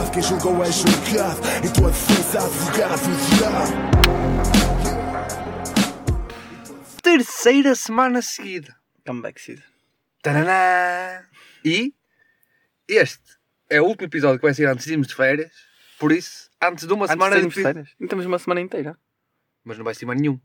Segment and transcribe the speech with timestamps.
[0.00, 0.10] lado.
[0.12, 1.40] Quem julgou é julgado.
[1.64, 3.00] Em tua defesa, advogado,
[3.38, 3.90] diabo.
[7.02, 8.76] Terceira semana seguida.
[9.06, 9.62] Comeback season.
[10.22, 11.24] Taraná!
[11.64, 11.94] E
[12.88, 15.52] este é o último episódio que vai ser antes de irmos de férias.
[15.98, 17.88] Por isso, antes de uma Antes semana de de irmos de férias.
[17.98, 18.98] Não temos uma semana inteira.
[19.64, 20.40] Mas não vai ser mais nenhum.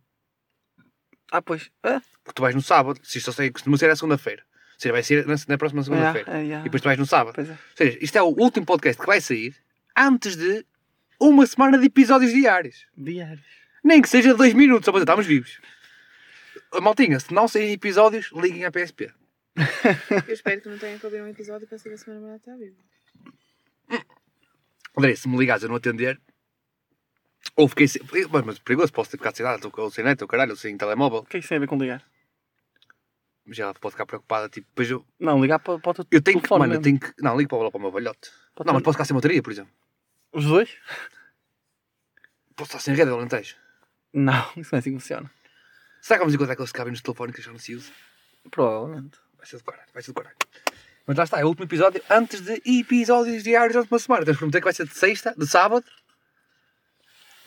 [1.32, 1.72] Ah, pois.
[1.84, 3.00] Ah, Porque tu vais no sábado.
[3.04, 4.44] Se isto eu sei que costuma ser a segunda-feira.
[4.76, 6.32] Ou seja, vai ser na, na próxima segunda-feira.
[6.32, 7.36] é, é, E depois tu vais no sábado.
[7.36, 7.54] Pois é.
[7.54, 9.56] Ou seja, isto é o último podcast que vai sair
[9.96, 10.66] antes de
[11.20, 12.86] uma semana de episódios diários.
[12.98, 13.46] Diários.
[13.84, 15.60] Nem que seja dois minutos, só para dizer, estamos vivos.
[16.82, 19.12] Maltinha, se não saírem episódios, liguem à PSP.
[20.28, 22.38] Eu espero que não tenham que ouvir um episódio para saber se a minha namorada
[22.40, 22.76] está viva.
[24.98, 26.20] André, se me ligares a não atender,
[27.56, 28.02] ou fiquei sem.
[28.32, 30.76] Mas, mas perigoso, posso ter ficado sem nada, ou sem net, ou caralho, ou sem
[30.78, 31.20] telemóvel.
[31.20, 32.04] O que é que isso tem a ver com ligar?
[33.46, 35.06] Mas ela pode ficar preocupada, tipo, depois eu.
[35.20, 37.14] Não, ligar para, para o teu Eu tenho que, mano, eu tenho que.
[37.22, 38.32] Não, ligo para, o- para o meu velhote.
[38.66, 39.72] Não, mas posso ficar sem bateria, por exemplo.
[40.32, 40.70] Os dois?
[42.56, 43.56] Posso estar sem rede, Alentejo.
[44.14, 45.30] Não, isso não é assim que funciona.
[46.02, 47.92] Será que vamos encontrar aqueles cabem nos telefones que já não se usa?
[48.50, 49.18] Provavelmente.
[49.38, 50.36] Vai ser do caralho, vai ser do caralho.
[51.08, 54.24] Mas lá está, é o último episódio antes de episódios diários durante uma semana.
[54.26, 55.86] Temos que prometer que vai ser de sexta, de sábado,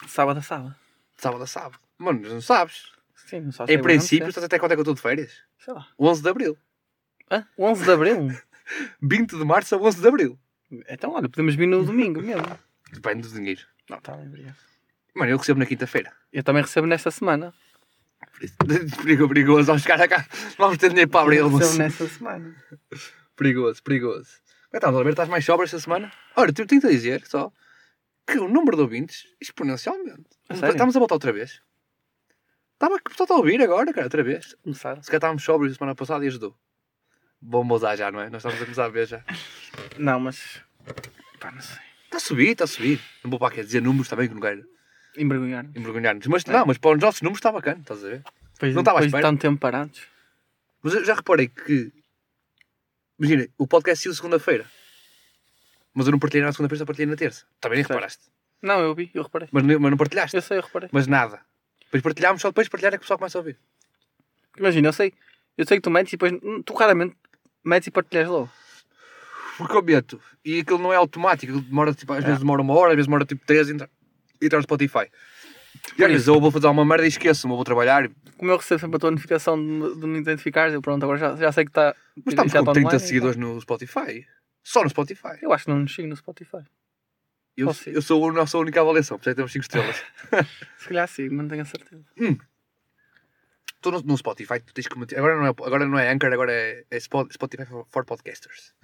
[0.07, 0.77] Sábado a sábado.
[1.17, 1.79] de sábado a sábado.
[1.99, 2.93] Mano, mas não sabes.
[3.29, 3.75] Sim, sabes.
[3.75, 5.43] Em princípio, estás até quando é que eu estou de férias?
[5.59, 5.87] Sei lá.
[5.99, 6.59] 11 de Abril.
[7.31, 7.47] Hã?
[7.59, 8.29] 11 de Abril?
[9.03, 10.39] 20 de Março a 11 de Abril.
[10.89, 12.59] então, olha, podemos vir no domingo mesmo.
[12.91, 13.61] Depende do dinheiro.
[13.91, 14.57] Não, está bem, obrigado.
[15.15, 16.11] Mano, eu recebo na quinta-feira.
[16.33, 17.53] Eu também recebo nesta semana.
[19.03, 19.67] Perigo, perigoso.
[19.67, 20.27] Vamos ficar cá.
[20.57, 22.57] Vamos ter dinheiro para abrir Eu recebo nesta semana.
[23.37, 24.31] Perigoso, perigoso.
[24.81, 26.11] Como é que estás mais sobra esta semana?
[26.35, 27.53] Olha, tu tenho a dizer só
[28.27, 30.27] que o número de ouvintes exponencialmente.
[30.51, 31.63] Estamos a voltar outra vez.
[32.79, 34.55] Estava pessoal está a ouvir agora, cara, outra vez.
[34.63, 35.03] Começaram.
[35.03, 36.57] Se calhar estávamos sóbrios a semana passada e ajudou.
[37.43, 38.31] Vamos usar já, não é?
[38.31, 39.25] Nós estamos a começar a ver já.
[39.97, 40.63] Não, mas.
[41.41, 41.79] Pá, não sei.
[42.05, 43.01] Está a subir, está a subir.
[43.25, 44.65] Não vou para aqui dizer números também que não quero
[45.17, 45.67] Envergonhar.
[45.75, 46.27] envergonhar-nos.
[46.29, 48.23] Mas não, mas para os nossos números está bacana, estás a ver?
[48.55, 49.23] Depois, Não estava à espera.
[49.23, 50.03] tanto tempo parados.
[50.83, 51.93] Mas eu já reparei que.
[53.19, 54.65] Imagina, o podcast saiu segunda-feira.
[55.93, 57.45] Mas eu não partilhei na segunda-feira, só partilhei na terça.
[57.61, 58.23] Também nem reparaste.
[58.63, 59.49] Não, eu vi, eu reparei.
[59.51, 60.37] Mas, não- mas não partilhaste.
[60.37, 60.89] Eu sei, eu reparei.
[60.93, 61.41] Mas nada.
[61.89, 63.59] Depois partilhámos, só depois de partilhar é que o pessoal começa a ouvir.
[64.59, 65.13] Imagina, eu sei.
[65.57, 66.33] Eu sei que tu metes e depois.
[66.43, 67.17] hum, Tu raramente
[67.65, 68.51] metes e partilhas logo.
[69.57, 70.21] Porque eu meto.
[70.45, 71.53] E aquilo não é automático.
[71.53, 73.91] aquilo Demora, tipo, às vezes demora uma hora, às vezes demora tipo três e entra,
[74.41, 75.11] entra no Spotify.
[75.99, 78.05] E às vezes eu vou fazer uma merda e esqueço-me, eu vou trabalhar.
[78.05, 81.19] e- Como eu recebo sempre a tua notificação de, de me identificares, eu pronto, agora
[81.19, 81.95] já, já sei que está.
[82.25, 84.27] Mas estamos com está 30 online, seguidores no Spotify.
[84.63, 85.29] Só no Spotify.
[85.29, 85.39] então.
[85.43, 86.59] Eu acho que não nos sigo no Spotify.
[87.61, 89.97] Eu, eu sou a nossa única avaliação, por isso é que temos 5 estrelas.
[90.79, 92.05] Se calhar sigo, mas não tenho a certeza.
[93.75, 95.19] Estou no, no Spotify, tu tens que meter.
[95.19, 98.75] Agora não é, agora não é Anchor, agora é, é Spo- Spotify for, for Podcasters.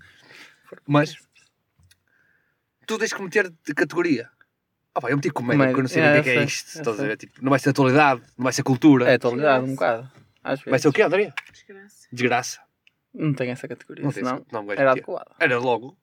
[0.86, 1.16] Mas
[2.86, 4.28] tu tens que meter de categoria.
[4.94, 6.20] Ah, pá, eu meti comédia, porque eu não sei Comédia.
[6.20, 6.78] o que é, que É, é eu isto.
[6.78, 7.16] Estás a ver?
[7.16, 9.10] Tipo, não vai ser atualidade, não vai ser cultura.
[9.10, 10.10] É, ligado um bocado.
[10.66, 11.32] Vai ser o quê, André?
[11.52, 12.08] Desgraça.
[12.12, 12.60] Desgraça.
[13.12, 15.02] Não tem essa categoria, Não senão não, gajo era metia.
[15.02, 15.36] adequado.
[15.40, 15.96] Era logo.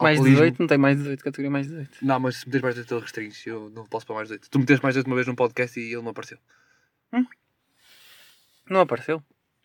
[0.00, 0.44] Mais de Alcoolismo.
[0.44, 1.98] 18, não tem mais de 18, categoria mais de 18.
[2.02, 3.48] Não, mas se meteres mais de 18 ele restringe.
[3.48, 4.50] Eu não posso para mais de 18.
[4.50, 6.38] Tu meteste mais de 18 uma vez num podcast e ele não apareceu.
[8.70, 9.22] Não apareceu.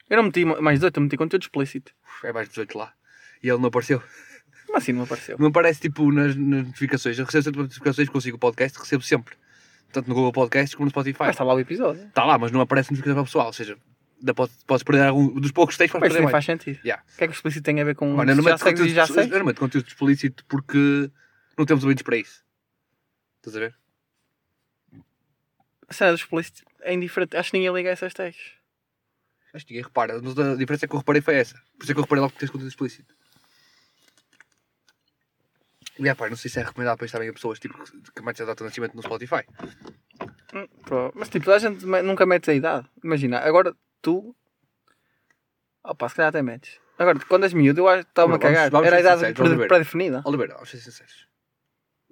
[0.09, 1.93] Eu não meti mais de 18, eu meti conteúdo explícito.
[2.23, 2.93] É mais de 18 lá.
[3.41, 4.01] E ele não apareceu.
[4.65, 5.37] Como assim não apareceu?
[5.37, 7.19] Não aparece tipo nas, nas notificações.
[7.19, 9.35] Eu recebo sempre notificações, consigo o podcast, recebo sempre.
[9.91, 11.19] Tanto no Google Podcasts como no Spotify.
[11.19, 12.03] Mas está lá o episódio.
[12.07, 13.47] Está lá, mas não aparece notificação para o pessoal.
[13.47, 13.77] Ou seja,
[14.23, 16.45] ainda podes, perder algum dos poucos textos, podes Mas perder nem mais.
[16.45, 16.79] faz sentido.
[16.85, 17.03] Yeah.
[17.03, 18.05] O que é que o explícito tem a ver com.
[18.19, 19.27] Eu não já segues e conteúdo, já eu sei?
[19.27, 21.11] não meto conteúdo explícito porque
[21.57, 22.43] não temos ouvintes para isso.
[23.37, 23.75] Estás a ver?
[25.89, 27.35] A cena do explícito é indiferente.
[27.37, 28.39] Acho que ninguém liga a essas tags.
[29.53, 30.19] Acho que ninguém repara.
[30.21, 31.55] Mas a diferença que eu reparei foi essa.
[31.77, 33.13] Por isso é que eu reparei logo que tens conteúdo explícito.
[35.99, 38.43] E pá, não sei se é recomendado para também a pessoas tipo, que- que metem
[38.43, 39.43] a data de nascimento no Spotify.
[40.55, 40.67] Hum,
[41.13, 42.89] Mas tipo, a gente me- nunca metes a idade.
[43.03, 44.35] Imagina, agora tu.
[45.83, 46.79] Opa, se calhar até metes.
[46.97, 48.69] Agora, quando és miúdo, eu acho que estava-me a cagar.
[48.69, 49.33] vamos Era a idade
[49.67, 50.21] pré-definida.
[50.25, 51.27] Oliveira, vamos ser sinceros.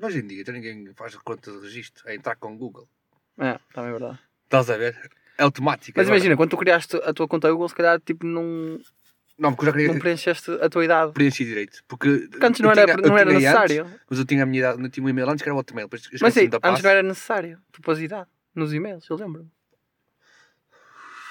[0.01, 2.09] Hoje em dia, ninguém faz conta de registro.
[2.09, 2.89] É entrar com o Google.
[3.37, 4.19] É, também é verdade.
[4.45, 4.97] Estás a ver?
[5.37, 5.97] É automático.
[5.97, 6.17] Mas agora.
[6.17, 8.79] imagina, quando tu criaste a tua conta Google, se calhar tipo não,
[9.37, 11.13] Não, porque eu já queria não preencheste a tua idade.
[11.13, 11.83] preencher direito.
[11.87, 13.85] Porque, Porque antes não era, tinha- eu não era necessário.
[13.85, 15.59] Antes, mas eu tinha a minha idade, eu tinha um e-mail antes que era o
[15.59, 15.87] Hotmail.
[16.21, 17.59] Mas sim, antes não era necessário.
[17.71, 19.49] Tu pôs idade nos e-mails, eu lembro.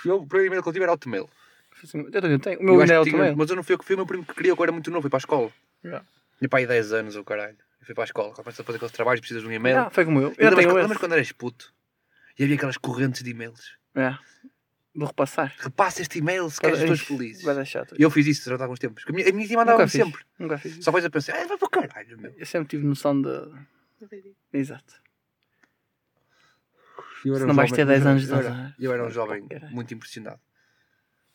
[0.05, 1.29] Eu, o primeiro e-mail que eu tive era Hotmail.
[2.13, 2.59] Eu também tenho.
[2.59, 3.37] O Eu meu ainda é que tinha- automail.
[3.37, 4.73] Mas eu não fui eu que fui, o meu primo que criou, que eu era
[4.73, 5.51] muito novo, fui para a escola.
[5.85, 6.05] Yeah.
[6.39, 7.57] Tinha para aí 10 anos, o caralho.
[7.81, 9.79] Eu fui para a escola, começa a fazer aqueles trabalhos, precisas de um e-mail.
[9.79, 10.25] Ah, foi como eu.
[10.25, 11.01] Eu lembras, tenho lembras esse.
[11.01, 11.73] quando eras puto?
[12.39, 13.77] E havia aquelas correntes de e-mails.
[13.95, 14.15] É.
[14.95, 15.55] de repassar.
[15.59, 17.43] Repassa este e-mail se queres as pessoas felizes.
[17.45, 17.95] Vai dar chato.
[17.99, 19.05] E eu fiz isso durante alguns tempos.
[19.05, 20.03] porque A minha, a minha tia mandava-me fiz.
[20.05, 20.23] sempre.
[20.39, 20.73] Nunca fiz.
[20.73, 20.83] isso.
[20.83, 22.35] Só depois a pensar, ah, vai para o caralho, meu.
[22.37, 23.31] Eu sempre tive noção de.
[24.53, 24.95] Exato.
[27.25, 29.47] Eu era Se não vais ter 10 anos de eu era, eu era um jovem
[29.71, 30.41] muito impressionado.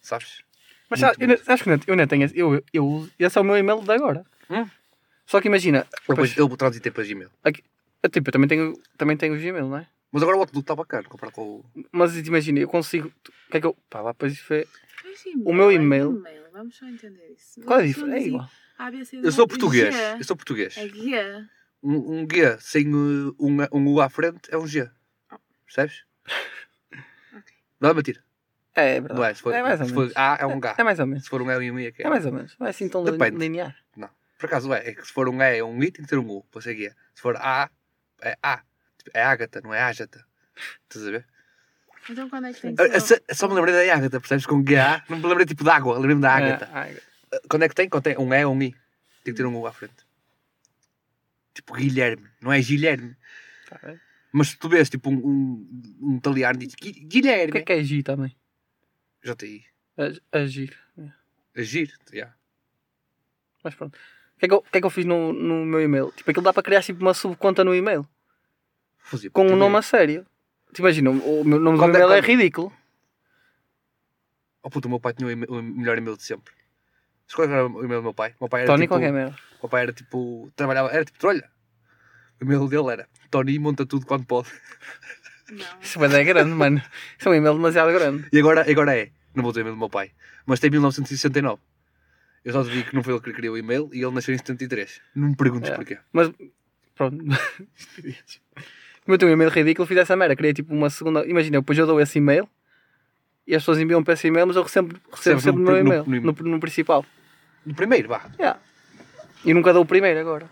[0.01, 0.43] Sabes?
[0.89, 2.23] Mas Muito sabe, eu, não- acho que eu não- eu não tenho.
[2.25, 4.23] esse- Eu, eu, esse é o meu e-mail de agora.
[4.49, 4.67] Hum?
[5.25, 5.87] Só que imagina.
[6.07, 7.29] Depois, eu transitei para Gmail.
[8.03, 9.87] eu, tipo, eu também tenho, também tenho o Gmail, não é?
[10.11, 11.65] Mas agora o Outlook está bacana comparado com o.
[11.91, 13.07] Mas imagina, eu consigo.
[13.07, 13.75] O que é que eu.
[13.89, 14.67] Pá, lá depois isso foi.
[15.43, 16.23] O meu e-mail-
[16.53, 17.59] Vamos só entender isso.
[17.61, 18.15] Qual é a diferença?
[18.17, 18.49] É igual.
[18.77, 19.93] A, B, C, Eu sou português.
[19.93, 20.01] G.
[20.19, 20.77] Eu sou português.
[20.77, 21.49] É guia.
[21.83, 24.89] Um, um G sem uh, um, um U à frente é um G.
[25.65, 26.03] Percebes?
[27.79, 28.23] Não é mentira.
[28.75, 29.19] É, é verdade.
[29.19, 29.33] Não é?
[29.33, 30.17] Se for, é mais ou se for menos.
[30.17, 30.75] A é um H.
[30.77, 31.23] É mais ou menos.
[31.23, 32.06] Se for um E e um I é que é.
[32.06, 32.56] É mais ou menos.
[32.59, 33.38] Não é assim tão Depende.
[33.38, 33.75] linear.
[34.38, 34.89] Por acaso é.
[34.89, 36.44] É que se for um E é um I tem que ter um U.
[36.51, 36.95] Para ser guia.
[37.13, 37.69] Se for A
[38.21, 38.62] é A.
[39.13, 40.25] É Ágata, não é Ágata.
[40.83, 41.25] Estás a ver?
[42.09, 43.23] Então quando é que tem Ah, que ah, ser?
[43.29, 44.45] Só, só me lembrei da Ágata, percebes?
[44.45, 45.03] Com GA.
[45.09, 45.95] Não me lembrei tipo de água.
[45.95, 46.65] Lembrei-me da Ágata.
[46.65, 46.88] É, ah,
[47.33, 47.88] Ah, Quando é que tem?
[47.89, 48.71] Quando tem um E ou um I.
[49.23, 50.06] Tem que ter um U à frente.
[51.53, 52.27] Tipo Guilherme.
[52.41, 53.15] Não é Guilherme.
[53.69, 54.00] tá bem.
[54.37, 57.63] Mas se tu vês tipo um, um, um italiano diz Gui- O que é Guilherme.
[57.63, 58.35] que é G também?
[59.97, 60.77] A- Agir.
[60.97, 61.61] É.
[61.61, 61.93] Agir.
[62.11, 62.35] Yeah.
[63.63, 63.95] Mas pronto.
[63.95, 66.11] O que é que eu, que é que eu fiz no, no meu e-mail?
[66.11, 68.05] Tipo, aquilo dá para criar tipo, uma subconta no e-mail.
[68.97, 69.81] Fazia Com um nome a merda.
[69.83, 70.25] sério.
[70.73, 72.73] Te imagina, o, meu nome do é- e-mail é, quando- ridículo.
[74.61, 76.53] Oh puto, o meu pai tinha o, melhor e-mail de sempre.
[77.33, 78.31] Qual era o e-mail do meu pai?
[78.39, 78.93] O meu pai era Tony tipo...
[78.93, 79.35] qualquer merda.
[79.59, 80.51] O meu pai era tipo...
[80.55, 80.89] Trabalhava...
[80.89, 81.49] Era tipo trolha.
[82.41, 84.48] O e-mail dele era Tony monta tudo quando pode.
[85.51, 85.66] Não.
[85.81, 86.81] Isso vai dar grande, mano.
[87.19, 88.27] Isso é um e-mail demasiado grande.
[88.31, 89.10] E agora, agora é.
[89.36, 90.12] Não vou ter e-mail do meu pai.
[90.45, 91.62] Mas tem 1969.
[92.44, 94.33] Eu só te digo que não foi ele que criou o e-mail e ele nasceu
[94.33, 95.01] em 73.
[95.16, 95.75] Não me perguntes É.
[95.75, 95.98] porquê.
[96.13, 96.31] Mas,
[96.95, 97.18] pronto.
[99.06, 100.36] Como eu tenho um e-mail ridículo, fiz essa merda.
[100.36, 101.25] Criei tipo uma segunda.
[101.28, 102.48] Imagina, depois eu dou esse e-mail
[103.45, 105.81] e as pessoas enviam para esse e-mail, mas eu recebo, recebo sempre no no, meu
[105.81, 107.06] e-mail, no- no, no principal.
[107.66, 108.30] No primeiro, vá.
[108.39, 108.60] Yeah.
[109.44, 110.50] E nunca dou o primeiro agora.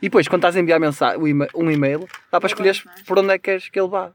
[0.00, 1.18] E depois, quando estás a enviar mensagem,
[1.54, 2.76] um e-mail, dá para escolher
[3.06, 4.12] por onde é que queres que ele vá.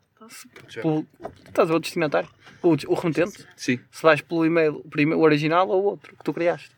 [0.82, 1.06] Pelo,
[1.48, 2.30] estás a ver o destinatário?
[2.62, 3.46] O, o remetente?
[3.56, 3.80] Sim.
[3.92, 6.70] Se vais pelo e-mail, o, original ou o outro que tu criaste.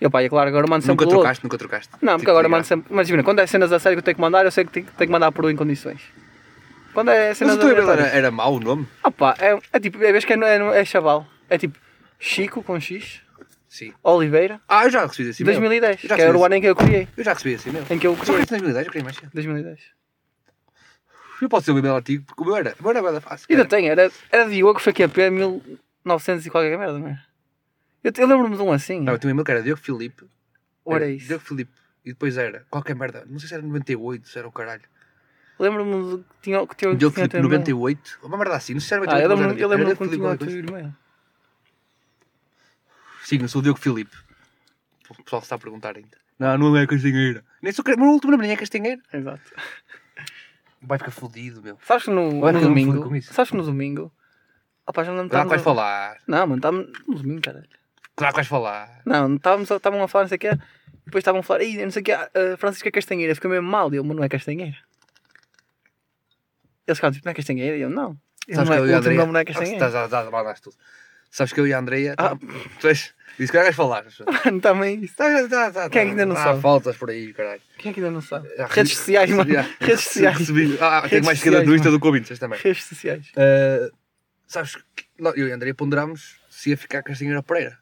[0.00, 1.90] E opá, é claro, agora mando sempre Nunca trocaste, nunca trocaste.
[2.00, 2.86] Não, porque Tipo, agora mando sempre.
[2.90, 4.70] Mas imagina, quando é cenas a sério que eu tenho que mandar, eu sei que
[4.70, 6.00] tenho, tenho que mandar por em condições.
[6.92, 8.86] Quando é Mas cenas o teu e-mail era, era mau o nome?
[9.02, 11.26] Opá, é, é tipo, é vez que é, é, é chaval.
[11.50, 11.78] É tipo
[12.18, 13.20] Chico com X,
[13.74, 13.92] Sim.
[14.04, 15.58] Oliveira, Ah, eu já recebi esse e-mail.
[15.58, 17.08] 2010, Eu já que era o ano em que eu criei.
[17.16, 17.84] Eu já recebi esse e-mail.
[17.90, 18.42] Em que eu Só que criei.
[18.42, 19.30] em 2010 eu queria mais cedo.
[19.34, 19.80] 2010.
[21.42, 22.74] Eu posso ser o e-mail antigo, porque o meu era.
[22.78, 23.46] O meu era da fácil.
[23.50, 27.20] Ainda tem, era, era Diogo FQP 1900 e qualquer merda, não é?
[28.04, 29.00] Eu, eu lembro-me de um assim.
[29.00, 30.24] Não, eu tinha um e-mail que era Diogo Filipe.
[30.84, 31.26] Ou era isso?
[31.26, 31.72] Diogo Filipe.
[32.04, 33.24] E depois era qualquer merda.
[33.28, 34.82] Não sei se era 98, se era o caralho.
[35.58, 37.60] Lembro-me de que tinha, que tinha, Diogo tinha Filipe teu e-mail.
[37.60, 38.18] 98.
[38.22, 38.74] Uma merda assim.
[38.74, 39.28] Não sei se era Ah, eu 98.
[39.28, 40.96] lembro-me mas eu era- lembro era quando Diogo tinha o teu e-mail.
[43.24, 44.14] Sim, eu sou o Diogo Filipe.
[45.10, 46.16] O pessoal se está a perguntar ainda.
[46.38, 47.44] Não, não é Castanheira.
[47.62, 49.00] Nem sou o meu último nome nem é Castanheira.
[49.12, 49.40] Exato.
[50.82, 51.78] Vai ficar fodido, meu.
[51.82, 53.08] Sabes que no, no que não domingo.
[53.08, 53.32] com isso.
[53.32, 54.12] Sabes que no domingo.
[54.86, 56.18] Opá, já não Claro que vais estávamos a- falar.
[56.26, 57.68] Não, mano, estávamos no domingo, caralho.
[58.16, 59.00] Claro que vais falar.
[59.06, 60.50] Não, estávamos a- estavam a falar, não sei o quê.
[61.06, 63.92] Depois estavam a falar, ei, não sei o quê, a Francisca Castanheira, fica mesmo mal.
[63.92, 64.76] E eu, mas não é Castanheira.
[66.86, 67.76] Eles ficaram tipo, não é Castanheira?
[67.76, 68.18] E eu, não.
[68.46, 69.16] Eu Sabes não é, que eu e o a Andrea.
[69.18, 69.86] nome não é Ah, Castanheira.
[69.86, 70.76] Estás a dar tudo.
[71.34, 72.14] Sabes que eu e a Andreia.
[72.16, 72.36] Ah.
[72.80, 73.12] Tu és.
[73.36, 74.04] Disse que vais falar.
[74.44, 75.16] Mano, também isso.
[75.16, 76.60] Tá, tá, tá, Quem é que ainda não ah, sabe?
[76.62, 77.60] faltas por aí, caralho.
[77.76, 78.48] Quem é que ainda não sabe?
[78.56, 79.50] Ah, Redes re- sociais, mano.
[79.80, 80.38] Redes sociais.
[80.38, 82.60] Recebi- Ah, tenho Redes mais seguidores sociais, no Insta do que ouvintes também.
[82.60, 83.26] Redes sociais.
[83.30, 83.92] Uh,
[84.46, 87.76] sabes que eu e a Andreia ponderámos se ia ficar Castanheira ou Pereira.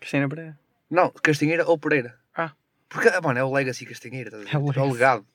[0.00, 0.58] Castanheira Pereira.
[0.88, 2.14] Não, Castanheira ou Pereira.
[2.36, 2.52] Ah.
[2.88, 4.28] Porque, ah, mano, é o Legacy Castanheira.
[4.28, 4.54] estás a ver?
[4.54, 4.92] É o É o legacy.
[4.92, 5.26] legado.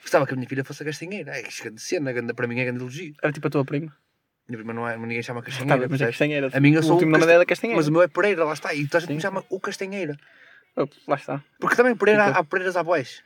[0.00, 1.36] Gostava que a minha filha fosse a Castanheira.
[1.36, 3.14] É grande cena, grande, para mim é grande elogio.
[3.20, 3.92] Era tipo a tua prima.
[4.48, 5.88] Minha prima não é, ninguém chama Tá, Castanheira.
[5.88, 6.06] mas é?
[6.06, 6.50] Castanheira.
[6.52, 7.76] A minha o sou último nome dela é Castanheira.
[7.78, 8.74] Mas o meu é Pereira, lá está.
[8.74, 10.16] E toda a gente me chama o Castanheira.
[10.76, 11.42] Oh, lá está.
[11.60, 12.38] Porque também Pereira, Fica.
[12.38, 13.22] há Pereiras à boés.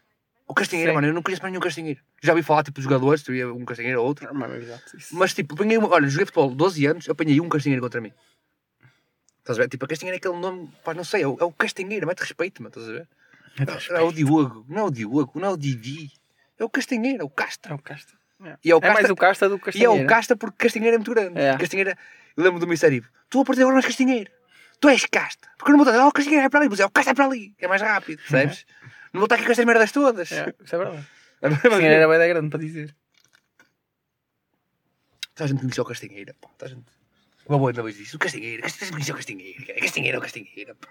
[0.48, 0.94] O Castanheira, Sim.
[0.94, 2.00] mano, eu não conheço mais nenhum Castanheira.
[2.22, 4.32] Já ouvi falar, tipo, de jogadores, tu ia um Castanheira ou outro.
[4.34, 4.96] Mano, exato.
[4.96, 5.16] Isso.
[5.16, 5.88] Mas, tipo, apanhei uma...
[5.88, 8.12] Olha, joguei futebol 12 anos, eu apanhei um Castanheira contra mim.
[9.38, 9.68] Estás a ver?
[9.68, 12.20] Tipo, a Castanheira é aquele nome, pá, não sei, é o, é o Castanheira, mete
[12.20, 13.08] respeito, mano, estás a ver?
[13.90, 16.10] Não é o Diogo, não é o Diogo, não é o Didi.
[16.58, 17.70] É o Castanheira, é o Casta.
[17.70, 17.78] É o
[18.38, 18.58] Casta.
[18.64, 20.04] E é o É mais Casta, o Casta do que o e é Castanheira.
[20.04, 21.38] o Casta porque Castanheira é muito grande.
[21.40, 21.56] É.
[21.56, 21.98] Castanheira,
[22.36, 23.04] eu lembro do Mistério.
[23.30, 24.30] Tu a partir de agora não és Castanheira.
[24.80, 25.48] Tu és Casta.
[25.58, 27.14] Porque não vou estar, oh, o Castanheira é para ali, mas é o Casta é
[27.14, 27.50] para ali.
[27.58, 28.66] que É mais rápido, percebes?
[29.12, 30.30] Não vou estar aqui com estas merdas todas.
[30.32, 31.06] É, isso é verdade.
[31.42, 32.94] Mas- Castanheira era bem da grande para dizer.
[35.34, 36.48] Toda a gente conheceu o Castanheira, pá.
[36.58, 36.86] Toda a gente.
[37.48, 38.16] Uma boa ainda vez disso.
[38.16, 39.74] O Castanheira, Castanheira, conheceu o Castanheira.
[39.80, 40.88] Castanheira é o Castanheira, pá.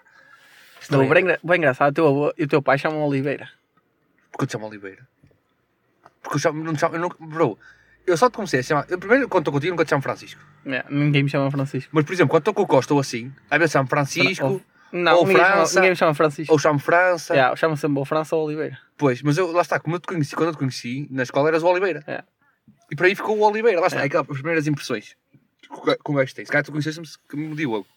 [0.90, 3.04] Não, não é- bem, engra- bem engraçado, o teu avô e o teu pai chamam
[3.06, 3.50] Oliveira.
[4.32, 5.08] Porque eu te chamo Oliveira.
[6.25, 7.58] Porque eu chamo, não chamo, eu não, bro,
[8.08, 8.86] Eu só te comecei a chamar.
[8.89, 10.41] Eu primeiro, quando estou contigo, nunca te chamo Francisco.
[10.65, 11.89] Yeah, ninguém me chama Francisco.
[11.94, 14.62] Mas, por exemplo, quando estou com o Costa ou assim, às vezes chamo Francisco, Ou-
[14.91, 16.51] Não, ou ninguém, chama, França, ninguém me chama Francisco.
[16.53, 17.34] ou chamo França.
[17.36, 18.77] Yeah, chama sempre ou França ou Oliveira.
[18.98, 21.48] Pois, mas eu, lá está, como eu te conheci, quando eu te conheci, na escola
[21.50, 22.03] eras o Oliveira.
[22.08, 22.24] É.
[22.91, 24.05] E para aí ficou o Oliveira, lá está, É.
[24.05, 25.15] aquelas primeiras impressões.
[25.70, 26.46] Com com o gajo que tem.
[26.46, 27.88] Se calhar tu conheceste-me como Diogo.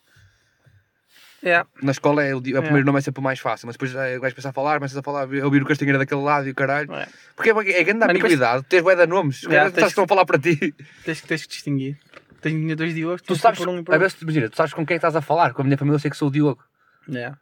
[1.45, 1.69] Yeah.
[1.81, 2.61] Na escola é o, o É.
[2.61, 4.75] primeiro nome é sempre o mais fácil, mas depois é, o gajo começa a falar,
[4.79, 6.93] começas a falar, a ouvir o Castanheira daquele lado e o caralho.
[6.93, 7.07] É.
[7.37, 10.25] Porque é, é grande Mas depois- tens bué de nomes, Yeah, tens estão a falar
[10.27, 10.75] para ti.
[11.05, 11.99] Tens, que- tens que distinguir.
[12.41, 13.99] Tenho dois Diogos, Tu tens sabes, um outro.
[13.99, 15.97] vezes, imagina, tu sabes com quem é que estás a falar, com a minha família
[15.97, 16.63] eu sei que sou o Diogo.
[17.09, 17.39] Yeah.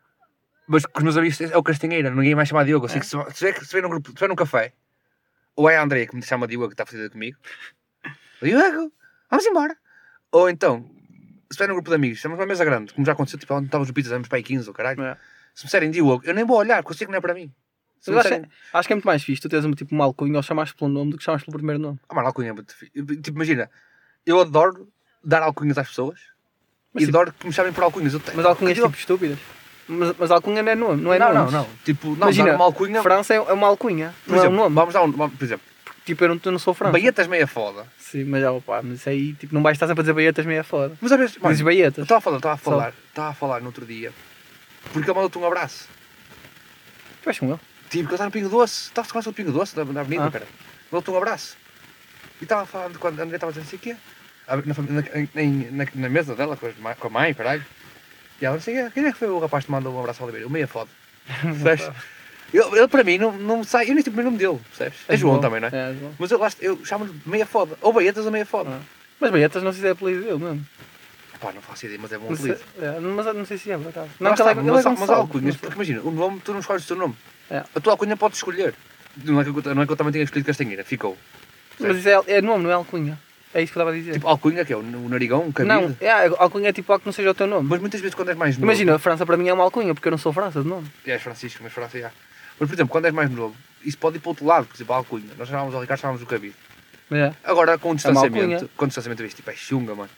[0.69, 2.87] Mas com os meus amigos é o Castanheira, ninguém mais chama Diogo.
[2.87, 4.73] Eu sei que se, se, vê, se num grupo, se vê num café,
[5.55, 7.39] ou é a Andrea que me chama Diogo que está a fazer comigo,
[8.43, 8.93] Diogo,
[9.31, 9.77] vamos embora.
[10.33, 10.91] Ou então,
[11.51, 13.67] se vê num grupo de amigos, estamos numa mesa grande, como já aconteceu, tipo, onde
[13.67, 14.99] estávamos no pizza, vamos para aí 15 ou caralho.
[15.01, 15.21] Yeah.
[15.55, 17.53] Se me disserem Diogo, eu nem vou olhar, que não é para mim.
[18.01, 20.05] Se Mas acho, disserem, acho que é muito mais fixe tu teres um, tipo uma
[20.05, 21.99] alcunha ou chamaste pelo nome do que chamaste pelo primeiro nome.
[22.09, 22.93] ah, mano, alcunha é muito fixe.
[22.93, 23.71] Tipo, imagina,
[24.25, 24.89] eu adoro
[25.25, 26.21] dar alcunhas às pessoas
[26.93, 28.13] Mas, e tipo, adoro que me chamem por alcunhas.
[28.15, 29.39] Eu tenho- mas alcunhas tipo estúpidas.
[29.89, 31.69] Mas, mas alcunha não é nome, não é não, não, não.
[31.85, 33.03] Tipo, não, Imagina, uma alcunha.
[33.03, 34.75] França é é uma alcunha, Por não é um exemplo, nome.
[34.75, 35.13] vamos dar um.
[35.13, 35.65] vamos- Por exemplo,
[36.07, 36.93] Tipo, eu não, eu não sou França.
[36.93, 37.87] Baietas meia foda.
[37.99, 40.47] Sim, mas já, opa, mas isso aí, tipo, não vais estar sempre a dizer baietas
[40.47, 40.97] meio é foda.
[41.01, 42.03] Mas às vezes, mano, Dizes eu baietas.
[42.05, 44.13] estava a falar, estava a falar, estava a falar no outro dia,
[44.93, 45.89] porque ele mandou-te um abraço.
[47.21, 47.59] Tu vais com ele?
[47.91, 49.85] Tipo, que ele está no Pingo Doce, estava a falar sobre o Pingo Doce, na,
[49.85, 50.31] na avenida, Ah.
[50.31, 50.47] cara.
[50.93, 51.57] Mandou-te um abraço.
[52.41, 53.97] E estava a falar de quando a André estava a dizer assim, o quê?
[54.47, 54.63] Na, na,
[55.03, 57.65] na, na, na mesa dela, com, as ma- com a mãe, caralho.
[58.41, 59.99] E ela disse, "Quem é- quem é que foi o rapaz que te mandou um
[59.99, 60.47] abraço ao Oliveira?
[60.47, 60.89] O meia foda.
[61.43, 61.91] Percebes?
[62.53, 64.99] Ele, ele, para mim, não, não sai, eu nem sei o primeiro nome dele, percebes?
[65.09, 65.71] É João também, não é?
[65.73, 66.13] É, João.
[66.19, 67.77] Mas eu, eu chamo-lhe meia foda.
[67.83, 68.71] Ou Baietas ou meia foda.
[68.71, 68.81] Ah.
[69.21, 70.67] Mas baietas não sei se é apelido dele mesmo.
[71.41, 72.69] Pá, não faço ideia, mas é bom Não sei, apelido.
[72.83, 74.09] é, mas não sei se é, por acaso.
[74.21, 76.41] Não, que está, ele é- ele é mas, mas alcunhas, não porque imagina, o nome,
[76.45, 77.17] tu não escolhes o teu nome.
[77.51, 77.63] É.
[77.75, 78.75] A tua alcunha podes escolher.
[79.25, 81.17] Não é, que eu, não é que eu também tenha escolhido Castanheira, ficou.
[81.81, 83.19] Mas isso é, é nome, não é alcunha.
[83.55, 84.13] É isso que eu estava a dizer.
[84.13, 85.75] Tipo, alcunha, que é o, o narigão, o cabide.
[85.75, 87.67] não, é, alcunha é tipo algo que não seja o teu nome.
[87.71, 88.67] Mas muitas vezes quando és mais novo...
[88.67, 90.87] Imagina, a França para mim é uma alcunha, porque eu não sou França de nome.
[91.07, 92.11] És Francisco, mas França já.
[92.59, 94.75] Mas, por exemplo, quando és mais novo, isso pode ir para o outro lado, por
[94.77, 95.25] exemplo, a alcunha.
[95.39, 96.55] Nós chamávamos ao Ricardo, chamávamos o cabide.
[97.11, 98.71] É, Agora, com o distanciamento, alcunha.
[98.77, 100.11] com o distanciamento, vês, tipo, é chunga, mano.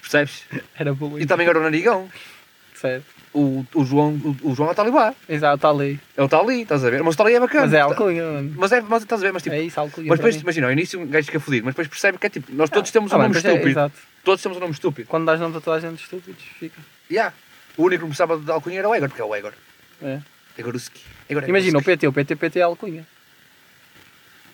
[0.00, 0.44] Percebes?
[0.78, 1.20] era boa.
[1.20, 2.08] E também agora o narigão.
[2.74, 3.04] Certo.
[3.34, 5.14] O, o João, o, o João é o Talibã.
[5.28, 5.98] Exato, está ali.
[6.16, 7.02] Ele está ali, estás a ver?
[7.02, 7.64] Mas o Talibã é bacana.
[7.64, 8.54] Mas é alcunha, mano.
[8.58, 10.08] Mas é, mas estás a ver, mas tipo, É isso, alcunha.
[10.08, 12.52] Mas depois, imagina, ao início um gajo fica fodido, mas depois percebe que é tipo,
[12.54, 13.70] nós todos temos Ah, um bem, nome pois é, estúpido.
[13.70, 13.94] exato.
[14.24, 15.08] Todos temos um nome estúpido.
[15.08, 16.80] Quando dás nome a toda a gente estúpidos, fica.
[17.10, 17.34] Yeah.
[17.76, 19.52] O único que me precisava de alcunha era o Egor, porque é o Egor.
[20.02, 20.20] É.
[20.58, 21.00] Egoruski.
[21.28, 21.82] Egor Imagina, o.
[21.82, 23.06] PT, o PT, PT é alcunha.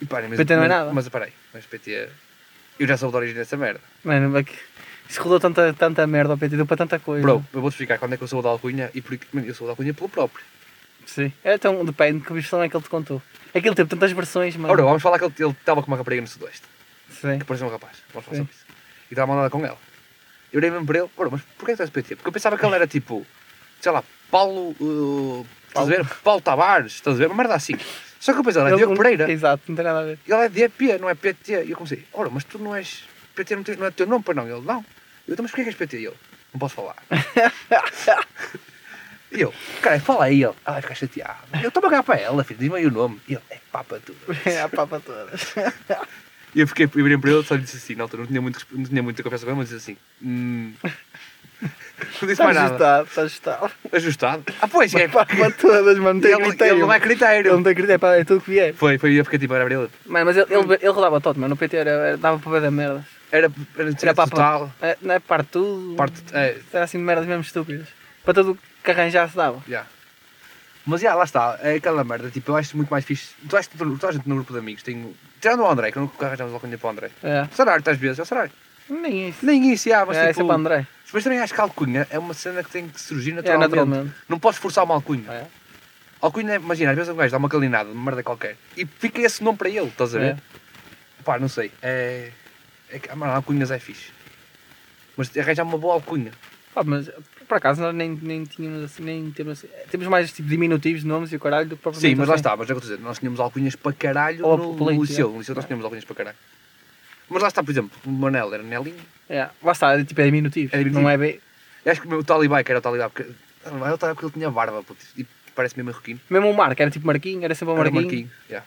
[0.00, 0.92] E parem, mas, PT não é mas- nada.
[0.92, 2.08] Mas peraí, mas PT é...
[2.78, 3.80] Eu já soube da origem dessa merda.
[4.04, 4.54] Mano, é que
[5.08, 7.22] isso rodou tanta, tanta merda ao PT, deu para tanta coisa.
[7.22, 9.54] Bro, eu vou-te explicar quando é que eu sou da alcunha e porque mano, eu
[9.54, 10.44] sou da alcunha pelo próprio.
[11.06, 11.32] Sim.
[11.42, 13.20] É então, depende, que versão é que ele te contou.
[13.52, 14.72] É que ele teve tantas versões, mano.
[14.72, 16.62] Ora, vamos falar que ele ele estava com uma rapariga no Sudoeste,
[17.10, 17.38] Sim.
[17.38, 17.96] que parecia um rapaz.
[18.12, 18.42] Vamos falar Sim.
[18.42, 18.66] sobre isso.
[19.10, 19.78] E estava mandada com ela.
[20.52, 22.16] Eu olhei mesmo para ele, ora, mas porquê que tu és PT?
[22.16, 23.26] Porque eu pensava que ele era tipo,
[23.80, 24.76] sei lá, Paulo.
[24.78, 26.04] Uh, estás a ver?
[26.22, 27.26] Paulo Tavares, estás a ver?
[27.26, 27.74] Uma merda assim.
[28.18, 29.30] Só que pensei, ele é Diogo Pereira.
[29.30, 30.18] Exato, não tem nada a ver.
[30.26, 31.64] Ele é DP, não é PT.
[31.64, 33.04] E eu comecei, ora, mas tu não és.
[33.34, 34.48] PT não, não é teu nome, para não?
[34.48, 34.84] Ele, não.
[35.26, 35.98] Eu, então, mas porquê que és PT?
[35.98, 36.16] E ele,
[36.52, 36.96] não posso falar.
[39.30, 40.54] e eu, cara, fala aí ele.
[40.64, 41.38] Ah, vai ficar chateado.
[41.62, 43.20] Eu estou a pagar para ela, filho, diz-me aí o nome.
[43.28, 44.18] E ele, é papa tudo.
[44.44, 45.54] É a papa todas.
[46.54, 48.40] E eu fiquei, eu virei para ele só lhe disse assim, na altura, não tinha,
[48.40, 50.72] muito, não tinha muita conversa com ele, mas disse assim, hum.
[51.60, 52.68] Não disse mais nada.
[53.02, 53.70] ajustado, está ajustado.
[53.92, 54.44] Ajustado.
[54.60, 55.08] Ah, pois, é.
[55.08, 56.74] Papa todas, mano, não tem Ele, critério.
[56.74, 57.48] ele não é critério.
[57.48, 58.72] Ele não tem critério, pá, é tudo que vier.
[58.74, 59.88] Foi, foi, eu fiquei tipo, era para ele.
[60.06, 61.50] Mano, mas ele, ele, ele rodava todo, mano.
[61.50, 63.04] No PT era, era- dava para ver da merda.
[63.32, 64.72] Era, era, Era para total.
[64.80, 65.96] É, não é parte tudo.
[65.96, 67.88] Parte, é, Era assim de merdas mesmo estúpidas.
[68.24, 69.60] Para tudo o que arranjasse dava.
[69.68, 69.84] Já.
[70.86, 73.34] Mas já, lá está, é aquela merda, tipo, eu acho muito mais fixe.
[73.48, 75.14] Tu achas que toda a gente no grupo de amigos tem.
[75.40, 77.10] Tirando o André, que eu nunca arranjamos alcunha para o André.
[77.22, 77.46] É.
[77.52, 78.50] Sarar, às vezes, é o Sarar.
[78.88, 79.44] Nem isso.
[79.44, 80.40] Nem isso, já, mas é, tipo.
[80.40, 80.86] sempre André.
[81.12, 83.70] Mas também acho que a alcunha é uma cena que tem que surgir É, naturalmente.
[83.70, 84.14] naturalmente.
[84.28, 85.30] Não podes forçar uma alcunha.
[85.30, 85.46] É.
[86.20, 89.20] Alcunha, é- imagina, às vezes um gajo dá uma calinada, uma merda qualquer, e fica
[89.22, 90.32] esse nome para ele, estás a ver?
[90.32, 91.22] É.
[91.24, 92.30] Pá, não sei, é.
[92.90, 94.10] é mano, alcunhas é fixe.
[95.16, 96.32] Mas arranjar uma boa alcunha.
[96.74, 97.10] Pá, mas
[97.46, 99.68] por acaso nós nem, nem tínhamos assim, nem temos assim.
[99.90, 102.34] Temos mais tipo diminutivos de nomes e o caralho do que propriamente Sim, mas lá
[102.34, 102.40] assim.
[102.40, 104.56] está, mas é o que eu estou a dizer, nós tínhamos alcunhas para caralho Ou
[104.56, 105.28] no, no liceu.
[105.28, 105.32] é.
[105.32, 106.36] No liceu nós tínhamos alcunhas para caralho.
[107.28, 108.96] Mas lá está, por exemplo, o Manel era Nelinho.
[109.28, 109.48] É.
[109.62, 110.74] Lá está, é, tipo, é diminutivo.
[110.74, 111.02] É diminutivo.
[111.02, 111.40] Não é B.
[111.84, 113.30] Eu acho que o meu Talibá, que era o Talibá, porque.
[113.66, 116.20] Não, era o Talibá porque ele tinha barba, puto, e parece mesmo marroquino.
[116.30, 118.02] Mesmo o Marco, era tipo Marquinho, era sempre o Era Marquinho.
[118.02, 118.66] Marquinho, yeah.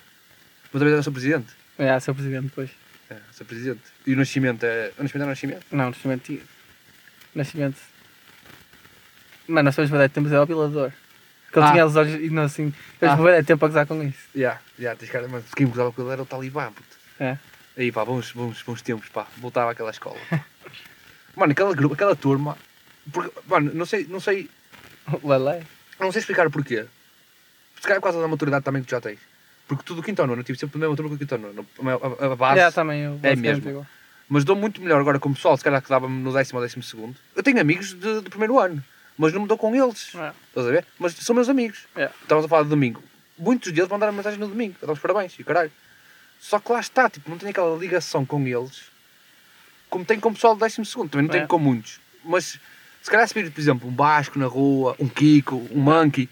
[0.72, 1.48] Mas também era o seu presidente.
[1.78, 2.70] É, seu presidente depois.
[3.10, 3.82] É, o seu presidente.
[4.06, 4.92] E o Nascimento é.
[4.98, 5.66] O Nascimento era o Nascimento?
[5.72, 6.22] Não, Nascimento.
[6.24, 6.42] tinha-
[7.34, 7.78] Nascimento.
[9.48, 10.92] Mano, nós temos verdade, temos é o Apilador.
[11.52, 11.72] Que ele Ah.
[11.72, 12.74] tinha os olhos e não assim.
[13.00, 13.44] Temos Ah.
[13.44, 14.20] tempo a gozar com isso.
[14.36, 16.98] Yeah, yeah, tens cara, mas quem me gostava com ele era o Talibã, puto.
[17.20, 17.38] É.
[17.78, 19.28] Aí pá, bons, bons, bons tempos, pá.
[19.38, 20.18] Voltava àquela escola.
[21.36, 22.58] mano, aquela, grupo, aquela turma.
[23.12, 24.50] Porque, mano, não sei, não sei,
[25.24, 25.64] Lelé.
[26.00, 26.86] não sei explicar o porquê.
[27.76, 29.20] Se calhar é causa da maturidade também que tu já tens.
[29.68, 31.42] Porque tudo quinto ao nono, eu tive sempre a mesma turma que o quinto ao
[31.42, 31.66] nono.
[32.20, 32.60] A, a- a base.
[32.60, 33.20] É, também eu.
[33.24, 33.88] é mesmo.
[34.30, 36.66] Mas dou muito melhor agora com o pessoal, se calhar que dava-me no décimo ou
[36.66, 37.16] décimo segundo.
[37.36, 38.84] Eu tenho amigos de- do primeiro ano,
[39.18, 40.14] mas não me dou com eles.
[40.16, 40.32] É.
[40.50, 40.86] Estás a ver?
[41.00, 41.86] Mas são meus amigos.
[41.96, 42.10] É.
[42.22, 43.02] Estávamos a falar de domingo.
[43.38, 45.72] Muitos deles mandaram mensagem no domingo, a dar os parabéns e o caralho.
[46.42, 48.90] Só que lá está, tipo, não tenho aquela ligação com eles
[49.90, 51.10] como tenho com o pessoal do décimo segundo.
[51.12, 51.48] Também não tenho É.
[51.48, 52.00] com muitos.
[52.24, 52.58] Mas
[53.02, 56.30] se calhar se vir, por exemplo, um Basco na rua, um Kiko, um Monkey,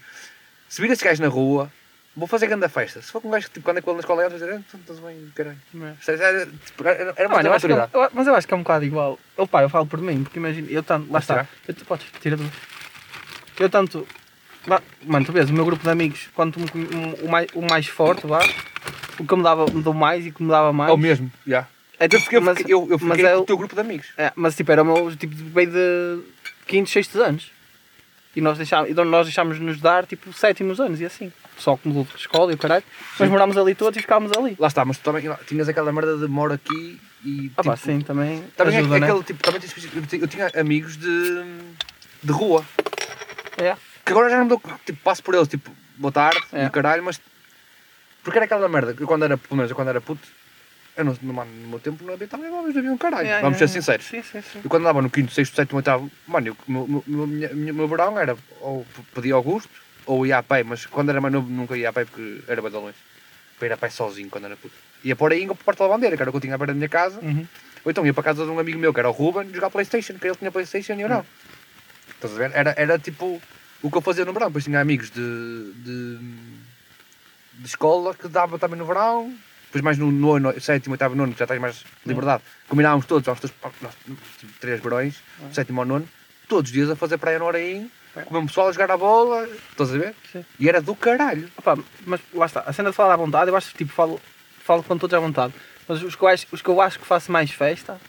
[0.68, 1.70] se vir esse gajo na rua,
[2.16, 3.02] vou fazer grande festa.
[3.02, 4.38] Se for com um gajo que tipo, quando é com ele na escola, eu vou
[4.38, 5.58] dizer, "Ah, então estás bem, caralho.
[5.74, 6.10] É.
[6.10, 7.90] Era, era, tipo, era, é, maturidade.
[7.92, 9.18] eu- mas eu acho que é um bocado igual.
[9.36, 11.12] Eu, pá, eu falo por mim, porque imagina, eu tanto.
[11.12, 11.46] Lá está.
[11.68, 12.50] Eu, podes, tira tu.
[13.58, 14.08] Eu tanto.
[14.66, 17.86] lá- mano, tu vês, o meu grupo de amigos, quanto um- o, mais, o mais
[17.86, 18.40] forte, vá,
[19.20, 20.90] o que me dava me deu mais e que me dava mais.
[20.90, 21.66] É o mesmo, já.
[21.98, 23.58] É, Eu tipo, fiquei, eu mas, eu, eu mas fiquei é com o- o teu
[23.58, 24.06] grupo de amigos.
[24.16, 26.20] é, mas tipo, era o meu tipo de meio de
[26.66, 27.50] quintos, sextos anos.
[28.34, 31.32] E nós deixámos, então nós deixámos nos dar tipo sétimos anos e assim.
[31.58, 32.84] Só que mudou de escola e o caralho.
[33.18, 33.32] Mas Sim.
[33.32, 34.56] morámos ali todos e ficámos ali.
[34.58, 37.50] Lá está, mas tu também tinhas aquela merda de moro aqui e.
[37.56, 38.42] Ah pá, tipo, sim, também.
[38.56, 39.06] Também ajuda, é, né?
[39.08, 41.44] aquele tipo, também tens- eu tinha- amigos de,
[42.22, 42.64] de rua.
[43.58, 43.76] É.
[44.06, 44.62] Que agora já não me dou.
[44.86, 46.64] Tipo, passo por eles, tipo, boa tarde É.
[46.64, 47.20] e o caralho, mas.
[48.22, 50.26] Porque era aquela merda, que eu quando era, pelo menos eu quando era puto,
[50.96, 53.28] eu não, no, mano, no meu tempo não havia telemóveis, não havia um caralho.
[53.40, 54.06] Vamos ser sinceros.
[54.06, 54.60] Sim, sim, sim.
[54.62, 57.88] Eu quando andava no quinto, sexto, sétimo, oitavo, mano, eu, o meu, meu, minha- meu
[57.88, 59.70] verão era ou pedia Augusto
[60.04, 62.60] ou ia a pé, mas quando era mais novo nunca ia a pé porque era
[62.60, 62.96] longe.
[63.58, 64.74] Para ir a pé sozinho quando era puto.
[65.04, 66.58] Ia por aí para o Porto da Bandeira, que era o que eu tinha à
[66.58, 67.20] beira da minha casa.
[67.20, 67.46] Uhum.
[67.84, 70.14] Ou então ia para casa de um amigo meu que era o Ruben jogar Playstation,
[70.18, 71.24] que ele tinha Playstation e eu não.
[72.14, 72.50] Estás a ver?
[72.54, 73.40] Era, era tipo
[73.82, 74.48] o que eu fazia no verão.
[74.48, 76.18] Depois tinha amigos de, de,
[77.60, 79.32] de escola que dava também no verão.
[79.66, 82.42] Depois mais no nono, sétimo, oitavo, nono, que já tens mais liberdade.
[82.68, 83.94] Combinávamos todos, aos todos, nós,
[84.38, 86.08] tipo, três verões, sétimo ao nono,
[86.48, 88.22] todos os dias a fazer praia no Araim, É.
[88.22, 90.14] com o pessoal a jogar a bola, estás a ver?
[90.32, 90.44] Sim.
[90.58, 91.48] E era do caralho.
[91.56, 94.20] Opa, mas lá está, a cena de falar à vontade, eu acho que tipo, falo,
[94.64, 95.54] falo com todos à vontade.
[95.86, 98.00] Mas os que, eu acho, os que eu acho que faço mais festa,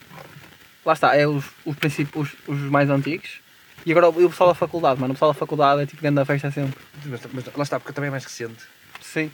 [0.83, 3.39] lá está, é os, os, princípios, os, os mais antigos.
[3.85, 5.13] E agora o, pessoal da faculdade, mano.
[5.13, 6.79] O pessoal da faculdade é tipo grande festa sempre.
[7.05, 8.63] Mas, mas lá está, porque também é mais recente.
[9.01, 9.31] Sim.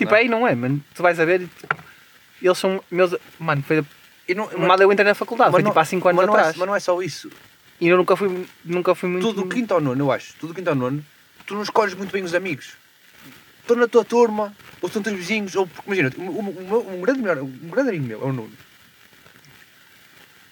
[0.00, 0.18] Tipo, Não.
[0.18, 0.82] aí não é, mano.
[0.94, 1.66] Tu vais a ver tipo,
[2.42, 3.14] eles são meus.
[3.38, 3.84] Mano, foi.
[4.26, 6.38] E não, Mal eu entrei na faculdade, foi não- tipo há 5 anos mas é-
[6.38, 6.56] atrás.
[6.56, 7.30] mas não é só isso.
[7.80, 9.26] E eu nunca fui, nunca fui muito.
[9.26, 10.34] Tudo do quinto ao nono, eu acho.
[10.40, 11.04] Tudo do quinto ao nono,
[11.46, 12.72] tu não escolhes muito bem os amigos.
[13.60, 17.00] Estão na tua turma, ou são teus vizinhos, ou porque imagina, um, um, um- um
[17.02, 18.52] grande, melhor, um grande amigo meu é o Nuno.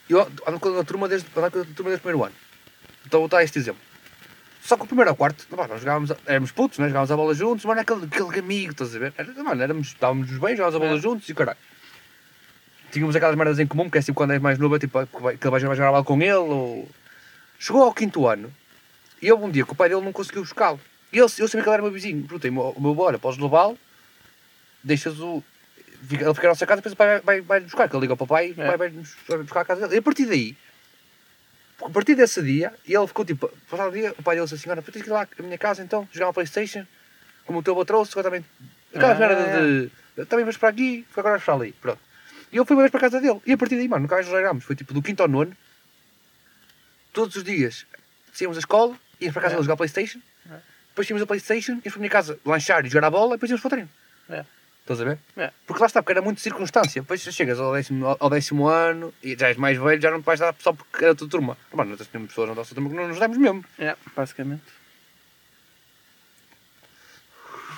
[0.09, 2.35] Eu ando com a turma desde, ando com a turma desde o primeiro ano.
[3.07, 3.81] Então vou dar este exemplo.
[4.69, 6.89] Só que o primeiro ao quarto, nós jogávamos, éramos putos, né?
[6.89, 9.15] jogávamos a bola juntos, mano, aquele, aquele amigo, estás a ver?
[9.17, 11.01] Era, mano, éramos, estávamos bem, jogávamos a bola É.
[11.01, 11.57] juntos e caralho.
[12.93, 15.23] Tínhamos aquelas merdas em comum, porque é assim quando és mais novo, é tipo, que
[15.23, 16.87] vai- que ele vai jogar a bola com ele, ou...
[17.59, 18.53] Chegou ao quinto ano,
[19.23, 20.79] e houve um dia que o pai dele não conseguiu buscá-lo.
[21.11, 22.21] E ele, eu sabia que ele era meu vizinho.
[22.25, 23.79] Perguntei-me, o meu olha, podes levá-lo?
[24.85, 25.43] Deixas o...
[26.11, 28.15] Ele fica na nossa casa, depois o pai vai, vai, vai buscar, que ele liga
[28.17, 28.67] para o pai e o É.
[28.69, 29.95] pai vai vai buscar a casa dele.
[29.95, 30.55] E a partir daí,
[31.85, 34.71] a partir desse dia, ele ficou tipo, passado o dia, o pai dele disse assim,
[34.71, 36.87] olha, tens que ir lá à minha casa então, jogar uma Playstation,
[37.47, 38.45] como o teu avô trouxe, agora também...
[38.95, 39.61] Aquela Ah, merda é.
[40.21, 40.27] de...
[40.27, 42.01] Também vais para aqui, agora vais para ali, pronto.
[42.51, 43.41] E eu fui uma vez para a casa dele.
[43.47, 44.65] E a partir daí, mano, nunca mais nos largámos.
[44.65, 45.55] Foi tipo do quinto ao nono.
[47.13, 47.87] Todos os dias
[48.33, 49.57] saímos da escola, íamos para a casa É.
[49.57, 50.19] dele jogar Playstation.
[50.51, 50.57] É.
[50.89, 53.37] Depois tínhamos a Playstation, íamos para a minha casa lanchar e jogar a bola e
[53.37, 53.91] depois íamos para o treino.
[54.31, 54.45] É.
[54.89, 55.19] Estás a ver?
[55.37, 55.53] É.
[55.67, 57.03] Porque lá está, porque era muito circunstância.
[57.03, 60.25] Depois chegas ao décimo, ao décimo ano e já és mais velho, já não te
[60.25, 61.59] vais dar só porque era a tua turma.
[61.75, 63.63] Mano, nós temos pessoas na nossa turma que não nos damos mesmo.
[63.79, 64.63] É, basicamente.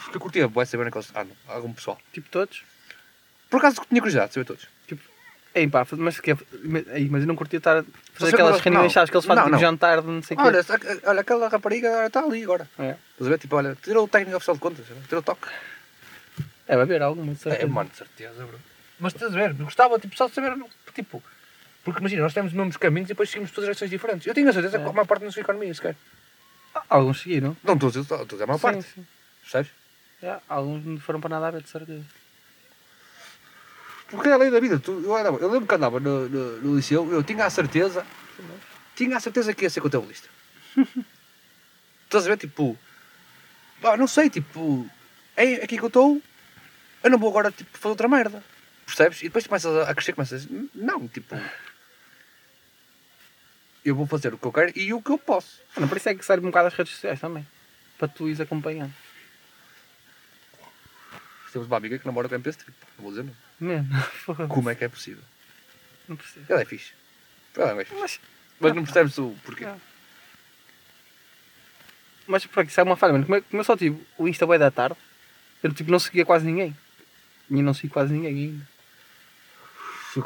[0.04, 1.10] Porque eu curtia, vai saber naqueles.
[1.12, 1.98] Ah, não, algum pessoal.
[2.12, 2.62] Tipo todos.
[3.50, 4.68] Por acaso tinha curiosidade de saber todos.
[5.52, 9.10] Ei, pá, mas, que, ei, mas eu não curtia estar a fazer aquelas reuniões chaves
[9.10, 10.46] que eles fazem Não, tipo jantar de não sei o quê.
[10.46, 10.64] Olha,
[11.06, 12.70] olha, aquela rapariga agora está ali agora.
[12.78, 12.94] É.
[13.10, 13.38] Estás a ver?
[13.40, 15.48] Tipo, olha, tirou o técnico oficial de contas, tirou o toque.
[16.70, 17.66] É, vai haver alguma, de É, certeza.
[17.72, 18.56] mano, de certeza, bro.
[19.00, 20.56] Mas estás a ver, gostava tipo, só de saber,
[20.94, 21.20] tipo,
[21.82, 24.24] porque imagina, nós temos os mesmos caminhos e depois seguimos todas direções diferentes.
[24.24, 24.88] Eu tenho a certeza que É.
[24.88, 25.96] a maior parte não sua economia, sequer.
[26.72, 27.56] Ah, Alguns seguiram.
[27.64, 29.06] Não a dizer, estou a maior parte, Sim, sim.
[29.42, 29.72] percebes?
[30.22, 32.04] Já, alguns não foram para nada a ver, de certeza.
[34.08, 34.78] Porque é a lei da vida.
[34.78, 38.06] Tu, eu, andava- eu lembro que andava no, no, no liceu, eu tinha a certeza,
[38.94, 40.28] tinha a certeza que ia ser contabilista.
[42.04, 42.78] Estás a ver, tipo,
[43.98, 44.88] não sei, tipo,
[45.36, 46.20] é aqui que eu estou,
[47.02, 48.42] eu não vou agora tipo, fazer outra merda.
[48.86, 49.20] Percebes?
[49.20, 51.34] E depois tu começas a a crescer, começas, não, tipo,
[53.84, 55.60] eu vou fazer o que eu quero e o que eu posso.
[55.76, 57.46] Mano, por isso é que serve um bocado as redes sociais também.
[57.98, 58.92] Para tu ires acompanhando.
[61.52, 63.34] Temos uma amiga que namora com a MP Strip, não vou dizer não.
[63.60, 63.88] Mesmo.
[64.48, 65.22] Como é que é possível?
[66.08, 66.46] Não percebo.
[66.48, 66.92] Ele é fixe.
[67.56, 68.00] Ele é gajo fixe.
[68.00, 68.20] Mas,
[68.60, 69.64] Mas não percebes o porquê.
[69.66, 69.80] Não.
[72.28, 73.24] mas por isso é uma falha, mano.
[73.24, 74.96] Como, eu- como eu só tive o Insta da tarde,
[75.62, 76.76] eu tipo, não seguia quase ninguém.
[77.50, 78.68] E não sigo quase ninguém ainda.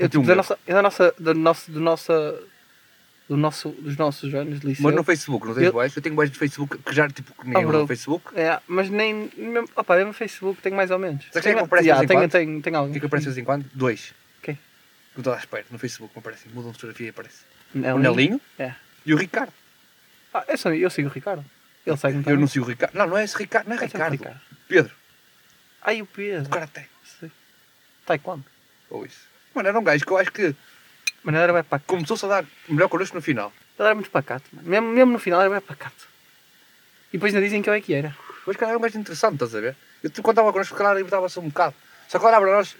[0.01, 2.43] Eu, tipo, da nossa, da nossa, da nossa, do nossa,
[3.29, 4.83] do nosso, dos nossos anos de liceu.
[4.85, 5.95] Mas no Facebook, não tens Eu- boés?
[5.97, 7.85] Eu tenho boés de Facebook que já, tipo, que ninguém Ah, usa bro.
[7.85, 8.39] o Facebook.
[8.39, 9.31] É, mas nem.
[9.37, 11.25] Mesmo, opa, mesmo no Facebook tenho mais ou menos.
[11.33, 12.31] Sabe quem é que aparece de Já, vez em tenho, quando?
[12.31, 12.93] tenho, tenho O algum.
[12.93, 13.67] que é que aparece de vez em quando?
[13.75, 14.15] Dois.
[14.43, 14.59] Quem?
[15.15, 16.51] Eu estou à espera, no Facebook me aparecem.
[16.53, 17.45] Mudam de fotografia e aparece.
[17.75, 18.41] O Nelinho?
[18.59, 18.75] É.
[19.05, 19.53] e o Ricardo.
[20.33, 21.45] Ah, eu, sou, eu sigo o Ricardo.
[21.87, 22.95] Ele segue Eu não sigo o Ricardo.
[22.95, 23.69] Não, não é esse Ricardo.
[23.69, 24.41] Não é Ricardo.
[24.67, 24.93] Pedro.
[25.83, 26.47] Ai, o Pedro.
[26.47, 26.81] O Karaté.
[26.83, 26.89] Sim.
[28.07, 28.45] Taekwondo.
[28.91, 29.21] Ou isso.
[29.55, 31.85] Mano, era um gajo que eu acho que ele era bem pacato.
[31.87, 33.53] começou-se a dar melhor connosco no final.
[33.79, 34.69] Ele era muito pacato, mano.
[34.69, 36.07] Mesmo, mesmo no final era bem pacato.
[37.13, 38.15] E depois ainda dizem que eu é que era.
[38.47, 39.77] Mas cara, era um gajo interessante, estás a ver?
[40.03, 41.75] Eu quando estava connosco, se calhar libertava-se um bocado.
[42.09, 42.77] Só que olhava para nós,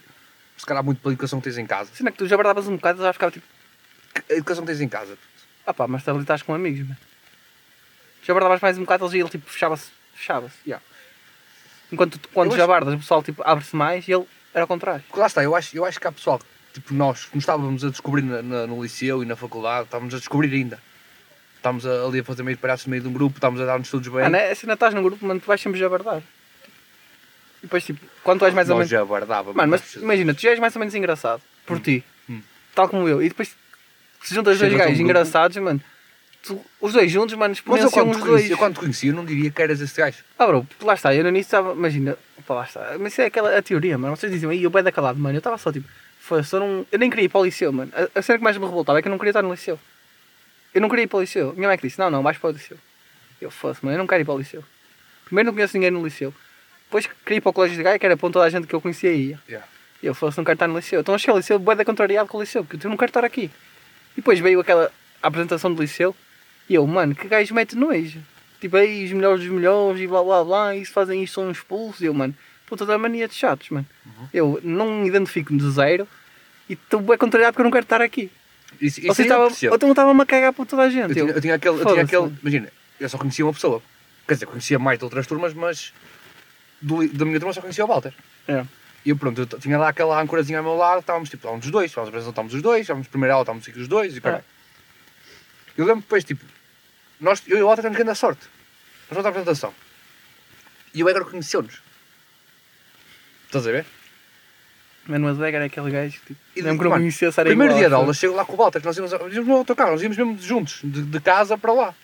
[0.57, 1.89] se calhar muito pela educação que tens em casa.
[1.93, 3.45] Sendo que tu já bardavas um bocado, já ficava tipo,
[4.13, 5.17] Que- A educação que tens em casa.
[5.65, 6.97] ah pá, mas tu ali estás com amigos, mano.
[8.23, 9.89] Já bardavas mais um bocado, ele tipo fechava-se.
[10.13, 10.55] Fechava-se.
[10.65, 10.83] Yeah.
[11.91, 14.67] Enquanto tu, quando já acho- bardas, o pessoal tipo abre-se mais e ele era ao
[14.67, 15.03] contrário.
[15.07, 16.39] Porque lá está, eu acho, eu acho que há pessoal,
[16.73, 20.13] tipo nós, que nos estávamos a descobrir na- na- no liceu e na faculdade, estávamos
[20.15, 20.79] a descobrir ainda.
[21.57, 23.65] Estamos a- ali a fazer meio de palhaços no meio de um grupo, estamos a
[23.65, 24.23] dar-nos todos bem.
[24.23, 24.55] Ah, né?
[24.55, 26.19] Se ainda estás num grupo, mano, tu vais sempre jabardar.
[27.59, 28.89] E depois, tipo, quando tu és mais ou menos.
[28.89, 29.55] já bardávamos.
[29.55, 31.41] Mano, mas imagina, tu já és mais ou menos engraçado.
[31.65, 32.03] Por ti.
[32.29, 32.41] Hum.
[32.73, 33.21] Tal como eu.
[33.21, 33.55] E depois
[34.21, 35.81] se juntas dois gajos engraçados, mano.
[36.45, 38.49] Tu- os dois juntos, mano, eu exponenciam os dois.
[38.49, 40.23] eu quando te conheci, eu não diria que eras esse gajo.
[40.37, 43.25] Ah, bro, lá está, eu no início estava, imagina, opa, lá está, mas isso é
[43.25, 44.15] aquela a teoria, mano.
[44.15, 45.35] Vocês diziam, aí eu bem da calado, mano.
[45.35, 45.87] Eu estava só tipo,
[46.19, 47.91] foda-se, eu, não, eu nem queria ir para o liceu, mano.
[47.95, 49.79] A, a cena que mais me revoltava é que eu não queria estar no liceu.
[50.73, 51.53] Eu não queria ir para o liceu.
[51.53, 52.77] Minha mãe que disse, não, não, vais para o liceu.
[53.41, 54.63] Eu, foda-se, mano, eu não quero ir para o liceu.
[55.25, 56.33] Primeiro não conheço ninguém no liceu.
[56.85, 58.73] Depois queria ir para o colégio de Gaia, que era para toda a gente que
[58.75, 59.39] eu conhecia ia.
[59.49, 59.67] Yeah.
[60.03, 60.99] E eu fosse, não quero estar no liceu.
[61.01, 63.09] Então eu cheguei ao liceu, bué da contrariado com o liceu, porque eu não quero
[63.09, 63.49] estar aqui.
[64.13, 66.15] E depois veio aquela apresentação do liceu,
[66.69, 68.19] e eu, mano, que gajo mete nojo.
[68.59, 71.51] Tipo, aí os melhores dos melhores e blá blá blá, e se fazem isto são
[71.51, 72.01] expulsos.
[72.01, 73.85] E eu, mano, puta da mania de chatos, mano.
[74.33, 76.07] Eu não me identifico de zero
[76.69, 78.31] e estou bem contrariado porque eu não quero estar aqui.
[78.81, 79.75] Isso, isso eu estavam, percebo.
[79.75, 81.09] então estava-me a cagar por toda a gente.
[81.09, 83.81] Eu tinha, eu tinha aquele, eu tinha aquele imagina, eu só conhecia uma pessoa.
[84.27, 85.93] Quer dizer, conhecia mais de outras turmas, mas
[86.81, 88.13] do, da minha turma só conhecia o Walter.
[88.47, 88.65] É.
[89.05, 91.71] E eu pronto, eu tinha lá aquela ancorazinha ao meu lado, estávamos tipo, estávamos os
[91.71, 94.21] dois, estávamos a apresentar, estávamos os dois, estávamos primeira aula, estávamos aqui os dois e
[94.21, 94.43] caralho.
[95.77, 96.43] Eu lembro depois, tipo,
[97.19, 98.41] nós, eu e o Walter temos grande sorte.
[99.09, 99.73] Nós vamos à apresentação.
[100.93, 101.81] E o Egor conheceu-nos.
[103.45, 103.85] Estás a ver?
[105.07, 107.77] Mas o Edgar é aquele gajo que, tipo, que não mano, conhecia, era Primeiro igual,
[107.77, 110.17] dia de aula, chego lá com o Walter, nós íamos, íamos no autocarro, nós íamos
[110.17, 111.95] mesmo juntos, de, de casa para lá.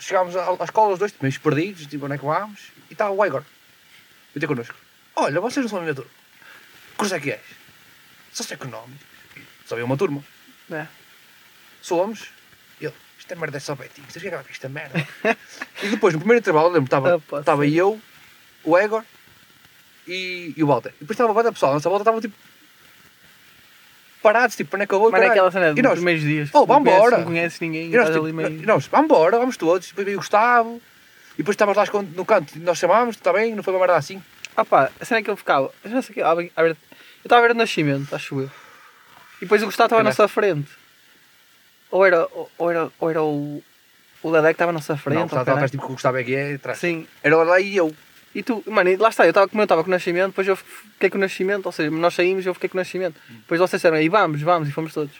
[0.00, 2.60] Chegámos à, à escola os dois, tipo, meio perdidos, tipo, onde é que vamos?
[2.90, 3.44] E está o Igor,
[4.34, 4.74] e ter connosco.
[5.14, 6.10] Olha, vocês não são a minha turma.
[6.90, 7.40] Que curso é que és?
[9.64, 10.24] Só havia uma turma.
[10.70, 10.86] É.
[11.80, 12.35] Somos.
[13.28, 15.06] E é merda, é só betinho, vocês acabar com esta merda?
[15.82, 18.00] e depois, no primeiro intervalo, lembro, estava, estava eu,
[18.64, 19.02] o Egor
[20.06, 20.90] e, e o Walter.
[20.96, 22.34] E depois estava a banda pessoal, a nossa volta estava tipo.
[24.22, 25.10] parados, tipo, para acabou.
[25.10, 26.50] Mano, é aquela cena dos nós, primeiros dias.
[26.52, 26.98] Oh, não vambora.
[27.00, 28.48] conheces- Não conheces ninguém, e nós, tipo, ali meio...
[28.62, 29.88] e nós, vamos embora, vamos todos.
[29.88, 30.80] Depois veio o Gustavo.
[31.34, 33.96] E depois estávamos lá no canto, e nós chamámos, está bem, não foi uma merda
[33.96, 34.22] assim.
[34.56, 35.70] Ah pá, a cena é que eu ficava.
[35.84, 36.22] Eu já sei que.
[36.22, 36.76] ver- Eu
[37.24, 38.50] estava a ver o nascimento, acho eu.
[39.36, 40.08] E depois o Gustavo estava à Olha.
[40.10, 40.70] nossa frente.
[41.90, 42.26] Ou era,
[42.58, 43.62] ou, era, ou era o.
[44.22, 45.18] O Dedé que estava à nossa frente.
[45.18, 46.78] não, estava atrás, tipo, com o Gustavo é que é atrás.
[46.78, 47.06] Sim.
[47.22, 47.94] Era lá e eu.
[48.34, 50.48] E tu, mano, e lá está, eu estava como eu estava com o nascimento, depois
[50.48, 53.20] eu fiquei com o nascimento, ou seja, nós saímos e eu fiquei com o nascimento.
[53.28, 55.14] Depois vocês disseram, e vamos, vamos, e fomos todos.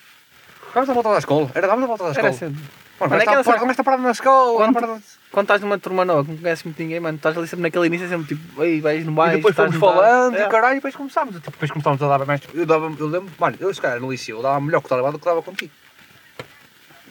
[0.74, 1.50] Vamos à volta da escola.
[1.54, 2.34] Era, vamos à volta da Era escola.
[2.34, 2.44] assim.
[2.46, 2.60] Mano,
[2.98, 4.56] Mano, mas aquela está está parado na escola.
[4.56, 7.46] Quando- parado- Quando estás numa turma nova, que não conheces muito ninguém, mano, estás ali
[7.46, 9.34] sempre naquele início, é sempre tipo, ei, vais, não vais.
[9.34, 10.44] E depois fomos falando É.
[10.44, 11.34] e caralho, e depois começámos.
[11.36, 12.40] Tipo, depois começámos a dar mais.
[12.54, 14.88] Eu, dava, eu lembro, mano, eu se calhar no liceu, eu dava melhor com o
[14.88, 15.72] Talibado do que dava contigo.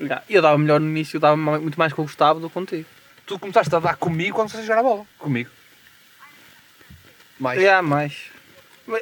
[0.01, 2.47] Já, E eu dava melhor no início, eu dava muito mais com o Gustavo do
[2.49, 2.85] que contigo.
[3.25, 5.05] Tu começaste a dar comigo quando você jogar a bola.
[5.17, 5.49] Comigo.
[7.39, 7.61] Mais.
[7.61, 8.13] Já, mais.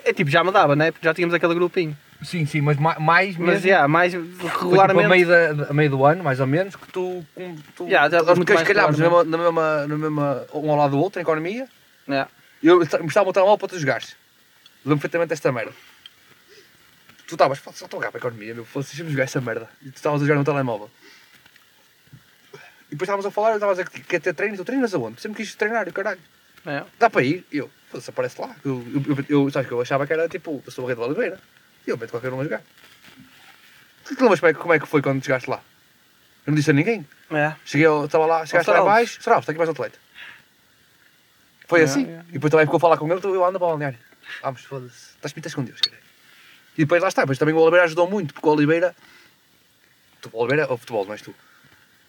[0.05, 0.91] É tipo, já me dava, né?
[0.91, 1.95] Porque já tínhamos aquele grupinho.
[2.23, 3.45] Sim, sim, mas ma- mais mesmo.
[3.47, 5.05] Mas já, mais Foi, tipo, regularmente.
[5.05, 7.25] a, meio da, a meio do ano, mais ou menos, que tu.
[7.35, 10.45] com- tu Já, já, nós muito depois mais calhámos na mesma, na, mesma, na mesma.
[10.53, 11.67] um ao lado do outro, em economia.
[12.07, 12.27] Já.
[12.61, 14.15] E eu mostrava o telemóvel para tu jogares.
[14.85, 15.73] Lembro perfeitamente desta merda.
[17.27, 19.69] Tu estavas, "Pá, só estou a para a economia, meu, fosse deixa-me jogar essa merda.
[19.81, 20.89] E tu estavas a jogar no telemóvel.
[22.87, 24.93] E depois estávamos a falar, eu estava a dizer que quer ter treinos, tu treinas
[24.93, 25.19] aonde?
[25.21, 26.19] Sempre quis treinar, o caralho.
[26.65, 26.83] É.
[26.99, 27.45] Dá para ir?
[27.51, 28.55] E eu, foda-se, aparece lá.
[28.63, 30.95] Eu, eu, eu, eu, sabes que eu achava que era tipo, eu sou o rei
[30.95, 31.39] de Oliveira.
[31.87, 32.61] E eu meto qualquer um a jogar.
[34.05, 35.57] Tu te lembras como é, que- como é que foi quando chegaste lá?
[36.45, 37.07] Eu não disse a ninguém.
[37.31, 37.55] É.
[37.65, 39.97] Cheguei, estava lá, chegaste lá abaixo, Saralves, está aqui mais um atleta.
[41.67, 42.05] Foi É, assim.
[42.05, 42.23] é.
[42.29, 43.97] E depois também ficou a falar com ele, então eu ando para o balneário.
[44.41, 45.15] Vamos, foda-se.
[45.15, 45.97] Estás pintas com Deus, cara.
[46.77, 48.95] E depois lá está, depois também o Oliveira ajudou muito, porque o Oliveira.
[50.21, 51.33] Tu, o Oliveira ou futebol, não és tu?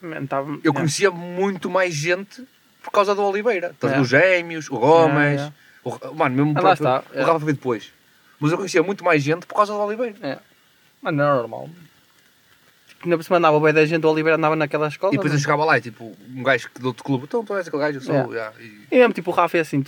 [0.01, 0.75] Man, tava- Eu é.
[0.75, 2.45] conhecia muito mais gente
[2.83, 3.75] por causa do Oliveira.
[3.83, 4.01] É.
[4.01, 5.41] Os Gêmeos, o Gomes.
[5.41, 5.53] É, é.
[5.83, 7.23] O, mano, mesmo Ah, próprio- está, é.
[7.23, 7.93] o Rafa foi depois.
[8.41, 10.15] Mas eu conhecia muito mais gente por causa do Oliveira.
[10.23, 10.39] É.
[11.03, 11.71] Mano, não é normal.
[13.01, 15.13] Por cima andava bem da gente, o Oliveira andava naquela escola.
[15.13, 15.43] E depois eu mano.
[15.43, 18.03] chegava lá e tipo, um gajo do outro clube, então tu és aquele gajo, eu
[18.03, 18.35] sou.
[18.35, 18.53] É.
[18.91, 19.85] e- mesmo tipo o Rafa é assim,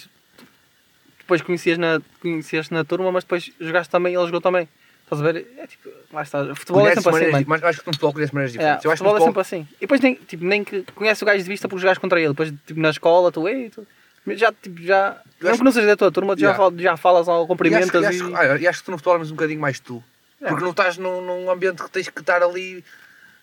[1.27, 4.69] depois conhecias na, conhecias na turma, mas depois jogaste também e ele jogou também.
[5.03, 5.47] Estás a ver?
[5.59, 6.55] É tipo, lá está.
[6.55, 7.45] Futebol é Conheces sempre assim, mano.
[7.49, 8.85] Mas acho que no futebol conheces maneiras É, diferentes.
[8.85, 9.69] eu acho no futebol é futebol, sempre assim.
[9.77, 12.29] E depois nem, tipo, nem que conhece o gajo de vista porque jogaste contra ele.
[12.31, 13.87] Depois tipo, na escola, tu, ei, tu
[14.29, 15.21] já, tipo, já.
[15.41, 16.57] Eu Não acho que não seja da tua turma, tu já, Yeah.
[16.65, 18.09] fal- já falas ao e acho, cumprimentas e, e.
[18.09, 20.03] acho, ah, e acho que tu no futebol és um bocadinho mais tu.
[20.41, 20.49] É.
[20.49, 22.85] Porque não estás num, num ambiente que tens que estar ali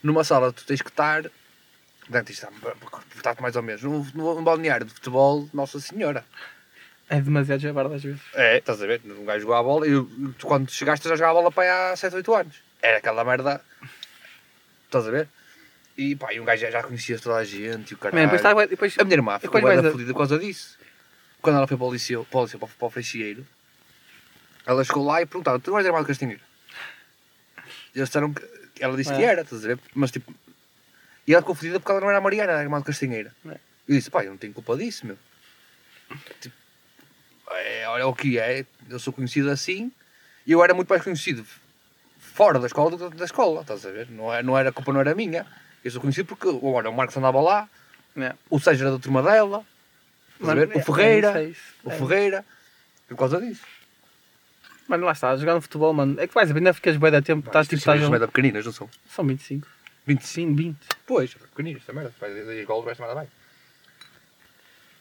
[0.02, 1.24] numa sala, tu tens que estar.
[1.24, 2.50] Que estar
[3.14, 3.82] portanto, mais ou menos.
[3.84, 6.26] No, no, no balneário de futebol, Nossa Senhora.
[7.16, 8.20] É demasiado jabarda às vezes.
[8.34, 9.02] É, estás a ver?
[9.06, 9.92] Um gajo jogava a bola e
[10.38, 12.56] tu, quando chegaste já jogava a bola para há 7, 8 anos.
[12.82, 13.62] Era aquela merda.
[14.86, 15.28] Estás a ver?
[15.96, 18.24] E pá, e um gajo já, já conhecia toda a gente e o Man, caralho.
[18.32, 20.78] depois, tá, depois, A minha irmã ficou bem a- fodida por causa disso.
[21.42, 23.46] Quando ela foi para o liceu, para o, liceu, para para o Freixieiro,
[24.66, 26.42] ela chegou lá e perguntava: Tu és irmã do Castinheiro?
[27.94, 28.44] E eles disseram que.
[28.80, 29.26] Ela disse que É.
[29.26, 29.80] era, estás a ver?
[29.94, 30.34] Mas tipo.
[31.28, 33.30] E ela ficou fodida porque ela não era a Mariana, era a irmã do Castinheiro.
[33.46, 33.52] É.
[33.88, 35.18] E eu disse: Pá, eu não tenho culpa disso, meu.
[36.42, 36.56] Tipo,
[37.56, 39.92] é, olha o que é, eu sou conhecido assim
[40.46, 41.46] e eu era muito mais conhecido
[42.18, 44.10] fora da escola do que da escola, estás a ver?
[44.10, 45.46] Não, é, não era, a culpa não era minha.
[45.84, 47.70] Eu sou conhecido porque olha, o Marcos andava lá,
[48.18, 48.34] É.
[48.50, 49.64] o Sérgio era da turma dela,
[50.40, 51.98] Mano, é, o Ferreira, é isso, o é.
[51.98, 52.46] Ferreira,
[53.08, 53.62] por causa disso.
[54.88, 56.20] Mano, lá está, jogando futebol, mano.
[56.20, 58.02] É que vais ainda ficas bem da tempo, estás tipo, estás.
[58.02, 58.90] São pequeninas, não são?
[59.08, 59.68] São 25.
[60.06, 60.56] 25.
[60.56, 60.78] 20, 20.
[61.08, 62.14] Pois, pequeninas, esta merda.
[62.20, 63.30] Faz 10 golos, vai nada bem.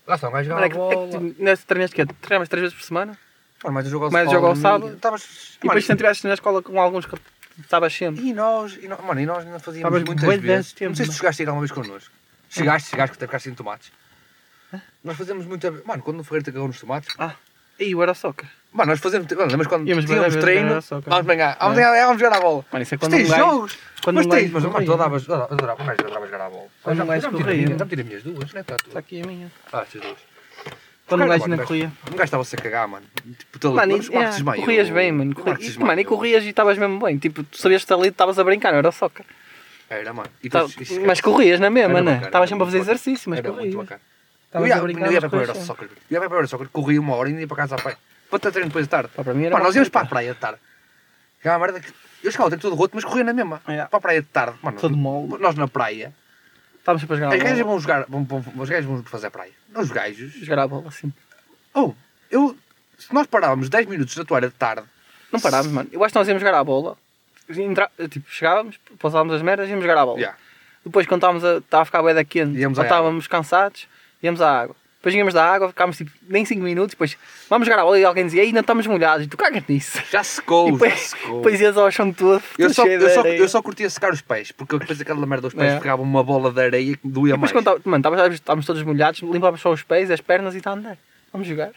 [0.07, 1.33] Lá está, um gajo Mano, jogava é que, é bola.
[1.35, 3.19] que nesse treinas que Treinavas 3 vezes por semana?
[3.63, 4.95] Mano, mas eu jogo ao Mas sábado, jogo ao sábado.
[4.95, 5.23] Estavas...
[5.59, 7.17] E depois se estiveste na escola com alguns que
[7.61, 8.23] estavas sempre.
[8.23, 10.73] E nós, e nós, mano, e nós não fazíamos Estavas muitas vezes.
[10.73, 12.13] tempo, não sei se tu chegaste a ir alguma vez connosco.
[12.49, 13.93] Chegaste, chegaste que até ficaste sem tomates.
[15.05, 17.15] Nós fazemos muita Mano, quando o Ferreira te cagou nos tomates.
[17.19, 17.35] Ah,
[17.79, 18.49] e o era soccer.
[18.73, 19.27] Mano, nós fazemos.
[19.31, 20.69] Mano, lembras quando Íamos tínhamos treino?
[20.69, 21.11] jogar soccer.
[21.11, 21.57] Vamos ganhar.
[21.61, 22.07] Vamos, É.
[22.07, 22.65] vamos jogar a bola.
[22.73, 23.37] Mano, isso é Mas quando um gajo.
[23.37, 23.79] jogos.
[24.03, 24.93] Quando mas um tens, mas mano, tu.
[24.93, 26.67] Adorava, jogar a bola.
[26.83, 27.67] Quando um gajo Já me tirei a corria.
[27.67, 28.63] minha- já me tirei as minhas duas, não é?
[28.65, 28.87] Tá, tu.
[28.89, 29.53] Está aqui a minha.
[29.73, 30.17] Ah, estas duas.
[31.07, 31.93] Quando um gajo não corria.
[32.09, 33.05] Um gajo estava-se a cagar, mano.
[33.39, 35.35] Tipo, tele- Mano, mas é, corrias bem, mano.
[35.81, 37.19] Mano, e corrias e estavas mesmo bem.
[37.19, 39.27] Tipo, tu sabias que ali estavas a brincar, não era soccer.
[39.91, 40.31] Era, mano.
[40.51, 40.65] Tá-
[41.07, 42.13] mas corrias na mesma, né?
[42.13, 43.75] bacana, Estavas sempre a fazer exercício, mas corrias.
[44.55, 45.89] Eu ia, eu ia para o Eurosoccer.
[46.11, 47.97] Eu ia para o Eurosoccer, corria uma hora e ia para casa a pé.
[48.29, 49.11] Para ter treino depois de tarde.
[49.15, 50.59] Pá, para mim era uma nós íamos para a praia de tarde.
[51.41, 51.93] Que é uma merda que...
[52.23, 53.61] Eu chegava o tempo todo roto, mas corria na mesma.
[53.67, 53.85] É.
[53.87, 54.57] Para a praia de tarde.
[54.63, 55.39] Mano, Todo mole.
[55.41, 56.15] nós na praia.
[56.79, 58.05] Estávamos sempre a jogar Os gajos vão jogar...
[58.09, 59.53] Vão, vão, os gajos vão fazer a praia.
[59.75, 60.33] Os gajos...
[60.35, 61.13] Jogar a bola, assim.
[61.75, 61.95] Oh,
[62.31, 62.57] eu...
[62.99, 64.87] Se nós parávamos 10 minutos na toalha de tarde...
[65.33, 65.89] Não parávamos, mano.
[65.91, 66.97] Eu acho que nós íamos jogar a bola.
[67.49, 67.91] Entra...
[68.09, 70.19] Tipo, chegávamos, passávamos as merdas e íamos jogar a bola.
[70.19, 70.39] Yeah.
[70.85, 73.87] Depois, quando estávamos a, estava a ficar bué da quente, Íamos ou à estávamos cansados,
[74.23, 74.77] íamos à água.
[74.99, 77.19] Depois íamos da água, ficámos tipo, nem 5 minutos, depois
[77.51, 80.01] vamos jogar a bola e alguém dizia, "Ei, ainda estamos molhados, e tu cagas nisso.
[80.13, 81.37] Já secou, E já depois, secou.
[81.39, 84.53] depois ias ao chão todo, Eu só, eu, só, eu só curtia secar os pés,
[84.53, 85.79] porque depois aquela merda dos pés É.
[85.81, 87.65] pegava uma bola de areia que doía E depois mais.
[87.67, 90.97] quando mano, estávamos, todos molhados, limpávamos só os pés, as pernas e está a andar.
[91.33, 91.73] Vamos jogar.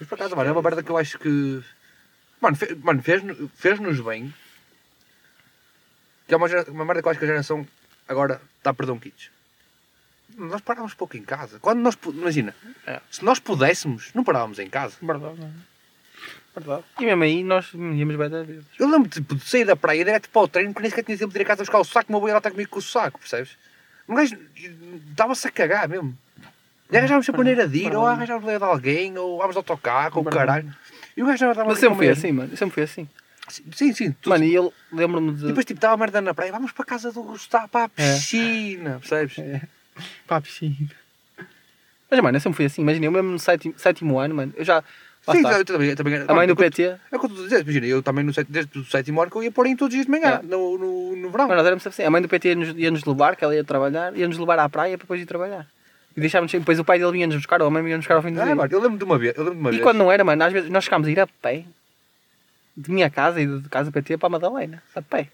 [0.00, 1.62] Mas por acaso, mano, é uma merda que eu acho que.
[2.40, 4.32] Mano, fe- mano fez-nos fez bem.
[6.26, 7.66] Que é uma, uma merda que eu acho que a geração
[8.08, 9.30] agora está a perder um kits.
[10.36, 11.58] Nós parávamos pouco em casa.
[11.60, 11.96] Quando nós.
[12.06, 12.54] Imagina,
[12.86, 13.00] É.
[13.10, 14.96] se nós pudéssemos, não parávamos em casa.
[15.00, 15.54] Verdade, mano.
[16.54, 16.84] Verdade.
[17.00, 18.64] E mesmo aí nós íamos bem da vezes.
[18.78, 21.18] Eu lembro tipo, de sair da praia direto para o treino, que nem sequer tinha
[21.18, 22.78] tempo de ir a casa buscar o saco, o meu boi ela está comigo com
[22.78, 23.56] o saco, percebes?
[24.08, 24.38] Um gajo
[25.14, 26.16] dava-se a cagar mesmo.
[26.90, 30.24] E arranjávamos sempre maneira de ir, ou arranjávamos de alguém, ou vamos de autocarro, ou
[30.24, 30.72] caralho.
[31.16, 32.56] E o gajo já estava Mas sempre foi assim, mano.
[32.56, 33.08] Sempre foi assim.
[33.72, 34.12] Sim, sim.
[34.12, 35.46] Tu, Mano, e eu lembro-me E de.
[35.46, 37.88] depois tipo, estava a merda na praia, vamos para a casa do Gustavo, para a
[37.88, 39.38] piscina, percebes?
[39.38, 39.62] É.
[40.26, 40.74] Pá, piscina.
[42.10, 42.82] Mas, mano, eu sempre fui assim.
[42.82, 44.82] Imagina, eu mesmo no sétimo, sétimo ano, mano, eu já.
[45.26, 45.58] Lá Sim, está.
[45.58, 46.30] eu também, eu também era.
[46.30, 46.82] A mãe do PT.
[46.84, 49.20] É o que eu estou a dizer, imagina, eu também no, sét- desde o sétimo
[49.20, 51.48] ano que eu ia pôr em todos os dias de manhã, no, no, no verão.
[51.48, 52.06] Mas nós éramos sempre assim.
[52.06, 54.68] A mãe do PT ia-nos ia -nos levar, que ela ia trabalhar, ia-nos levar à
[54.68, 55.66] praia para depois ir trabalhar.
[56.16, 56.62] E deixávamos sempre.
[56.62, 58.44] Depois o pai dele vinha-nos buscar, ou a mãe vinha-nos buscar ao fim do Ah,
[58.44, 58.54] dia.
[58.54, 59.82] mano, eu lembro de uma vez, eu lembro de uma E vez.
[59.82, 61.64] quando não era, mano, às vezes nós chegámos a ir a pé.
[62.76, 64.80] De minha casa e de casa do PT para a Madalena.
[64.94, 65.28] A pé.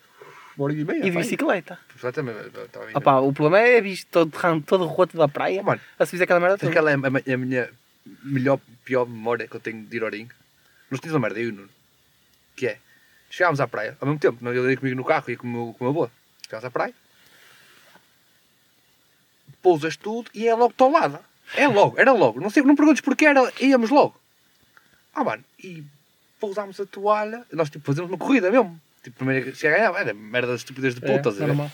[0.56, 1.78] Uma hora e meia, E de bicicleta.
[1.96, 2.94] Exatamente, eu bem.
[2.96, 5.62] Opá, o problema é visto todo, ram- todo roto da praia.
[5.62, 6.70] Mano, A se fizer aquela merda toda.
[6.70, 7.70] Aquela é a, a- a minha
[8.22, 10.32] melhor, pior memória que eu tenho de ir ao ringue.
[10.90, 11.68] Nós tínhamos uma merda, eu e o Nuno.
[12.54, 12.78] Que é,
[13.30, 15.50] chegámos à praia, ao mesmo tempo, não ele ia comigo no carro e com o
[15.50, 16.10] meu, com o meu avô.
[16.44, 16.94] Chegámos à praia,
[19.62, 21.20] pousas tudo e é logo tolada.
[21.54, 22.40] É logo, era logo.
[22.40, 24.18] Não sei, não perguntes porquê, era, íamos logo.
[25.14, 25.84] Ah, mano, e
[26.40, 28.80] pousámos a toalha, nós tipo fazemos uma corrida mesmo.
[29.02, 31.40] Tipo, primeiro que chega a ganhar, era merda de estupidez de puta, É, estás a
[31.40, 31.46] ver?
[31.48, 31.72] normal.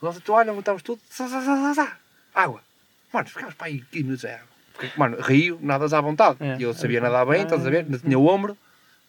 [0.00, 1.96] Nós a toalha, montámos tudo, zá, zá, zá, zá,
[2.34, 2.62] água.
[3.12, 4.46] Mano, ficámos para aí 15 minutos água.
[4.72, 6.36] Porque, mano, rio, nadas à vontade.
[6.40, 6.56] É.
[6.58, 7.84] E eu sabia nadar bem, estás a ver?
[7.84, 8.56] Ainda tinha o ombro,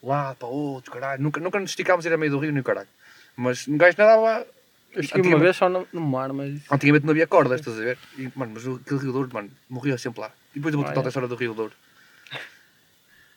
[0.02, 1.22] lá para outro, caralho.
[1.22, 2.88] Nunca, nunca nos esticámos a ir a meio do rio, nem o caralho.
[3.36, 4.48] Mas um gajo nadava.
[4.92, 6.60] Eu estive uma vez só no, no mar, mas.
[6.72, 7.98] Antigamente não havia cordas, estás a ver?
[8.18, 10.32] E, mano, mas aquele Rio Douro, mano, morria sempre lá.
[10.56, 11.06] E depois eu vou Ah, contar é?
[11.06, 11.74] a história do Rio Douro.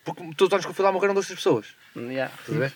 [0.05, 2.33] Porque todos os anos que eu fui lá morreram duas, pessoas, Yeah.
[2.40, 2.72] estás a ver?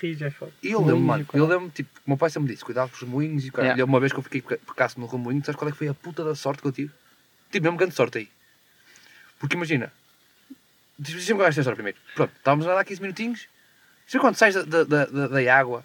[0.00, 0.52] Rios é foda.
[0.62, 2.96] E eu lembro, mano, eu lembro, tipo, o meu pai sempre me disse, cuidado com
[2.96, 3.68] os moinhos e caralho.
[3.70, 3.80] Yeah.
[3.80, 5.94] E uma vez que eu fiquei pecasse no remoinho, sabes qual é que foi a
[5.94, 6.92] puta da sorte que eu tive?
[7.50, 8.28] Tive mesmo grande sorte aí.
[9.38, 9.92] Porque imagina,
[10.98, 11.98] deixa-me contar esta história primeiro.
[12.14, 13.48] Pronto, estávamos a nadar 15 minutinhos,
[14.06, 15.84] sabe quando sais da, da, da, da água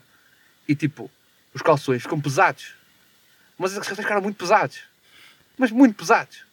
[0.67, 1.10] e tipo,
[1.54, 2.73] os calções ficam pesados?
[3.58, 4.82] Mas os calções ficaram muito pesados.
[5.58, 6.43] Mas muito pesados.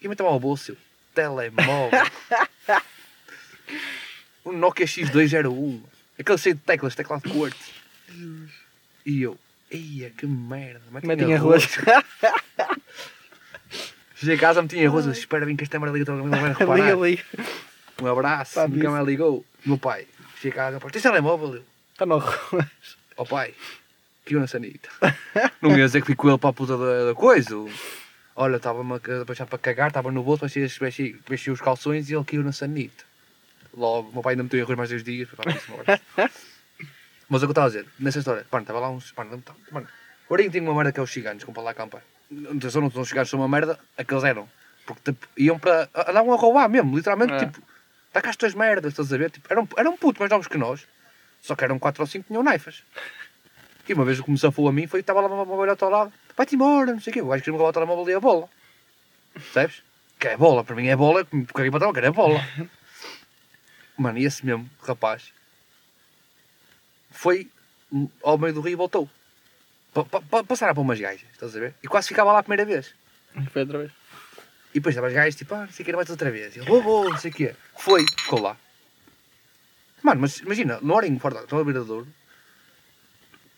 [0.00, 0.76] E eu meto ao bolso, eu,
[1.14, 1.90] telemóvel.
[4.46, 5.82] um Nokia X201.
[6.20, 7.70] Aquele cheio de teclas, teclado de quartzo.
[9.06, 9.36] E eu,
[9.70, 10.82] eia, que merda.
[10.90, 11.66] Mas tinha tinha arroz.
[14.16, 15.06] Cheguei a casa, metia arroz.
[15.06, 16.94] eu, Espera, bem que esta merda liga não vai Liga, reparar.
[17.00, 17.22] liga.
[18.02, 19.44] Um abraço, Pá, nunca mais ligou.
[19.64, 20.06] Meu pai,
[20.36, 21.56] cheguei a casa, pá, tens telemóvel?
[21.56, 22.66] Eu, Está no arroz.
[23.16, 23.54] ó pai,
[24.24, 24.88] que eu na sanita.
[25.60, 27.54] não ia dizer que fui com ele para a puta da, da coisa.
[28.36, 32.14] Olha, estava-me a deixar para cagar, estava no bolso, mexi, mexi, mexi os calções e
[32.14, 33.04] ele caiu na sanita.
[33.80, 35.26] Logo, meu pai ainda meteu em arroz mais dois dias.
[35.28, 36.00] Isso, abraço.
[37.28, 39.12] Mas o que eu estava a dizer, nessa história, mano, estava lá uns.
[39.16, 39.88] Mano, não- mano,
[40.28, 42.02] o Ourinho tem uma merda que é os ciganos, como para lá acampar.
[42.30, 44.48] Não são, não são os ciganos, são uma merda, aqueles eram.
[44.84, 45.88] Porque tipo, iam para.
[45.94, 47.38] andavam a roubar mesmo, literalmente, É.
[47.46, 47.62] tipo,
[48.12, 49.30] dá cá as tuas merdas, estás a ver?
[49.30, 50.86] Tipo, eram, eram putos mais novos que nós,
[51.40, 52.82] só que eram 4 ou 5 tinham naifas.
[53.88, 55.70] E uma vez o que me safou a mim foi que estava lá uma mobile
[55.70, 57.72] ao teu lado, vai-te embora, não sei o quê, o gajo queria me roubar o
[57.72, 58.48] telemóvel e a bola.
[59.52, 59.82] Sabes?
[60.18, 62.40] Que é bola, para mim é bola, porque caguei para que era bola.
[64.00, 65.30] Mano, e esse mesmo rapaz
[67.10, 67.50] foi
[68.22, 69.10] ao meio do rio e voltou.
[69.92, 71.74] Pa, pa, pa, passaram para umas gajas, estás a ver?
[71.82, 72.94] E quase ficava lá a primeira vez.
[73.52, 73.92] Foi outra vez.
[74.70, 76.56] E depois estavam as gajas tipo, ah, não sei o que, vais outra vez.
[76.56, 77.54] E ele, vou, vou, não sei o que.
[77.76, 78.56] Foi, ficou lá.
[80.02, 82.08] Mano, mas imagina, no fora da beira do Douro,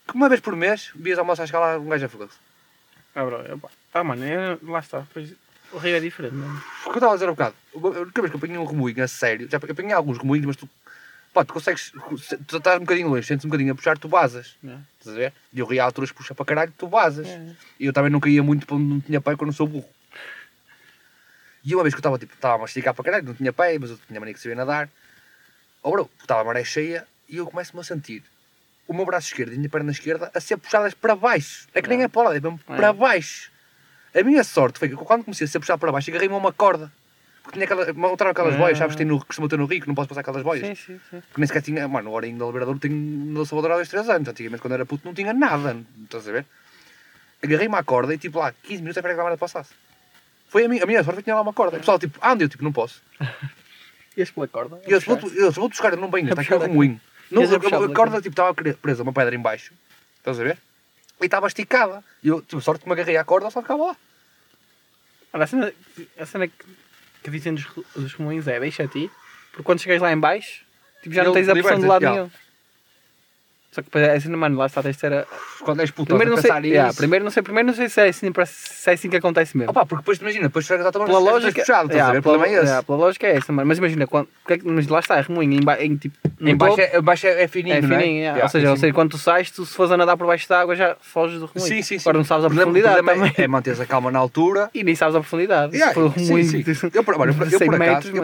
[0.05, 2.37] que uma vez por mês, vias ao moço a lá um gajo afogoso.
[3.15, 3.61] Ah, bro, eu,
[3.93, 5.07] ah, mano, eu, lá está.
[5.13, 5.33] Pois,
[5.73, 6.61] o rio é diferente, mano.
[6.81, 8.57] O que eu estava a dizer há um bocado, a única vez que eu apanhei
[8.57, 10.69] um remoinho a sério, já apanhei alguns remoinhos, mas tu,
[11.33, 11.91] pá, tu consegues,
[12.47, 14.55] tu estás um bocadinho longe, sentes um bocadinho a puxar, tu basas.
[14.63, 14.77] É.
[14.99, 15.33] Estás a ver?
[15.51, 17.27] E eu ria a alturas que puxa para caralho, tu basas.
[17.27, 17.55] É.
[17.79, 19.89] E eu também nunca ia muito para onde não tinha porque eu não sou burro.
[21.65, 23.77] E uma vez que eu estava tipo, estava a mastigar para caralho, não tinha pé,
[23.79, 24.89] mas eu tinha mania que sabia nadar.
[25.81, 28.23] Oh bro, estava a maré cheia e eu começo-me a sentir
[28.85, 31.67] o meu braço esquerdo e a minha perna esquerda a ser puxadas para baixo.
[31.73, 32.75] É que nem é para o lado, é mesmo É.
[32.75, 33.49] para baixo.
[34.15, 36.53] A minha sorte foi que quando comecei a ser puxado para baixo, agarrei-me a uma
[36.53, 36.91] corda.
[37.41, 38.57] Porque tinha aquela, montaram aquelas Ah.
[38.57, 40.65] boias, sabes, tem no, costuma ter no rio, que não posso passar aquelas boias.
[40.65, 41.21] Sim, sim, sim.
[41.21, 44.07] Porque nem sequer tinha, mano, o Horinho da Liberador tem no Salvador há dois, três
[44.09, 44.27] anos.
[44.27, 45.75] Antigamente, quando era puto, não tinha nada.
[46.03, 46.45] Estás a ver?
[47.43, 49.73] Agarrei-me à corda e tipo lá, 15 minutos até que a merda passasse.
[50.47, 51.75] Foi a minha, a minha sorte, foi que tinha lá uma corda.
[51.75, 53.01] E o pessoal tipo, anda, eu tipo, não posso.
[54.15, 54.79] Ias pela corda?
[54.87, 57.01] E eles, vou, eles, vou buscar, eu não venho, está aqui puxar remoinho.
[57.31, 59.73] Não, a a, corda tipo, estava presa, uma pedra em baixo.
[60.19, 60.57] Estás a ver?
[61.23, 62.03] E estava esticada.
[62.21, 63.97] E eu, tipo, sorte que me agarrei à corda, só ficava lá.
[65.31, 65.73] Olha, a cena,
[66.19, 66.65] a cena que,
[67.23, 69.09] que dizem dos, dos remoinhos é deixa a ti,
[69.51, 70.65] porque quando chegas lá em baixo,
[71.01, 72.29] tipo, já não Ele tens a pressão de lado nenhum.
[73.73, 75.25] Só que depois é assim, mano, lá está, a...
[75.63, 78.01] Quando és puto, Primeiro não, a sei, yeah, primeiro não sei, primeiro não sei se
[78.01, 79.71] é assim, se é assim que acontece mesmo.
[79.71, 82.21] Opa, porque depois imagina, depois tua pela mão, lógica, puxado, estás a yeah, ver?
[82.21, 83.67] Pela, é yeah, pela lógica é essa, mano.
[83.67, 87.01] Mas imagina, quando, é mas lá está, é remoinho, em, em tipo, Em baixo é,
[87.01, 88.05] baixo é, é fininho, é não fininho, é?
[88.05, 88.37] yeah.
[88.37, 90.27] Yeah, ou, seja, é ou seja, quando tu sais, tu se fores a nadar por
[90.27, 91.75] baixo da água já foges do remoinho.
[91.75, 92.03] Sim, sim, sim.
[92.03, 93.33] Agora não sabes a profundidade problema também.
[93.39, 94.69] É, é manteres a calma na altura.
[94.71, 95.75] E nem sabes a profundidade.
[95.75, 96.63] Yeah, sim, sim.
[96.93, 97.67] Eu, por- olha, eu, por- eu 100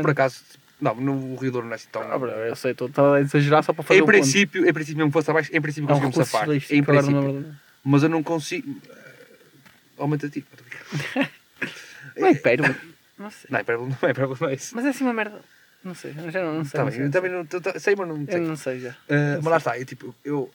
[0.02, 0.44] por acaso,
[0.80, 2.02] não, no Rio Douro não é assim tão...
[2.02, 4.14] Ah, bro, eu sei, estou a exagerar só para fazer em um ponto.
[4.14, 6.44] princípio, em princípio mesmo fosse abaixo, em princípio É conseguimos safar.
[6.50, 6.94] Em não princípio.
[7.22, 7.56] me lembro.
[7.84, 8.76] Mas eu não consigo...
[9.98, 10.40] Aumenta a ti.
[10.40, 11.32] Estou a brincar.
[12.18, 12.76] Não é hipérbole.
[13.20, 13.50] Não sei.
[13.52, 14.74] Não, é hipérbole, não é hipérbole, não é isso.
[14.74, 15.42] Mas é assim uma merda.
[15.84, 16.72] Não sei, já não, não sei.
[16.72, 17.46] Tá não bem, sei, eu não também não...
[17.80, 18.26] Sei, mas não sei.
[18.28, 18.40] sei.
[18.40, 18.90] Eu não sei já.
[18.92, 18.96] Uh,
[19.42, 20.50] mas lá está, eu, tipo, eu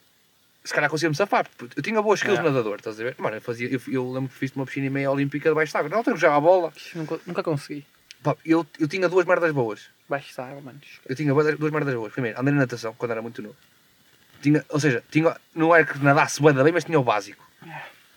[0.63, 1.45] se calhar conseguia-me safar.
[1.75, 2.41] Eu tinha boas skills É.
[2.41, 3.15] de nadador, estás a ver?
[3.19, 5.77] Mano, eu, fazia, eu, eu lembro que fiz uma piscina e meia olímpica debaixo de
[5.77, 5.95] água.
[5.95, 7.85] Altura que jogava a bola, Nunca, nunca consegui.
[8.25, 9.87] Pá, eu, eu tinha duas merdas boas.
[10.09, 10.81] Baixo da água, mano.
[11.07, 12.11] Eu tinha duas duas merdas boas.
[12.11, 13.55] Primeiro, andei na natação quando era muito novo.
[14.41, 17.43] Tinha, ou seja, tinha, não era que nadasse da bem, mas tinha o básico.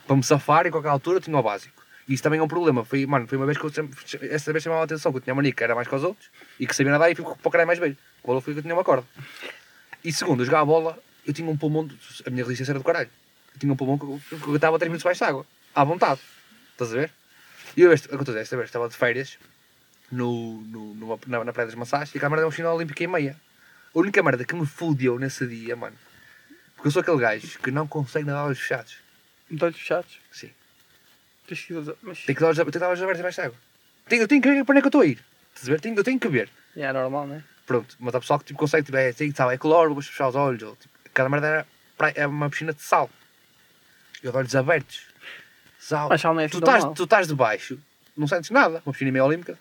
[0.07, 1.83] Para me safar em qualquer altura tinha o básico.
[2.09, 2.85] E isso também é um problema.
[2.85, 3.97] Foi, mano, foi uma vez que eu sempre,
[4.31, 6.29] essa vez chamava a atenção que eu tinha mania que era mais que os outros
[6.59, 7.97] e que sabia nadar e fui para o caralho mais velho.
[8.23, 9.07] Quando foi que eu tinha uma corda.
[10.03, 11.97] E segundo, eu jogava a bola, eu tinha um pulmão, de-
[12.27, 13.11] a minha resistência era do caralho.
[13.55, 15.85] Eu tinha um pulmão que eu, que eu estava 3 minutos baixo de água, à
[15.85, 16.21] vontade.
[16.73, 17.11] Estás a ver?
[17.77, 19.39] E eu, este, acontece, esta vez estava de férias
[20.11, 23.03] no, no, numa- na, na Praia das Massas e aquela merda é um chinelo olímpico
[23.03, 23.37] e meia.
[23.95, 25.97] A única merda que me fudeu nesse dia, mano.
[26.75, 28.97] Porque eu sou aquele gajo que não consegue nadar olhos fechados.
[29.51, 30.19] Não olhos fechados.
[30.31, 30.51] Sim.
[31.47, 32.21] Tens que ir- Mas.
[32.25, 33.57] Tem que dar olhos, tem que dar olhos abertos de água.
[34.09, 35.19] Tenho, eu tenho que ver para onde é que eu estou a ir.
[35.55, 35.81] Estás a ver?
[35.81, 36.49] Tenho, eu tenho que ver.
[36.77, 37.43] É normal, né?
[37.67, 40.29] Pronto, mas há pessoal que tipo, consegue, tipo, é, tem, sabe, é cloro, vou fechar
[40.29, 40.63] os olhos.
[40.63, 41.67] Ou, tipo, cada merda era
[42.15, 43.11] é uma piscina de sal.
[44.23, 45.07] Eu de olhos abertos.
[45.79, 46.09] Sal.
[46.09, 47.79] Mas sal não é tu, assim tão estás, tu estás de baixo,
[48.17, 48.83] não sentes nada.
[48.87, 49.59] Uma piscina meio olímpica.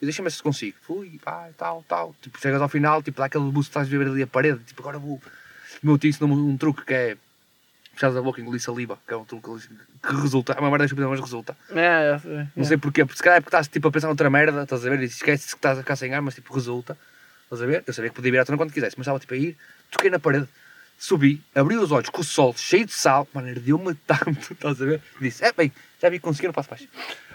[0.00, 0.76] E deixa-me ver se consigo.
[0.82, 2.14] Fui, pá, tal, tal.
[2.22, 4.60] Tipo, chegas ao final, tipo, dá aquele buço que estás a ver ali a parede.
[4.64, 5.20] Tipo, agora vou.
[5.82, 7.16] O meu tio ensinou-me um truque que é.
[7.92, 9.68] Fechares a boca e engolir saliva, que é um truque
[10.02, 10.54] que resulta.
[10.54, 11.54] É uma merda estúpida, mas resulta.
[11.70, 12.46] É, eu sei.
[12.56, 14.86] Não sei porquê, porque se calhar é porque estás tipo, a pensar noutra merda, estás
[14.86, 15.02] a ver?
[15.02, 16.96] E esqueces que estás a ficar sem ar, mas tipo resulta.
[17.44, 17.84] Estás a ver?
[17.86, 19.56] Eu sabia que podia virar a quando quisesse, mas estava tipo a ir,
[19.90, 20.48] toquei na parede,
[21.00, 24.84] subi, abri os olhos com o sol cheio de sal, mano, ardeu-me tanto, estás a
[24.84, 25.00] ver?
[25.20, 26.86] Disse, é bem, já vi que consegui, não faço mais.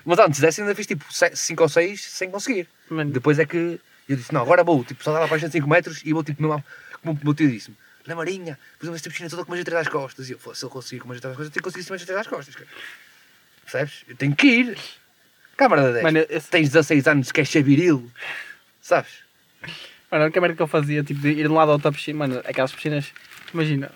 [0.05, 2.67] Mas antes dessa ainda fiz tipo 5 ou 6 sem conseguir.
[2.89, 5.53] Mano, Depois é que eu disse, não, agora vou, tipo, só dar a página de
[5.53, 6.63] 5 metros e vou tipo, mesmo,
[7.01, 9.87] como o meu tio disse-me, na marinha, fazemos esta piscina toda com uma G3 às
[9.87, 10.29] costas.
[10.29, 11.87] E eu, "Pô, se eu conseguir com uma G3 às costas, eu tenho que conseguir
[11.87, 12.67] com uma G3 às costas, cara.
[13.63, 14.05] Percebes?
[14.07, 14.77] Eu tenho que ir.
[15.57, 16.03] Câmara da 10.
[16.03, 18.11] Mano, esse- Tens 16 anos, queres ser viril.
[18.79, 19.09] Sabes?
[20.11, 21.91] Mano, a única merda que eu fazia, tipo, de ir de um lado ao outro
[21.91, 23.11] piscina, mano, aquelas piscinas,
[23.55, 23.89] imagina,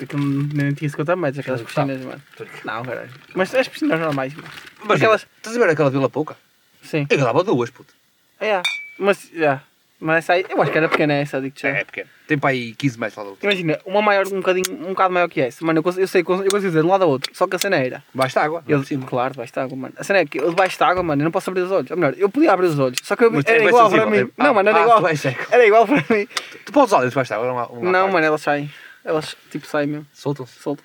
[0.00, 0.22] aquilo
[0.54, 2.22] nem tinha 50 metros, aquelas Claro, piscinas, mano.
[2.64, 3.10] Não, caralho.
[3.34, 4.48] Mas as piscinas normais, mano.
[4.84, 6.36] Mas Aquelas- estás a ver aquela Vila Pouca?
[6.82, 7.06] Sim.
[7.10, 7.92] Eu dava duas, puto.
[8.40, 8.62] É,
[8.98, 9.62] mas, já.
[10.00, 11.68] Mas essa aí, eu acho que era pequena essa, digo-te já.
[11.68, 12.08] É, pequeno.
[12.26, 13.46] Tem para aí 15 metros lá do outro.
[13.46, 15.62] Imagina, uma maior, um bocadinho, um bocado maior que essa.
[15.62, 17.30] Mano, eu, consigo, eu sei, eu consigo dizer de um lado ao outro.
[17.34, 18.02] Só que a cena era.
[18.14, 18.64] Baixo de água.
[18.66, 19.06] Eu, cima.
[19.06, 19.94] claro, debaixo de água, mano.
[19.98, 21.90] A cena é que eu debaixo de água, mano, eu não posso abrir os olhos.
[21.90, 22.98] Ou melhor, eu podia abrir os olhos.
[23.02, 24.18] Só que eu, Mas era é igual para mim.
[24.18, 25.02] é- não, ah, mano, era ah, igual.
[25.02, 25.52] tu.
[25.52, 26.28] Era igual para mim.
[26.64, 28.12] Tu podes olhar debaixo de água, uma, uma Não, parte.
[28.14, 28.72] mano, elas saem.
[29.04, 30.06] Elas, tipo, saem mesmo.
[30.14, 30.58] Soltam-se.
[30.60, 30.82] Solto.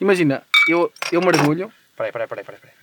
[0.00, 1.72] Imagina, eu, eu mergulho.
[1.96, 2.60] Peraí, peraí, peraí, peraí.
[2.60, 2.76] peraí.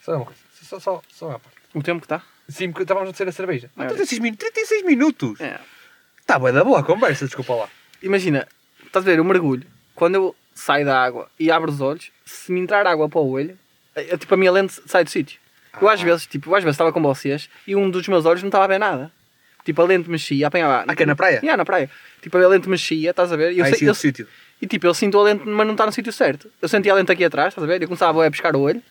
[0.00, 0.40] Só uma coisa.
[0.62, 1.56] Só, só, só uma parte.
[1.74, 2.22] O tempo que está.
[2.52, 3.70] Sim, porque estávamos a dizer a cerveja.
[3.76, 3.86] Ah, É.
[3.88, 4.38] 36 minutos.
[4.48, 5.40] 36 minutos.
[5.40, 5.58] É.
[6.26, 7.68] Tá bem da boa a conversa, desculpa lá.
[8.02, 8.46] Imagina,
[8.84, 9.66] estás a ver, eu mergulho.
[9.94, 13.30] Quando eu saio da água e abro os olhos, se me entrar água para o
[13.30, 13.58] olho,
[13.94, 15.38] é, tipo, a minha lente sai do sítio.
[15.80, 16.04] Eu às Ah.
[16.04, 18.64] vezes, tipo, eu às vezes estava com vocês e um dos meus olhos não estava
[18.64, 19.10] a ver nada.
[19.64, 20.84] Tipo, a lente mexia, apanhava.
[20.86, 21.36] Ah, que é na praia?
[21.36, 21.88] Yeah, na praia.
[22.20, 23.52] Tipo, a lente mexia, estás a ver?
[23.52, 24.26] E eu Aí sei- sim, eu- sítio.
[24.60, 26.50] E tipo, eu sinto a lente, mas não está no sítio certo.
[26.60, 27.80] Eu sentia a lente aqui atrás, estás a ver?
[27.82, 28.82] Eu começava a pescar o olho,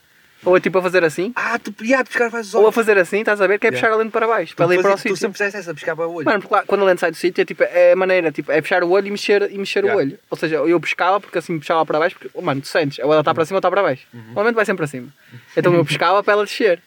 [0.44, 2.76] ou a, tipo a fazer assim, Ah, tu ia pescar faz os ou a olhos.
[2.76, 3.60] fazer assim, estás a ver?
[3.60, 3.88] Que é Yeah.
[3.88, 5.18] puxar a lente para baixo, Tu, para ir para o fazia- tu sítio.
[5.18, 6.26] sempre fizeste essa, pescar para o olho.
[6.26, 8.52] Mano, porque lá, quando a lente sai do sítio, é, tipo, é a maneira, tipo,
[8.52, 9.96] é fechar o olho e mexer, e mexer Yeah.
[9.96, 10.20] o olho.
[10.30, 13.12] Ou seja, eu pescava, porque assim puxava para baixo, porque, oh, mano, tu sentes, ou
[13.12, 14.06] ela está para cima ou está para baixo.
[14.14, 14.22] Uhum.
[14.28, 15.08] Normalmente vai sempre para cima.
[15.56, 16.82] Então eu pescava para ela descer.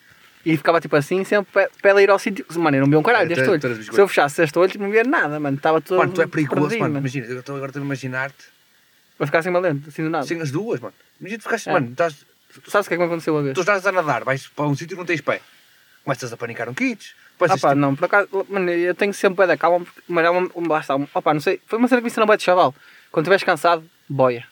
[0.46, 2.44] E ficava tipo assim, sempre para, ela ir ao sítio.
[2.56, 3.60] Mano, eu não vi um caralho É, deste tu- olho.
[3.60, 5.56] tu Se eu fechasse este olho, não via nada, mano.
[5.56, 5.96] Estava todo.
[5.96, 6.98] Mano, tu é perigoso, mano.
[6.98, 8.52] Imagina, eu estou agora a imaginar-te
[9.18, 10.26] Vai ficar sem uma lente, assim do nada.
[10.26, 10.92] sem as duas, mano.
[11.18, 11.72] Imagina tu ficaste, É.
[11.72, 12.26] mano, estás,
[12.66, 13.54] Sabes o que é que me aconteceu a vez?
[13.54, 15.40] tu estás a nadar, vais para um sítio e não tens pé.
[16.04, 17.14] Começas a panicar um kits.
[17.40, 20.30] Ah pá, não, por acaso, mano, eu tenho sempre pé da calma, porque- mas é
[20.30, 22.44] uma, um, está, um, opá, não sei, foi uma cena que me ensinou bem de
[22.44, 22.72] chaval.
[23.10, 24.46] Quando estiveres cansado, boia.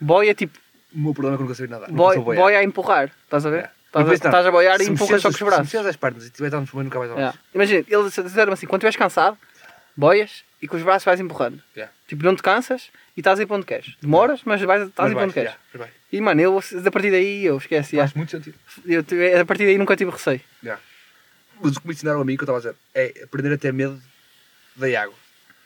[0.00, 0.56] Boia, tipo,
[0.94, 1.88] o meu problema é que nunca sei nadar.
[1.88, 2.42] nunca boia, boiar.
[2.42, 3.64] boia a empurrar, estás a ver?
[3.64, 3.70] É.
[4.14, 5.64] Estás, a, a boiar e se empurras só com os Se braços.
[5.64, 7.32] mexeres as pernas e tiver dando fumando, nunca vais ao É.
[7.54, 9.36] Imagina, eles disseram assim, quando estiveres cansado,
[9.96, 11.60] boias e com os braços vais empurrando.
[11.76, 11.92] Yeah.
[12.08, 13.94] Tipo, não te cansas e estás a ir para onde queres.
[14.00, 15.52] Demoras, mas vais, estás a ir para onde queres.
[16.12, 17.96] E mano, eu, a partir daí, eu esqueci.
[17.96, 18.54] Faz muito sentido.
[18.84, 20.40] Eu, tive- a partir daí nunca tive receio.
[20.62, 20.80] Yeah.
[21.60, 23.56] Mas o que me ensinaram a mim, que eu estava a dizer, é aprender a
[23.58, 24.00] ter medo
[24.76, 25.14] da água.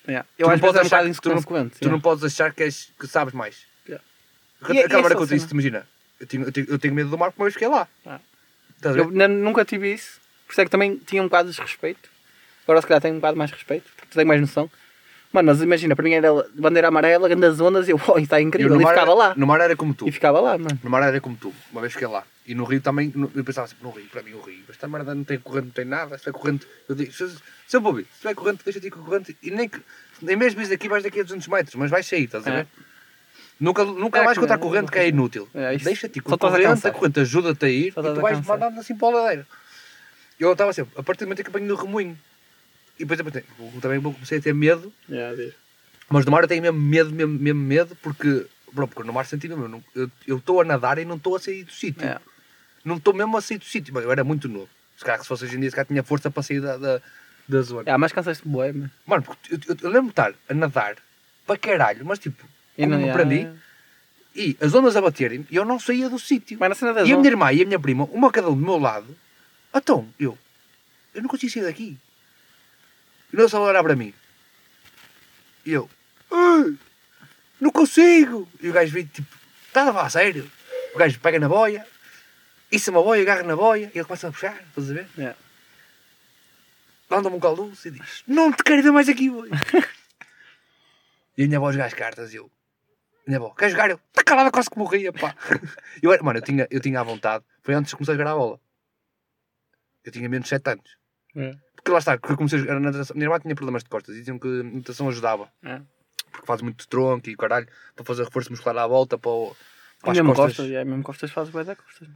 [0.06, 0.24] Yeah.
[0.36, 1.80] Tu Eu não acho que é um podes achar bocado que tu não- inconsequente.
[1.80, 3.56] Tu não podes achar que, és, que sabes mais.
[3.88, 4.04] Yeah.
[4.70, 5.88] E- Aquela hora que eu disse, imagina,
[6.20, 7.88] eu tenho, eu, tenho, eu tenho medo do mar porque uma vez fiquei lá.
[8.06, 8.20] Ah.
[8.84, 10.20] Eu nunca tive isso.
[10.46, 12.08] Por isso é que também tinha um bocado de desrespeito.
[12.64, 14.70] Agora se calhar tenho um bocado mais respeito, porque tenho mais noção.
[15.36, 18.46] Mano, mas imagina, para mim era bandeira amarela, grandes ondas, e eu, oh, está Eu
[18.46, 18.74] incrível.
[18.74, 19.34] no E ficava era- lá.
[19.36, 20.08] No mar era como tu.
[20.08, 20.80] E ficava lá, mano.
[20.82, 21.52] No mar era como tu.
[21.70, 22.24] Uma vez fiquei lá.
[22.46, 24.88] E no Rio também, no- eu pensava sempre, no Rio, para mim o Rio, esta
[24.88, 27.82] merda não tem corrente, não tem nada, se tiver corrente, eu digo, se, se eu
[27.96, 29.78] se tiver corrente, deixa-te ir com corrente, e nem que,
[30.22, 32.56] nem mesmo isso daqui vais daqui a 200 metros, mas vais sair, estás a É.
[32.62, 32.66] ver?
[33.60, 35.46] Nunca, nunca É mais que contra a corrente, que é inútil.
[35.54, 38.20] É, Deixa-te ir com só a corrente, a corrente ajuda-te a ir, Só e tu
[38.22, 39.46] vais mandando assim para a ladeira.
[40.40, 42.16] Eu estava sempre, a partir do momento que apanho no remoinho,
[42.98, 43.20] e depois
[43.80, 44.92] também comecei a ter medo,
[46.08, 49.26] mas no mar eu tenho mesmo medo, mesmo, mesmo medo, porque, bro, porque no mar
[49.26, 49.82] senti mesmo,
[50.26, 52.06] eu estou a nadar e não estou a sair do sítio.
[52.06, 52.18] É.
[52.84, 53.92] Não estou mesmo a sair do sítio.
[53.92, 54.68] Mas Eu era muito novo.
[54.96, 57.02] Se calhar se fosse hoje em dia, se calhar tinha força para sair da, da,
[57.48, 57.90] da zona.
[57.90, 58.90] É, mas cansaste bué, mano.
[59.04, 60.96] Mano, porque eu, eu, eu lembro de estar a nadar
[61.44, 62.44] para caralho, mas tipo,
[62.78, 63.52] E como não- me é, prendi, é.
[64.36, 66.56] e as ondas a baterem e eu não saía do sítio.
[66.60, 68.54] Mas na cena das E a minha irmã e a minha prima, uma cada um
[68.56, 69.14] do meu lado,
[69.74, 70.38] então, eu,
[71.12, 71.98] eu não consigo sair daqui.
[73.32, 74.12] E não só olhar para mim.
[75.64, 75.88] E eu,
[76.30, 76.76] "Ai,
[77.60, 78.48] não consigo.
[78.60, 79.28] E o gajo veio tipo,
[79.66, 80.50] estás a falar a sério?
[80.94, 81.86] O gajo pega na boia,
[82.70, 85.08] isso é uma boia, agarra na boia e ele começa a puxar, estás a ver?
[85.18, 85.34] É.
[87.10, 89.50] anda-me um caldoço e diz: Não te quero ver mais aqui hoje.
[91.36, 92.50] e a minha avó jogar as cartas e eu.
[93.26, 93.90] A minha avó, quer jogar?
[93.90, 95.34] Eu, está calada, quase que morria, pá.
[96.02, 97.44] eu, era- mano, eu tinha, eu tinha à vontade.
[97.62, 98.60] Foi antes de começar a jogar a bola.
[100.04, 100.96] Eu tinha menos de 7 anos.
[101.36, 101.54] É.
[101.76, 103.14] Porque lá está, eu comecei a jogar na natação.
[103.14, 105.48] Minha irmã tinha problemas de costas e diziam que a natação ajudava.
[105.62, 105.80] É.
[106.32, 109.56] Porque faz muito tronco e caralho, para fazer reforço muscular à volta, para, o-
[110.00, 110.56] para as mesmo costas.
[110.56, 112.08] costas, é, mesmo costas faz bem da costas.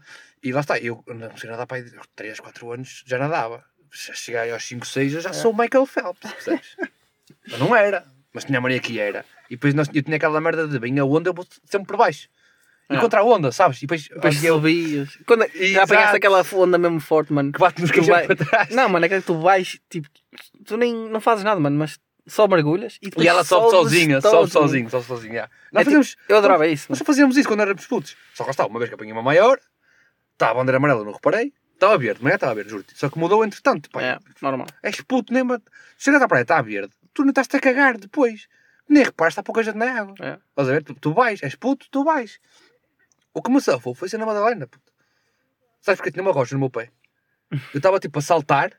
[0.42, 3.64] E lá está, eu não a nadar para aí, aos 3, 4 anos, já nadava.
[3.92, 5.16] Já cheguei aos 5, 6, É.
[5.16, 6.76] eu já sou o Michael Phelps, percebes?
[7.58, 9.24] Não era, mas tinha a Maria que era.
[9.48, 11.96] E depois nós, eu tinha aquela merda de bem a onda, eu vou sempre por
[11.96, 12.28] baixo.
[12.91, 13.01] E É.
[13.01, 13.78] contra a onda, sabes?
[13.78, 15.16] E depois, Depois eu, subias.
[15.24, 17.53] Quando, já apanhaste aquela onda mesmo forte, mano.
[17.53, 18.70] que bate nos vai- para trás.
[18.70, 20.09] Não, mano, é que tu vais, tipo,
[20.66, 24.20] tu nem não fazes nada, mano, mas só mergulhas e depois E ela sobe sozinha,
[24.20, 24.49] sobe mano.
[24.49, 25.34] sozinha, sobe sozinha.
[25.34, 25.51] já.
[25.72, 28.16] Nós É tipo, fazíamos, eu adorava isso, nós só fazíamos isso quando éramos putos.
[28.34, 29.59] Só que está, uma vez que apanhei uma maior,
[30.32, 32.99] estava a bandeira amarela, não reparei, estava verde, mas estava verde, juro-te.
[32.99, 34.03] Só que mudou entretanto, pá.
[34.03, 34.66] É, normal.
[34.82, 35.45] És puto, nem.
[35.97, 36.93] Chegas à praia, está verde.
[37.14, 38.49] Tu não estás-te a cagar depois.
[38.88, 40.14] Nem reparas, está pouca gente na água.
[40.20, 40.36] É.
[40.51, 40.82] Estás a ver?
[40.82, 42.41] Tu, tu vais, és puto, tu vais.
[43.32, 44.92] O que me safou foi ser na Madalena, puto.
[45.80, 46.90] Sabes porque tinha uma rocha no meu pé?
[47.50, 48.72] Eu estava tipo a saltar,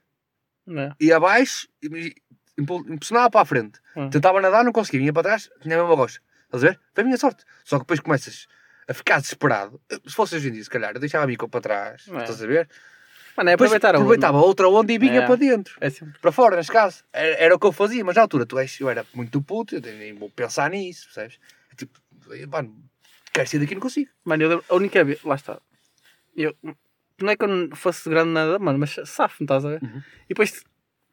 [0.69, 0.91] É.
[0.99, 2.15] ia abaixo e me
[2.57, 3.79] impul- impulsionava para a frente.
[3.95, 4.09] Hum.
[4.09, 4.99] Tentava nadar, não conseguia.
[4.99, 6.19] Vinha para trás, tinha a mesma rocha.
[6.45, 6.79] Estás a ver?
[6.93, 7.43] Foi a minha sorte.
[7.63, 8.47] Só que depois começas
[8.87, 9.81] a ficar desesperado.
[10.05, 12.07] Se fosse hoje em dia, se calhar, eu deixava a bico para trás.
[12.07, 12.17] É.
[12.17, 12.69] Estás a ver?
[13.37, 13.99] Mano, é Depois aproveitar onda.
[13.99, 15.25] aproveitava outra onda e vinha É.
[15.25, 16.19] para dentro É sempre.
[16.19, 17.03] para fora, neste caso.
[17.13, 19.75] Era, era o que eu fazia, mas na altura tu és, eu era muito puto,
[19.75, 21.39] eu nem vou pensar nisso, percebes?
[21.71, 21.97] É tipo,
[22.49, 22.83] mano,
[23.33, 24.09] quero sair daqui, não consigo.
[24.23, 25.59] Mano, eu lembro, a única vez, lá está.
[26.35, 26.55] Eu,
[27.21, 29.83] não é que eu não fosse grande nada, mano, mas safo-me, estás a ver?
[29.83, 30.01] Uhum.
[30.25, 30.63] E depois,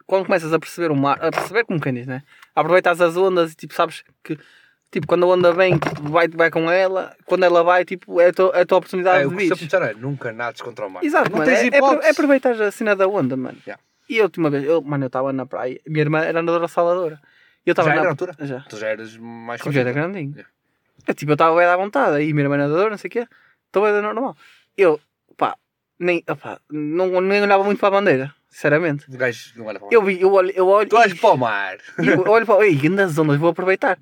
[0.06, 2.22] quando começas a perceber o mar, a perceber como quem diz, né?
[2.54, 4.38] Aproveitas as ondas e tipo, sabes que,
[4.90, 8.28] tipo, quando a onda vem, tipo, vai, vai com ela, quando ela vai, tipo, é
[8.28, 9.74] a tua, é a tua oportunidade É, de o que vir.
[9.82, 11.04] é, nunca nades contra o mar.
[11.04, 11.50] Exato, não mano.
[11.50, 12.06] tens É, é, hipótese.
[12.06, 13.58] é aproveitar a cena da onda, mano.
[13.66, 13.82] Yeah.
[14.08, 17.20] E a última vez, eu, mano, eu estava na praia, minha irmã era nadadora salvadora.
[17.66, 18.34] Eu estava Já na era na altura?
[18.40, 18.60] Já.
[18.60, 20.30] Tu já eras mais Tipo, já era grandinho.
[20.32, 20.50] Yeah.
[21.06, 23.10] Eu, tipo, eu estava bem à vontade, aí minha irmã é nadadora, não sei o
[23.10, 23.26] quê.
[23.66, 24.36] Estou bem normal.
[24.76, 25.00] Eu,
[25.36, 25.56] pá,
[25.98, 29.06] nem, opá, não, nem olhava muito para a bandeira, sinceramente.
[29.10, 29.94] O gajo não olha para o mar.
[29.94, 31.78] Eu vi, eu olho, eu olho, Tu olhas para o mar.
[31.98, 33.98] eu olho para, ei, grandes ondas, vou aproveitar.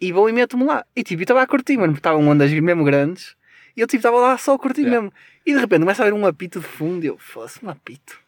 [0.00, 0.84] E vou e meto-me lá.
[0.94, 3.36] E tipo, eu estava a curtir, mano, porque estavam ondas mesmo grandes.
[3.76, 5.00] E eu tipo, estava lá só a curtir Yeah.
[5.02, 5.12] mesmo.
[5.44, 8.18] E de repente começa a ver um apito de fundo e eu, fosse um apito.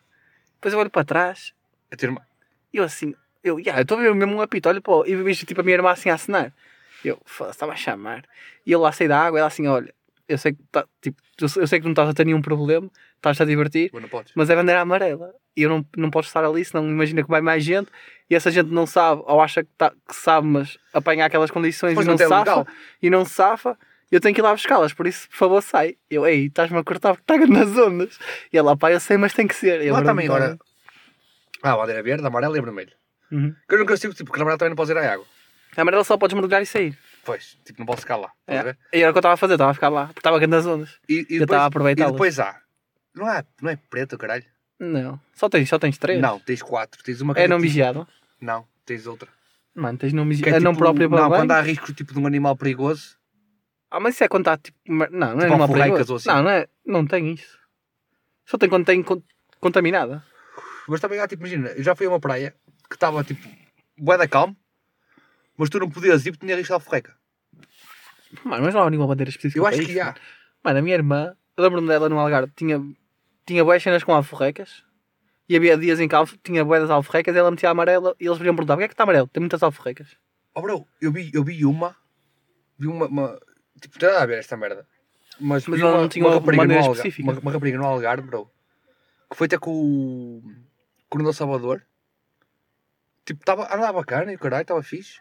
[0.55, 1.53] Depois eu olho para trás
[1.93, 2.23] A tua irmã-
[2.73, 5.07] e eu assim, eu, yeah, eu estou a ver mesmo um apito, olha para o-
[5.07, 6.53] e vejo tipo a minha irmã assim a acenar.
[7.05, 8.25] Eu, foda-se, estava a chamar.
[8.67, 9.93] E eu lá saí da água ela assim, olha,
[10.29, 12.43] eu sei que, tá, tipo, eu sei eu sei que não estás a ter nenhum
[12.43, 13.91] problema, estás a divertir,
[14.37, 15.35] Mas é bandeira amarela.
[15.57, 17.91] E eu não, não posso estar ali, senão imagina que vai mais gente
[18.29, 21.91] e essa gente não sabe, ou acha que, tá, que sabe, mas apanha aquelas condições
[21.91, 22.67] Depois e não safa,
[23.03, 23.77] e não safa,
[24.11, 25.97] eu tenho que ir lá buscá-las, por isso, por favor, sai.
[26.09, 28.19] Eu, ei, estás-me a cortar porque está nas ondas.
[28.53, 29.81] E ela, pá, eu sei, mas tem que ser.
[29.83, 30.59] Eu, Lá "Agora também, não tá." agora.
[31.63, 32.93] Ah, a bandeira verde, amarela e vermelho.
[33.31, 33.55] Uhum.
[33.69, 35.27] Que eu não consigo, tipo, porque na verdade também não podes ir à água.
[35.77, 36.99] A amarela só podes mergulhar e sair.
[37.25, 38.31] Pois, tipo, não posso ficar lá.
[38.47, 38.62] É.
[38.62, 38.79] ver?
[38.93, 40.57] E era o que eu estava a fazer, estava a ficar lá, porque estava grande
[40.57, 40.99] nas ondas.
[41.09, 42.12] E, e Eu depois, estava a e aproveitá-las.
[42.12, 42.61] depois há.
[43.14, 44.45] Não é, não é preto, caralho?
[44.79, 46.21] Não, só tens, só tens três.
[46.21, 47.03] Não, tens quatro.
[47.05, 48.09] Tens uma É não tipo- vigiado.
[48.41, 49.29] Não, tens outra.
[49.75, 50.55] Mano, tens não vigiado.
[50.55, 51.43] é É não tipo- própria para Não, banho.
[51.43, 53.16] quando há risco tipo de um animal perigoso.
[53.91, 54.79] Ah, mas isso é quando está tipo.
[54.89, 56.12] Não, não é Tipo perigosa.
[56.12, 56.29] ou assim.
[56.29, 56.66] Não, não é.
[56.87, 57.59] Não tem isso.
[58.47, 59.23] Só tem quando tem con-
[59.61, 60.25] contaminada.
[60.89, 62.55] Mas também há, tipo, imagina, eu já fui a uma praia
[62.89, 63.47] que estava tipo,
[63.99, 64.57] bué da calmo,
[65.61, 67.15] mas tu não podias ir porque tinha risco de alforreca.
[68.45, 69.59] Mano, mas não há nenhuma bandeira específica.
[69.61, 70.15] Eu acho que há.
[70.65, 70.79] mano.
[70.79, 72.81] A minha irmã, eu lembro-me dela no Algarve, tinha,
[73.47, 74.85] tinha boas cenas com alforrecas.
[75.49, 78.15] E havia dias em que alf- tinha boas das alforrecas e ela metia a amarela
[78.21, 79.27] e eles podiam perguntar: porquê é que está amarelo?
[79.27, 80.17] Tem muitas alforrecas.
[80.55, 81.97] Oh bro, eu vi, eu vi uma,
[82.79, 83.41] vi uma, uma
[83.81, 84.87] tipo, não tem nada a ver esta merda.
[85.41, 87.31] Mas, Mas ela uma, não tinha uma uma rapariga no Algarve, específica.
[87.33, 88.51] uma, uma rapariga no Algarve, bro,
[89.31, 90.43] que foi até com o
[91.09, 91.83] Coronel Salvador.
[93.25, 95.21] Tipo, tava, andava bacana e o caralho, estava fixe.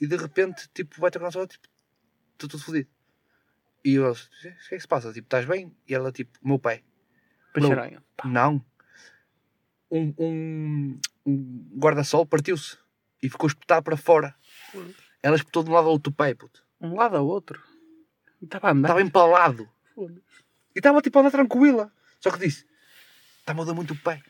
[0.00, 1.68] E de repente, tipo, vai ter com o Salvador, tipo,
[2.32, 2.88] estou tudo fodido.
[3.84, 5.12] E eu, o que é que se passa?
[5.12, 5.74] Tipo, estás bem?
[5.88, 6.82] E ela, tipo, meu pai.
[8.16, 8.28] Pá.
[8.28, 8.64] Não.
[9.90, 12.76] Um, um, um guarda-sol partiu-se
[13.22, 14.34] e ficou espetado para fora.
[15.22, 16.64] Ela espetou de um lado ao outro pé, puto.
[16.80, 17.62] Um lado ao outro.
[18.42, 18.88] Estava a andar.
[18.88, 19.68] Estava empalado.
[19.96, 21.92] E estava tipo a andar tranquila.
[22.20, 22.66] Só que disse:
[23.40, 24.22] está-me a dar muito o pé.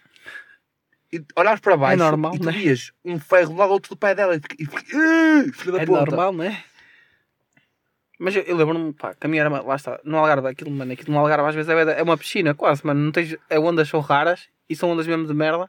[1.17, 2.53] E olhavas para baixo normal, e tu né?
[2.53, 5.73] vias um ferro de um lado ao outro do pé dela e e "Ah, filho
[5.73, 5.99] da É puta.
[6.01, 6.62] normal, não é?
[8.19, 10.91] Mas eu, eu lembro-me, pá, que a minha irmã, lá está, no Algarve, aquilo, mano,
[10.93, 13.89] aquilo no Algarve às vezes é, é uma piscina, quase, mano, não tens, é ondas
[13.89, 15.69] são raras e são ondas mesmo de merda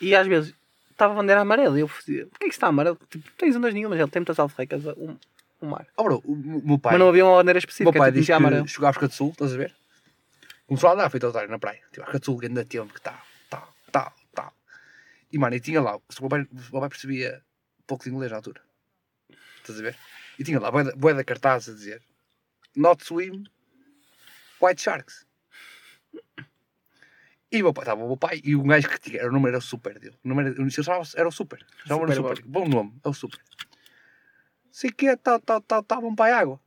[0.00, 0.54] e às vezes
[0.90, 2.96] estava a bandeira amarela e eu dizia, porquê que está amarelo?
[3.10, 5.16] Tipo, não tens ondas nenhumas, ele tem muitas alforrecas, um,
[5.60, 5.86] um mar.
[5.96, 8.10] Oh, bro, o, o meu pai, Mas não havia uma bandeira o específica, meu pai
[8.10, 8.64] tipo, metia amarelo.
[8.64, 9.74] que chegou à África do Sul, estás a ver?
[10.68, 11.80] Começou a andar feito otário na praia.
[11.90, 13.18] Tipo, África do Sul, grande tempo que tal.
[15.32, 17.44] E mano, e tinha lá, o meu pai, o meu pai percebia
[17.86, 18.62] pouco de inglês na altura.
[19.58, 19.96] Estás a ver?
[20.38, 22.02] E tinha lá, boeda, boeda cartaz a dizer
[22.76, 23.44] Not swim,
[24.60, 25.26] white sharks.
[27.52, 29.32] E o meu pai, estava o meu pai e o gajo que tinha, era o
[29.32, 30.16] número era o super dele.
[30.24, 31.66] O número era, era o super.
[31.84, 32.44] Chamava Super o super.
[32.46, 33.40] Bom nome, é o super.
[34.70, 36.60] Sei que é, tal, tal, tal, tal, vão para a água.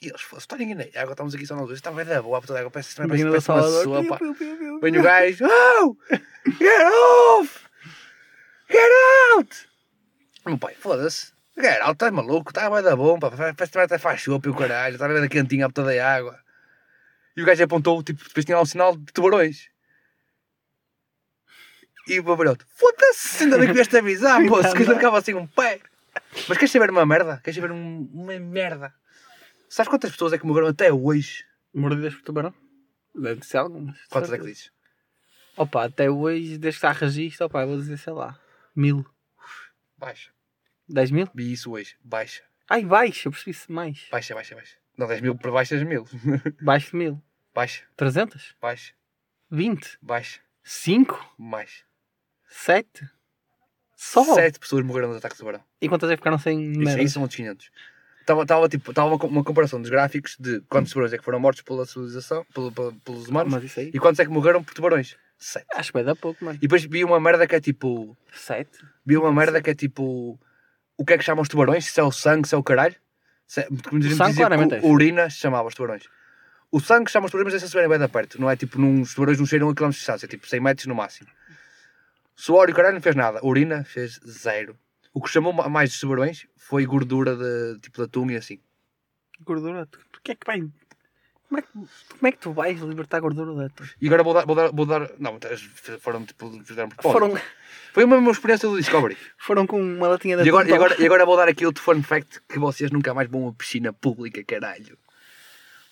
[0.00, 1.78] E eles, foram, está ninguém na água, estamos aqui só nós dois.
[1.78, 4.18] Está bem da boa, toda a água, parece, parece, Bem parece, uma sopa.
[4.80, 5.96] Vem o gajo, oh!
[6.46, 6.86] Get
[7.40, 7.60] off!
[8.70, 8.90] Get
[9.36, 9.68] out!
[10.46, 11.32] Meu pai, foda-se.
[11.60, 13.30] Get out, estás maluco, está bem da bom, pá.
[13.32, 15.90] Parece que até faz chope e o caralho, está a ver a cantinha a toda
[15.90, 16.38] a água.
[17.36, 19.68] E o gajo apontou, tipo, depois tinha lá um sinal de tubarões.
[22.06, 25.46] E o babalhote, foda-se, ainda bem que vieste avisar, moço, que eu ficava assim um
[25.46, 25.80] pé.
[26.48, 27.40] Mas queres saber uma merda?
[27.42, 28.94] Queres saber um- uma merda?
[29.68, 31.44] Sabes quantas pessoas é que morreram até hoje?
[31.74, 32.54] Mordidas por tubarão?
[33.14, 33.98] Deve ser algumas.
[34.08, 34.72] Quantas é que dizes?
[35.56, 38.38] Opa, até hoje, desde que está registro, opa, vou dizer, sei lá,
[38.74, 39.04] mil.
[39.96, 40.30] Baixa.
[40.88, 41.28] 10 mil?
[41.34, 41.96] Vi isso hoje.
[42.02, 42.42] Baixa.
[42.70, 44.06] Ai, baixa, eu percebi-se mais.
[44.10, 44.76] Baixa, baixa, baixa.
[44.96, 46.06] Não, 10 mil para baixas mil.
[46.62, 47.22] Baixo de mil.
[47.54, 48.54] Baixa, 300?
[48.60, 48.94] baixa,
[49.50, 49.98] 20?
[50.00, 50.40] baixa.
[50.62, 51.34] 5?
[51.38, 51.84] Mais.
[52.48, 53.08] 7?
[53.96, 54.22] Só?
[54.34, 55.64] Sete pessoas morreram dos ataques de tubarão.
[55.80, 57.00] E quantas é que ficaram sem Isso merda?
[57.00, 57.70] aí são outros 500.
[58.28, 61.24] Estava, estava, tipo, estava uma, co- uma comparação dos gráficos de quantos tubarões é que
[61.24, 63.90] foram mortos pela civilização, pelo, pelo- pelos humanos, isso aí?
[63.94, 65.16] e quantos é que morreram por tubarões.
[65.38, 65.66] Sete.
[65.72, 66.58] Acho que vai dar pouco, mano.
[66.58, 68.14] E depois vi uma merda que é tipo.
[68.34, 68.68] 7?
[69.06, 70.38] Vi uma merda que é tipo.
[70.98, 71.86] O que é que chamam os tubarões?
[71.86, 72.96] Se é o sangue, se é o caralho?
[73.46, 74.80] Se é, como dizia- sangue, claramente é.
[74.82, 76.02] urina se chamava os tubarões.
[76.70, 78.38] O sangue chama os tubarões, mas é se estiverem bem da perto.
[78.38, 80.60] Não é tipo, num, os tubarões não cheiram a quilómetros de distância, é tipo 100
[80.60, 81.30] metros no máximo.
[82.36, 83.40] Suor e o caralho não fez nada.
[83.42, 84.76] Urina fez zero.
[85.18, 88.60] O que chamou ma- mais os tubarões foi gordura de, tipo da atum e assim.
[89.40, 89.88] Gordura?
[90.12, 90.60] Porquê é que vai...
[90.60, 93.86] Como é que, como é que tu vais libertar gordura da tua?
[94.00, 94.44] E agora vou dar.
[94.46, 95.38] Vou dar, vou dar não,
[95.98, 96.62] foram tipo.
[96.62, 96.90] Fizeram.
[97.00, 97.34] Foram,
[97.94, 99.16] Foi uma mesma experiência do Discovery.
[99.38, 101.64] foram com uma latinha de E agora, atum e, agora, e agora vou dar aqui
[101.64, 104.96] outro fun fact que vocês nunca mais vão a piscina pública, caralho.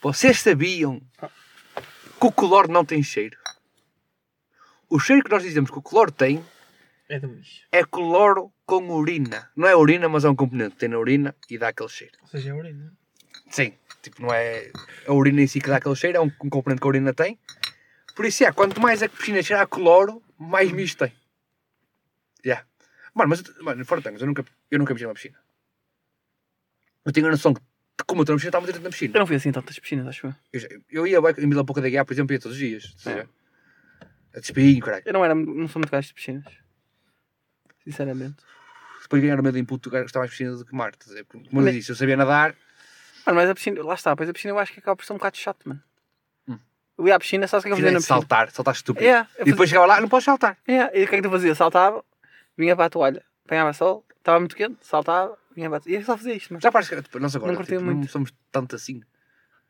[0.02, 1.00] Vocês sabiam
[2.20, 3.38] que o cloro não tem cheiro?
[4.90, 6.44] O cheiro que nós dizemos que o cloro tem
[7.08, 7.62] É do bicho.
[7.70, 9.50] é cloro com urina.
[9.54, 12.14] Não é urina, mas é um componente que tem na urina e dá aquele cheiro.
[12.22, 12.92] Ou seja, é urina.
[13.48, 14.72] Sim, tipo, não é
[15.06, 17.14] a urina em si que dá aquele cheiro, é um, um componente que a urina
[17.14, 17.38] tem.
[18.16, 21.12] Por isso, é, quanto mais a piscina cheira a cloro, mais misto tem.
[22.44, 22.66] Yeah.
[23.14, 25.38] Mano, mas, mano, fora tangos, eu nunca, eu nunca mijei numa piscina.
[27.04, 27.60] Eu tenho a noção que,
[28.06, 29.14] como eu estou na piscina, estava dentro da piscina.
[29.14, 30.34] Eu não fui assim em tantas piscinas, acho eu.
[30.52, 32.84] Eu, já- eu ia em Vila Pouca da Guiar, por exemplo, ia todos os dias.
[32.84, 33.26] estás a É.
[34.34, 35.02] A despinho, caralho.
[35.06, 36.44] Eu não, era, não sou muito gajo de piscinas.
[37.86, 38.36] Sinceramente.
[39.02, 40.90] Depois ganhar o meu input, eu gostava mais piscina do que mar.
[40.90, 41.24] estás a ver?
[41.24, 42.54] Como eu disse, eu sabia nadar,
[43.24, 45.12] Mano, mas a piscina, lá está, pois a piscina eu acho que acaba por ser
[45.12, 45.82] um bocado chato, mano.
[46.48, 46.58] Hum.
[46.96, 48.20] Eu ia à piscina, sabes o que é que eu piscina fazia é na piscina?
[48.20, 49.04] saltar, saltar estúpido.
[49.04, 50.56] Yeah, eu E depois chegava lá, não podes saltar.
[50.68, 51.54] Yeah, e o que é que tu fazia?
[51.54, 52.04] Saltava,
[52.56, 55.96] vinha para a toalha, apanhava sol, estava muito quente, saltava, vinha para a toalha.
[55.96, 56.62] E eu só fazia isto, mano.
[56.62, 58.10] Já parece que tipo, nós agora Não tipo, não muito.
[58.10, 59.02] somos tanto assim.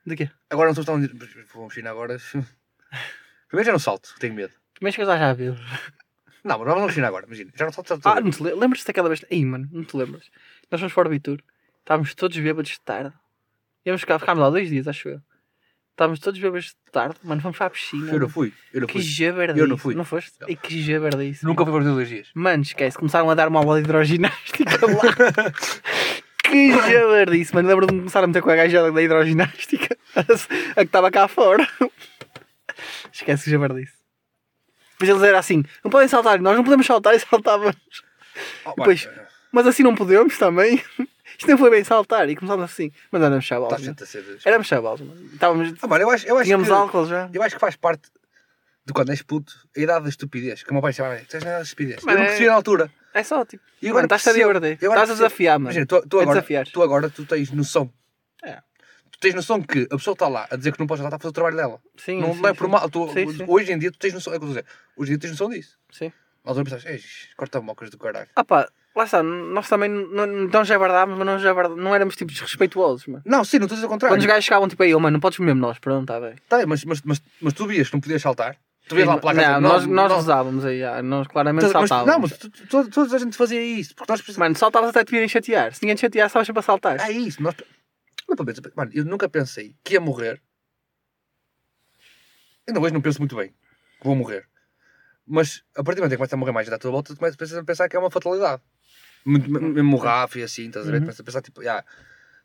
[0.05, 0.31] De quê?
[0.51, 1.19] Agora não somos tão.
[1.55, 2.19] Vou China agora.
[3.49, 4.53] Primeiro já não salto, tenho medo.
[4.81, 5.59] Mas chegas lá já a ver.
[6.47, 7.51] Não, mas vamos ao China agora, imagina.
[7.55, 8.09] Já não salto tanto.
[8.09, 8.61] Ah, não te lembras?
[8.61, 9.25] Lembras-te daquela vez?
[9.31, 10.31] Ih, mano, não te lembras?
[10.71, 11.41] Nós fomos para o Bitur,
[11.81, 13.13] estávamos todos bêbados de tarde.
[13.85, 15.21] Íamos ficar, ficámos lá dois dias, acho eu.
[15.93, 18.13] Estávamos todos bêbados de tarde, mano, fomos para a piscina.
[18.13, 18.53] eu não fui.
[18.73, 19.03] Eu não Que fui.
[19.03, 19.59] jabardice.
[19.59, 19.95] Eu não fui.
[19.95, 20.33] Não foste?
[20.41, 20.49] Não.
[20.49, 21.45] E que jabardice.
[21.45, 22.29] Nunca fui para os dois dias.
[22.35, 25.53] Mano, esquece, começaram a dar uma aula de hidroginástica lá.
[26.45, 27.69] que jabardice, mano.
[27.69, 30.23] Lembro-me de começar a meter com a gaja da hidroginástica, a
[30.75, 31.67] que estava cá fora.
[33.13, 33.95] Esquece que jabardice.
[34.99, 37.77] Depois eles eram assim: não podem saltar, nós não podemos saltar e saltávamos.
[38.65, 39.09] Oh, Depois-
[39.53, 40.83] Mas assim não podemos também.
[41.39, 42.29] Isto não foi bem saltar.
[42.31, 42.91] E começámos assim.
[43.11, 43.81] Mas éramos chavalos.
[43.81, 44.39] Estás a ser.
[44.45, 45.01] Éramos chavalos.
[45.33, 47.29] Estávamos, Ah, mano, eu acho, eu acho tínhamos que, álcool já.
[47.33, 48.09] Eu acho que faz parte
[48.87, 50.63] de quando és puto, a idade da estupidez.
[50.63, 52.03] Que o meu pai chamava, tens nada de estupidez.
[52.05, 52.91] Mano, eu não é- percebi na altura.
[53.13, 53.63] É só tipo.
[53.83, 54.79] E agora mano, estás-te a divertir.
[54.89, 55.67] Estás a desafiar, mano.
[55.67, 56.43] Imagina, tu, tu É agora,
[56.73, 57.91] tu agora tu tens noção.
[58.45, 58.59] É.
[59.19, 61.23] Tu tens noção que a pessoa está lá a dizer que não pode saltar para
[61.25, 61.81] fazer o trabalho dela.
[61.97, 62.89] Sim, não, sim, não é por mal.
[62.91, 63.45] Tu, Sim.
[63.49, 64.33] Hoje em dia tu tens noção.
[64.33, 64.75] É o que eu estou a dizer.
[64.97, 65.77] Hoje em dia tens noção disso.
[65.91, 66.13] Sim.
[66.45, 67.01] Na altura pensas, ei,
[67.37, 68.29] corta mocas do caralho.
[68.37, 72.31] Ah pá, lá está, nós também não, não jabardámos, mas não, jabarda, não éramos tipo
[72.31, 73.23] desrespeituosos, mano.
[73.27, 74.15] Não, sim, não estou a dizer o contrário.
[74.15, 76.37] Quando os gajos chegavam tipo aí, oh, mano, não podes mesmo nós, pronto, está bem.
[76.49, 78.57] Tá, mas, mas, mas, mas tu vias que não podias saltar.
[78.89, 79.41] Tu vias lá a placa.
[79.57, 82.13] a não, dizer, nós, nós não- rezávamos aí, ah, nós claramente Mas- mas- saltávamos.
[82.15, 83.97] Não, mas tu- tu- toda, toda a gente fazia isso.
[83.97, 84.47] Porque nós precisamos.
[84.47, 85.75] Mano, saltavas até te virem chatear.
[85.75, 87.01] Se ninguém te chatear, estavas sempre a saltar.
[87.01, 87.43] É isso.
[87.43, 87.57] Nós...
[88.29, 90.43] Não, pelo menos, Mano, eu nunca pensei que ia morrer.
[92.69, 93.51] Ainda hoje não penso muito bem
[94.01, 94.49] que vou morrer.
[95.27, 97.15] Mas a partir do momento em que começa a morrer mais gente à tua volta,
[97.15, 98.63] tu começas a pensar que é uma fatalidade.
[99.25, 100.97] Muito- Mesmo Rafa e assim, estás a ver?
[100.99, 101.03] Uhum.
[101.05, 101.85] Começas a pensar, tipo, yeah,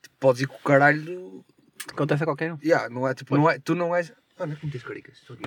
[0.01, 1.45] tipo, podes ir com o caralho.
[1.89, 2.57] Acontece a qualquer um.
[2.63, 4.11] Yeah, não é, tipo, não é, tu não és.
[4.39, 5.17] Ah, não é como tens caricas.
[5.17, 5.43] Estou aqui.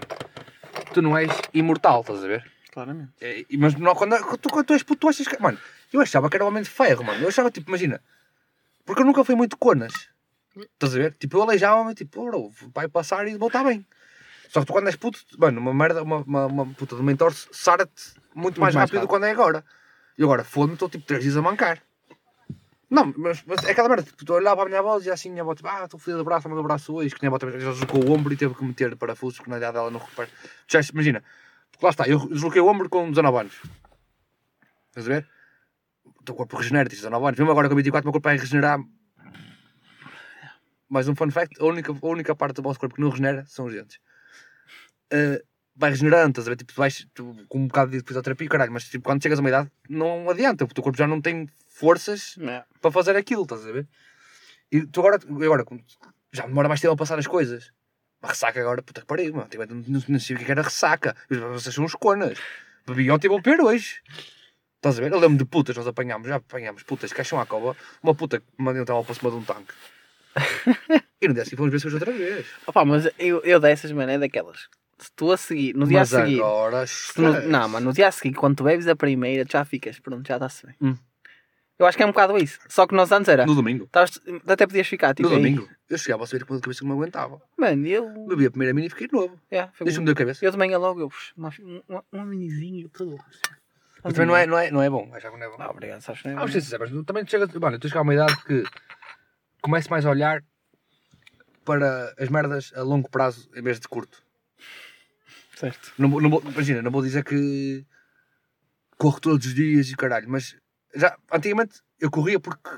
[0.93, 2.53] tu não és imortal, estás a ver?
[2.73, 3.13] Claramente.
[3.21, 5.41] É, e- mas não, quando, tu, quando tu és puto, tu achas que.
[5.41, 5.59] Mano,
[5.93, 7.21] eu achava que era homem de ferro, mano.
[7.23, 8.01] Eu achava, tipo, imagina.
[8.85, 9.93] Porque eu nunca fui muito conas.
[10.57, 11.15] Estás a ver?
[11.15, 13.85] Tipo, eu aleijava-me, tipo, oh, vai passar e voltar bem.
[14.49, 17.33] Só que tu quando és puto, mano, uma merda, uma, uma, uma puta de mentor
[17.33, 19.65] sara-te muito mais, mais rápido do que quando é agora.
[20.17, 21.83] E agora, foda-me, estou tipo 3 dias a mancar.
[22.89, 25.33] Não, mas, mas é aquela merda, tipo, tu olhava a minha avó e assim, a
[25.33, 27.39] minha avó, tipo, ah, estou fodido de braço, mas o braço hoje, que minha avó
[27.39, 29.99] também já deslocou o ombro e teve que meter parafusos, porque na idade dela não
[29.99, 30.29] recupera.
[30.69, 31.25] Já, imagina,
[31.73, 33.55] porque lá está, eu desloquei o ombro com 19 anos.
[34.91, 35.29] Estás a ver?
[36.05, 37.39] O teu corpo regenera, tens 19 anos.
[37.39, 38.79] Mesmo agora com 24, o meu corpo vai regenerar.
[40.89, 43.45] Mais um fun fact: a única, a única parte do vosso corpo que não regenera
[43.47, 43.99] são os dentes.
[45.13, 45.43] Uh,
[45.77, 46.57] vai regenerando, estás a ver?
[46.57, 49.43] Tipo, tu vais tu, com um bocado de fisioterapia, caralho, mas tipo, quando chegas a
[49.43, 52.65] uma idade, não adianta, porque o teu corpo já não tem forças É.
[52.81, 53.89] para fazer aquilo, estás a ver?
[54.71, 55.65] E tu agora, agora
[56.33, 57.71] já demora mais tempo a passar as coisas.
[58.23, 59.49] Uma ressaca agora, puta que pariu, mano.
[59.49, 61.15] Tipo, não, não sei o que era ressaca.
[61.29, 62.39] Vocês são uns conas.
[62.87, 64.01] Bebi ontem e vou beber hoje.
[64.77, 65.13] Estás a ver?
[65.13, 67.77] Eu lembro de putas, nós apanhámos, já apanhámos putas acham à cova.
[68.03, 69.73] Uma puta que mandou um para cima de um tanque.
[71.21, 72.47] e no dia seguinte fomos ver se hoje outra vez.
[72.67, 74.69] Opa, mas eu, eu dessas, mano, é daquelas.
[74.99, 76.41] Se tu a seguir, no dia Mas a seguir.
[76.41, 76.87] agora.
[76.87, 79.65] se no- não, mas no dia a seguir, quando tu bebes a primeira, tu já
[79.65, 80.77] ficas, pronto, já está-se bem.
[80.81, 80.97] Hum.
[81.77, 82.61] Eu acho que é um bocado isso.
[82.69, 83.45] Só que nós antes era.
[83.45, 83.85] No domingo.
[83.85, 85.29] estavas- até podias ficar, tipo.
[85.29, 85.41] No aí.
[85.43, 85.69] domingo.
[85.91, 87.43] Eu chegava a saber que a cabeça que não me aguentava.
[87.59, 88.09] Mano, eu.
[88.29, 89.37] Bebi a primeira mini e fiquei novo.
[89.53, 90.45] Yeah, foi Deixa-me da cabeça.
[90.45, 93.19] Eu de manhã logo, eu, uma, um, um minizinho, tudo.
[94.05, 95.11] Mas também não é, não, é, não é bom.
[95.15, 95.63] Achava que não é bom.
[95.63, 96.53] Não, obrigado, sabes que não é Vamos bom.
[96.55, 98.63] ser sinceros, mas também chega, mano, tu chegas a uma idade que
[99.65, 100.45] começo mais a olhar
[101.65, 104.23] para as merdas a longo prazo em vez de curto.
[105.57, 105.93] Certo.
[105.99, 107.83] Não, vou- não vou, imagina, não vou dizer que
[108.99, 110.55] corro todos os dias e caralho, mas
[110.95, 112.71] já antigamente eu corria porque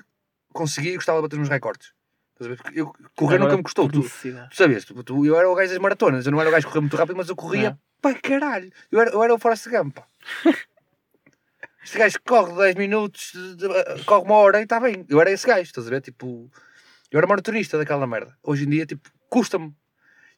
[0.52, 1.92] conseguia e gostava de bater nos recordes.
[2.34, 2.62] Estás a ver?
[2.62, 3.88] Porque Eu, correr nunca me custou.
[3.88, 4.50] Tu, necessidade.
[4.50, 6.66] tu sabias, tu, tu- eu era o gajo das maratonas, eu não era o gajo
[6.66, 7.78] que corria muito rápido, mas eu corria Não.
[8.00, 8.70] para caralho.
[8.92, 9.96] Eu era, eu era o Forrest Gump.
[9.96, 10.06] pá.
[11.82, 15.06] Este gajo corre 10 minutos, de- de- corre uma hora e está bem.
[15.08, 16.00] Eu era esse gajo, estás a ver?
[16.00, 16.50] Tipo,
[17.10, 18.36] eu era maratonista daquela merda.
[18.42, 19.68] Hoje em dia, tipo, custa-me.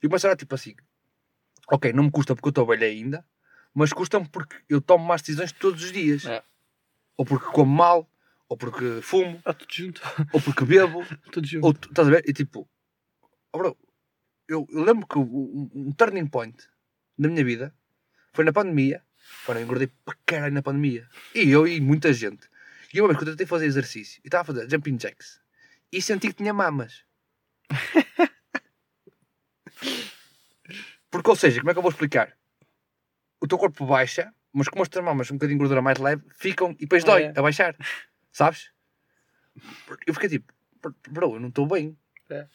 [0.02, 0.74] E eu começo a olhar tipo assim:
[1.70, 3.24] ok, não me custa porque eu estou velho ainda,
[3.74, 6.24] mas custa-me porque eu tomo más decisões todos os dias.
[6.26, 6.42] É.
[7.16, 8.08] Ou porque como mal,
[8.48, 10.00] ou porque fumo, Ah, tudo junto.
[10.32, 11.64] ou porque bebo, tudo junto.
[11.66, 12.22] ou estás a ver?
[12.28, 12.68] E tipo,
[13.52, 13.76] oh, bro,
[14.46, 16.56] eu, eu lembro que um, um turning point
[17.18, 17.74] da minha vida
[18.32, 19.02] foi na pandemia.
[19.44, 21.06] Quando eu engordei para caralho na pandemia.
[21.34, 22.48] E eu e muita gente.
[22.94, 25.40] E uma vez que eu tentei fazer exercício e estava a fazer jumping jacks
[25.92, 27.04] e senti que tinha mamas.
[31.10, 32.36] Porque, ou seja, como é que eu vou explicar?
[33.40, 36.22] O teu corpo baixa, mas como as tuas mamas um bocadinho de gordura mais leve,
[36.34, 37.32] ficam e depois dói é.
[37.34, 37.76] a baixar.
[38.30, 38.70] Sabes?
[40.06, 40.52] Eu fiquei tipo,
[41.10, 41.98] bro, eu não estou bem.
[42.30, 42.46] É.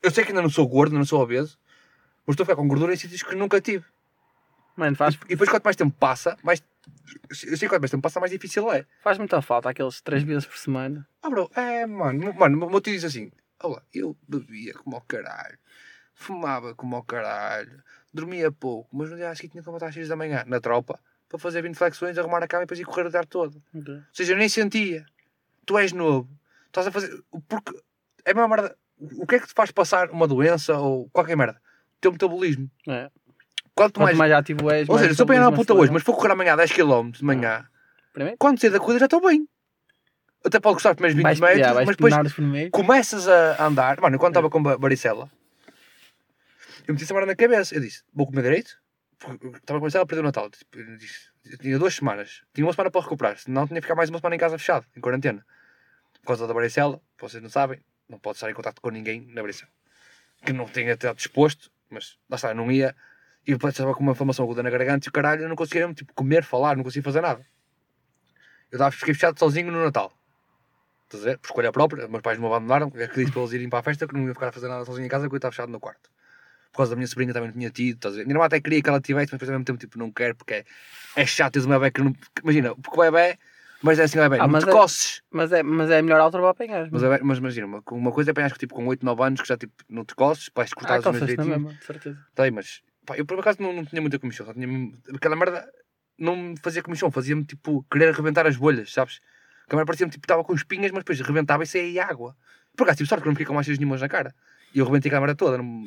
[0.00, 1.58] Eu sei que ainda não sou gordo, não sou obeso,
[2.24, 3.84] mas estou a ficar com gordura em sítios que nunca tive.
[4.76, 6.62] Mano, faz, E depois, quanto mais tempo passa, mais.
[7.44, 8.84] Eu sei quanto mais tempo passa, mais difícil é.
[9.02, 11.08] faz muita falta aqueles três vezes por semana.
[11.22, 15.02] Ah, bro, é, mano, mano, o meu tio diz assim: Olha, eu bebia como ao
[15.02, 15.58] caralho,
[16.14, 19.94] fumava como ao caralho, dormia pouco, mas no dia a seguir tinha que levantar às
[19.94, 22.84] 6 da manhã, na tropa, para fazer 20 flexões, arrumar a cama e depois ir
[22.84, 23.62] correr o dar todo.
[23.74, 25.06] Ou seja, eu nem sentia.
[25.64, 26.28] Tu és novo,
[26.66, 27.22] estás a fazer.
[27.48, 27.72] Porque
[28.24, 28.76] é a mesma merda.
[29.18, 31.60] O que é que te faz passar uma doença ou qualquer merda?
[31.96, 32.70] O teu metabolismo.
[32.88, 33.10] É.
[33.76, 34.16] Quanto mais.
[34.16, 36.56] mais ativo és, ou seja, se eu apanhar uma puta hoje, mas for correr amanhã
[36.56, 37.68] 10km de manhã,
[38.12, 39.46] Primeiro, quando sair da corrida já estou bem.
[40.42, 42.14] Até pode custar os primeiros 20 vais, metros, yeah, mas depois
[42.70, 44.00] começas a andar.
[44.00, 45.30] Mano, eu quando estava com ba- varicela,
[46.86, 47.74] eu meti essa merda na cabeça.
[47.74, 48.78] Eu disse: Vou comer direito.
[49.56, 50.48] Estava com a perder o Natal.
[50.50, 52.42] Tipo, Eu, disse, eu tinha duas semanas.
[52.54, 53.38] Tinha uma semana para recuperar.
[53.38, 55.44] Senão tinha que ficar mais uma semana em casa fechado, em quarentena.
[56.22, 59.42] Por causa da varicela, vocês não sabem, não pode estar em contato com ninguém na
[59.42, 59.70] varicela.
[60.44, 62.94] Que não tenha estado disposto, mas lá está, não ia.
[63.46, 65.82] E depois estava com uma inflamação aguda na garganta e o caralho, eu não conseguia
[65.82, 67.46] mesmo, tipo, comer, falar, não conseguia fazer nada.
[68.72, 70.12] Eu estava, fiquei fechado sozinho no Natal.
[71.04, 71.38] Estás a ver?
[71.38, 74.08] Por escolha própria, meus pais me abandonaram, eu acredito para eles irem para a festa,
[74.08, 75.78] que não ia ficar a fazer nada sozinho em casa, porque eu estava fechado no
[75.78, 76.10] quarto.
[76.72, 78.24] Por causa da minha sobrinha também não tinha tido, estás a ver?
[78.24, 80.34] Minha irmã até queria que ela tivesse, mas depois ao mesmo tempo, tipo, não quero,
[80.34, 80.64] porque é,
[81.14, 82.12] é chato teres um bebê que não.
[82.12, 83.38] que- Imagina, porque o bebê,
[83.80, 85.22] mas é assim, o bebê, Ah, não mas te é- coces.
[85.30, 86.88] Mas é, mas é a melhor altura para apanhar.
[86.90, 89.22] Mas, o bebé- mas imagina, uma, uma coisa é apanhar que tipo com 8, 9
[89.22, 91.30] anos que já tipo não te coces, vais cortar ah, os meus.
[92.34, 95.36] Tem, mas pá, eu por acaso não, não tinha muita comissão, só tinha mesmo- aquela
[95.36, 95.66] merda
[96.18, 99.20] não me fazia comissão, fazia-me tipo querer arrebentar as bolhas, sabes?
[99.66, 102.36] A câmera parecia-me tipo estava com espinhas, mas depois arrebentava e saía água.
[102.76, 104.34] Por acaso tive sorte que eu não fiquei com mais nenhumas na cara.
[104.74, 105.56] E eu arrebentei a câmera toda.
[105.58, 105.84] Não...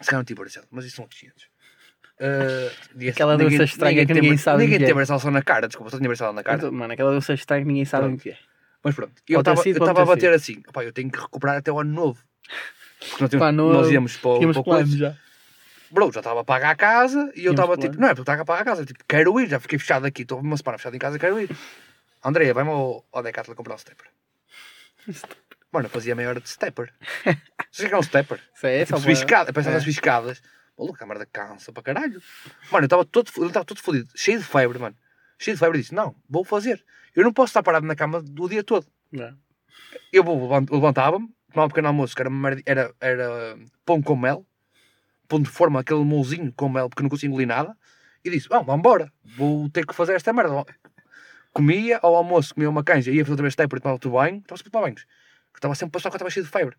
[0.00, 1.44] Se calhar não tive varicela, mas isso são outros 500.
[1.44, 4.80] Uh, ninguém- Aquela doença estranha que ninguém tem, sabe o Ninguém é.
[4.80, 6.58] teve varicela só na cara, desculpa, só tinha varicela na cara.
[6.58, 8.20] Então, Mano, aquela doença estranha que ninguém sabe Pronto.
[8.20, 8.38] o que é.
[8.82, 11.70] Mas pronto, eu estava sido, a ter bater assim, opá, eu tenho que recuperar até
[11.72, 12.22] o ano novo.
[12.98, 15.18] Porque nós, tínhamos- Pá, no- nós íamos para, para o coisa.
[15.90, 18.42] Bro, já estava a pagar a casa e eu estava tipo, não é porque estava
[18.42, 20.94] a pagar a casa, tipo, quero ir, já fiquei fechado aqui, estou uma semana fechado
[20.94, 21.50] em casa, quero ir.
[22.24, 24.06] Andréia, vai-me ao, ao Decathlon comprar um stepper.
[25.72, 26.92] Mano, eu fazia meia hora de stepper.
[27.70, 28.40] Vocês que é um stepper?
[28.54, 29.78] Isso é É tipo subir escada, pensar é.
[29.78, 30.42] subir escadas.
[30.78, 32.20] Maluco, a merda cansa para caralho.
[32.70, 34.96] Mano, eu estava todo, eu todo fodido, cheio de febre, mano.
[35.38, 36.84] Cheio de febre e disse, não, vou fazer.
[37.14, 38.86] Eu não posso estar parado na cama do dia todo.
[39.12, 39.36] Não.
[40.12, 42.30] Eu levant- eu levantava-me, tomava um pequeno almoço, que era,
[42.66, 44.44] era, era pão com mel,
[45.30, 47.76] pão de forma, aquele molzinho com mel, porque não consigo engolir nada,
[48.24, 50.66] e disse, vamos, embora, vou ter que fazer esta merda.
[51.52, 54.38] Comia ao almoço, comia uma canja, ia fazer outra vez stepper e tomar outro banho,
[54.38, 55.06] estava sempre a tomar banhos,
[55.54, 56.76] estava sempre a passar que estava cheio de febre.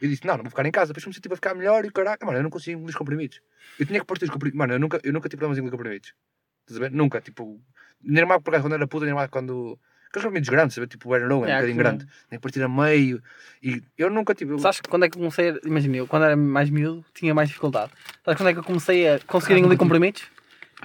[0.00, 2.18] Eu disse, não, não vou ficar em casa, depois tipo, a ficar melhor e caralho,
[2.24, 3.40] mano, eu não consigo engolir os comprimidos.
[3.78, 5.76] Eu tinha que partir os comprimidos, mano, eu nunca, eu nunca tive problemas em engolir
[5.76, 6.14] comprimidos.
[6.60, 6.90] Estás a ver?
[6.90, 7.60] Nunca, tipo,
[8.02, 9.78] nem mais por acaso quando era puta, nem mais quando...
[10.10, 10.86] Aqueles comprimidos grandes, sabe?
[10.88, 12.06] Tipo o Man, um É, bocadinho que- grande.
[12.30, 13.22] Nem partir a meio.
[13.62, 14.58] E eu nunca tive.
[14.58, 15.58] Sabes quando é que comecei a...
[15.64, 17.92] Imagina, eu quando era mais miúdo tinha mais dificuldade.
[18.24, 20.22] Sabes quando é que eu comecei a conseguir engolir comprimidos?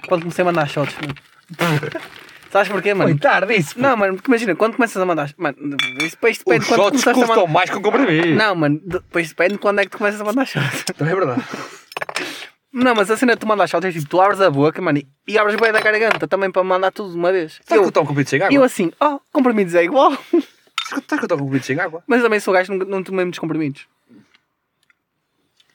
[0.06, 0.94] Quando comecei a mandar shots.
[2.50, 3.18] Sabes porquê, mano?
[3.18, 3.78] tarde isso.
[3.78, 5.28] Não, mano, porque imagina, quando começas a mandar...
[5.36, 5.56] Mano,
[6.00, 7.52] isso depois depende Os quando shots começaste a custam mandar...
[7.52, 8.28] mais que um comprimido.
[8.34, 10.84] Não, mano, depois depende de quando é que tu começas a mandar shots.
[10.96, 11.42] Também é verdade.
[12.78, 15.00] Não, mas a cena de tu mandar shots é tipo, tu abres a boca, mano,
[15.26, 17.52] e- abres bem da garganta também para mandar tudo de uma vez.
[17.54, 18.54] Sabes que eu Eu, tomo comprimido sem água?
[18.54, 20.12] eu assim, oh, comprimidos é igual.
[20.90, 22.02] Sabes que eu tomo comprimido sem água?
[22.06, 23.86] Mas também sou gajo, não, não tomei muitos comprimidos.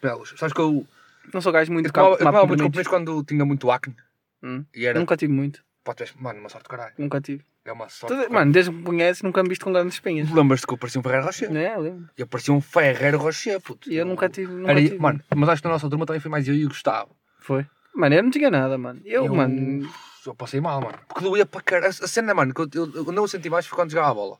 [0.01, 0.33] Belos.
[0.37, 0.85] Sabes que eu,
[1.33, 2.87] Não sou gajo muito eu tomava, eu tomava muitos comprimidos.
[2.87, 3.95] comprimidos quando tinha muito acne.
[4.43, 4.63] Hum.
[4.73, 4.99] E era.
[4.99, 5.63] Nunca tive muito.
[5.83, 6.93] Pá, tu és- Mano, uma sorte do caralho.
[6.97, 7.43] Nunca tive.
[7.65, 8.29] É uma sorte.
[8.29, 10.29] Mano, desde que me conheces, nunca me viste com grandes espinhas.
[10.31, 11.55] Lembras-te que eu parecia um Ferreiro Rocher?
[11.55, 12.09] É, eu lembro.
[12.17, 13.91] Eu parecia um Ferreiro Rocher, puto.
[13.91, 14.51] E eu nunca tive.
[14.53, 14.97] Nunca Era- tive.
[14.99, 17.15] Mano, mas acho que na nossa turma também foi mais eu e o Gustavo.
[17.39, 17.65] Foi.
[17.95, 19.01] Mano, eu não tinha nada, mano.
[19.05, 19.89] Eu, Eu- mano.
[20.25, 20.99] Eu passei mal, mano.
[21.07, 21.89] Porque doía para caralho.
[21.89, 24.13] A cena, mano, que eu, eu, eu não o senti mais foi quando jogava a
[24.13, 24.37] bola.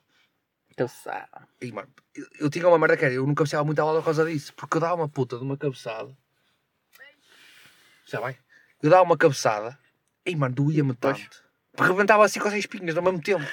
[0.78, 1.48] Cabeçada.
[1.60, 4.00] E, mano, eu, eu tinha uma merda que era, eu nunca cabeceava muito a bola
[4.00, 6.16] por causa disso, porque eu dava uma puta de uma cabeçada.
[8.08, 8.38] Já bem?
[8.82, 9.78] Eu dava uma cabeçada,
[10.26, 11.20] e mano, doía-me tanto.
[11.76, 13.46] Porque rebentava assim com as espinhas ao mesmo tempo.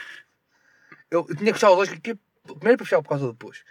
[1.11, 3.33] Eu, eu tinha que fechar os olhos, que, que- primeiro para fechar por causa do
[3.33, 3.63] depois.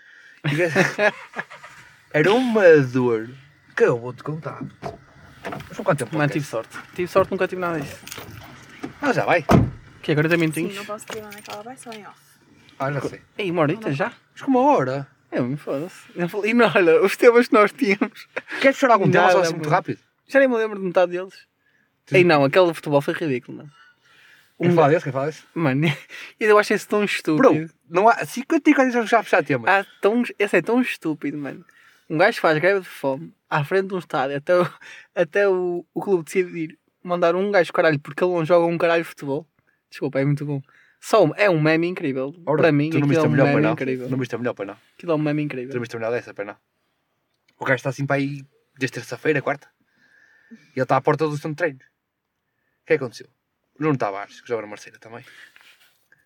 [0.45, 0.55] E,
[2.13, 3.29] era uma dor
[3.75, 4.61] que eu vou-te contar.
[4.81, 6.17] Mas por quanto tempo?
[6.17, 6.77] Mano, tive sorte.
[6.95, 7.97] Tive sorte, nunca tive nada disso.
[9.01, 9.43] Ah, já vai?
[10.01, 10.75] Que é 40 Sim, minutinhos?
[10.75, 12.19] não posso dizer onde é que ela vai, só em off.
[12.79, 13.21] Ah, já sei.
[13.37, 14.11] Ei, uma horita já?
[14.33, 15.07] Mas com uma hora.
[15.31, 15.95] É, me foda-se.
[16.15, 18.27] Eu falei- E não, olha, os temas que nós tínhamos.
[18.61, 19.99] Queres fechar algum tema Nada, só assim muito rápido?
[20.27, 21.33] Já nem me lembro de metade deles.
[22.11, 23.71] Ei, não, aquele futebol foi ridículo, mano.
[24.59, 25.03] Quer Um falar desse?
[25.03, 25.43] Quer falar desse?
[25.53, 25.87] Mano,
[26.39, 27.37] eu acho esse tão estúpido.
[27.37, 29.69] Bro, não há 50 anos já fechar tema.
[29.69, 31.63] Ah, tão, esse é tão estúpido, mano.
[32.09, 34.69] Um gajo faz greve de fome à frente de um estádio até o,
[35.13, 39.03] até o, o clube decidir mandar um gajo caralho porque ele não joga um caralho
[39.03, 39.45] de futebol.
[39.89, 40.61] Desculpa, é muito bom.
[40.99, 42.33] Só um- é um meme incrível.
[42.45, 43.73] Ora, Para mim, tu não viste é um melhor, meme não?
[43.73, 44.09] incrível.
[44.09, 44.77] Não a melhor, pois não?
[44.97, 45.81] Aquilo é um meme Tu não incrível.
[45.93, 46.55] a melhor dessa, não?
[47.59, 48.43] O gajo está assim para aí
[48.77, 49.67] desde terça-feira, quarta.
[50.51, 51.79] E ele está à porta do centro de treino.
[52.87, 53.27] O que é que aconteceu?
[53.77, 55.21] O Nuno Tavares, que joga na Marceira também,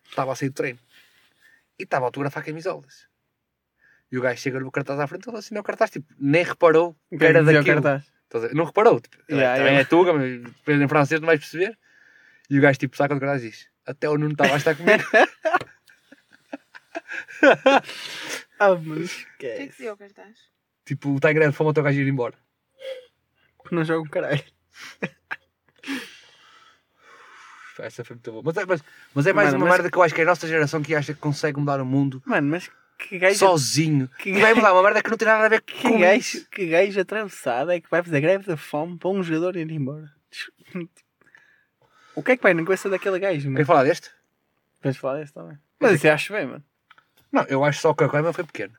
[0.08, 0.78] estava a sair do treino.
[1.76, 3.08] E estava a autografar camisolas.
[4.12, 6.96] E o gajo chega-lhe o cartaz à frente, ele assina o cartaz, tipo, nem reparou
[7.10, 7.82] O que era o daquilo.
[8.54, 9.00] Não reparou.
[9.00, 9.80] Tipo, Yeah, também yeah.
[9.80, 11.76] é tuga, mas em francês não vais perceber.
[12.48, 15.02] E o gajo tipo saca do cartaz e diz: Até o Nuno Tavares está comigo.
[18.60, 20.38] Ah, mas O que é que dizia o cartaz?
[20.84, 22.38] tipo, está em grande fome até o gajo ir embora.
[23.58, 24.44] Porque não joga um caralho.
[27.78, 28.42] Essa foi muito boa.
[28.44, 30.24] Mas é, mas, mas é mais Mano, uma mas- merda que eu acho que é
[30.24, 33.38] a nossa geração que acha que consegue mudar o mundo Mano, mas que gajo.
[33.38, 34.08] sozinho.
[34.18, 36.18] que E vai mudar uma merda que não tem nada a ver Que com gajo,
[36.18, 36.48] isso.
[36.50, 40.12] que gajo atravessado é que vai fazer greve da fome para um jogador ir embora?
[42.14, 43.56] O que é que vai na cabeça daquele gajo, mano?
[43.56, 44.10] Quer falar deste?
[44.82, 45.58] Vais falar desse também.
[45.80, 46.64] Mas isso eu acho bem, mano.
[47.32, 48.78] Não, eu acho só que a coima foi pequena.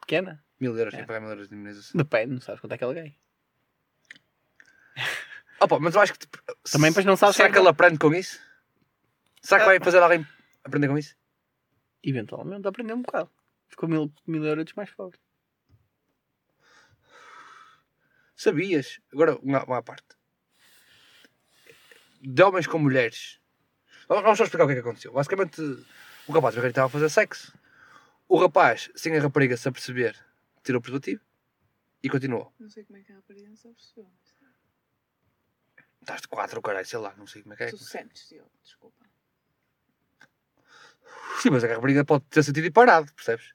[0.00, 0.42] Pequena?
[0.60, 0.96] Mil euros, É.
[0.98, 1.92] tem que pagar mil euros de indemnização.
[1.96, 3.14] Depende, não sabes quanto é que ele ganha.
[5.62, 6.38] Opa, mas eu acho que tipo,
[6.70, 8.40] Também, pois não sabes Será se que é ele aprende com isso?
[9.40, 10.26] Será que vai fazer alguém
[10.64, 11.16] aprender com isso?
[12.02, 13.30] Eventualmente aprendeu um bocado.
[13.68, 15.20] Ficou mil, mil euros mais pobre.
[18.34, 19.00] Sabias?
[19.12, 20.16] Agora, uma, uma à parte.
[22.20, 23.40] De homens com mulheres.
[24.08, 25.12] Vamos só explicar o que é que aconteceu.
[25.12, 25.60] Basicamente,
[26.26, 27.56] o rapaz estava a fazer sexo.
[28.28, 30.16] O rapaz, sem a rapariga se aperceber,
[30.64, 31.22] tirou o preservativo
[32.02, 32.52] e continuou.
[32.58, 34.10] Não sei como é que a rapariga não se percebeu.
[36.02, 37.70] Estás de quatro, caralho, sei lá, não sei como é que é.
[37.70, 39.06] Tu sentes, Diogo, desculpa.
[41.40, 43.54] Sim, mas a rapariga pode ter sentido e parado, percebes?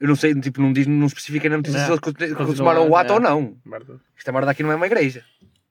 [0.00, 3.12] Eu não sei, tipo, não, diz, não especifica na notícia se eles consumaram o ato
[3.12, 3.14] é.
[3.14, 3.60] ou não.
[4.16, 5.26] Esta merda aqui não é uma igreja.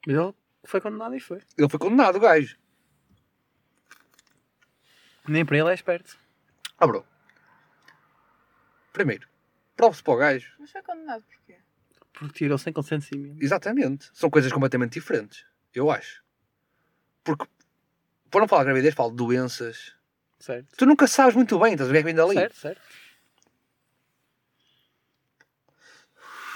[0.05, 1.41] Mas ele foi condenado e foi.
[1.57, 2.55] Ele foi condenado, o gajo.
[5.27, 6.15] Nem para ele é esperto.
[6.77, 7.03] Ah, bro.
[8.93, 9.27] Primeiro,
[9.75, 10.55] prove-se para o gajo.
[10.59, 11.57] Mas foi condenado porquê?
[12.19, 13.41] Porque tirou sem consentimento.
[13.41, 14.09] Exatamente.
[14.13, 15.45] São coisas completamente diferentes.
[15.73, 16.21] Eu acho.
[17.23, 17.45] Porque,
[18.29, 19.93] por não falar de gravidez, falo de doenças.
[20.39, 20.75] Certo.
[20.77, 22.33] Tu nunca sabes muito bem, estás a ver que vem dali.
[22.35, 22.81] Certo, certo.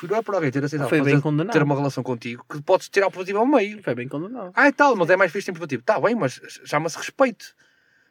[0.03, 1.53] E não é por alguém ter aceitado Foi bem condenado.
[1.53, 3.81] ter uma relação contigo que podes tirar o positivo ao meio.
[3.81, 4.51] Foi bem condenado.
[4.53, 5.79] Ah, e tal, mas é mais fixe sempre positivo.
[5.79, 7.55] Está bem, mas chama-se respeito.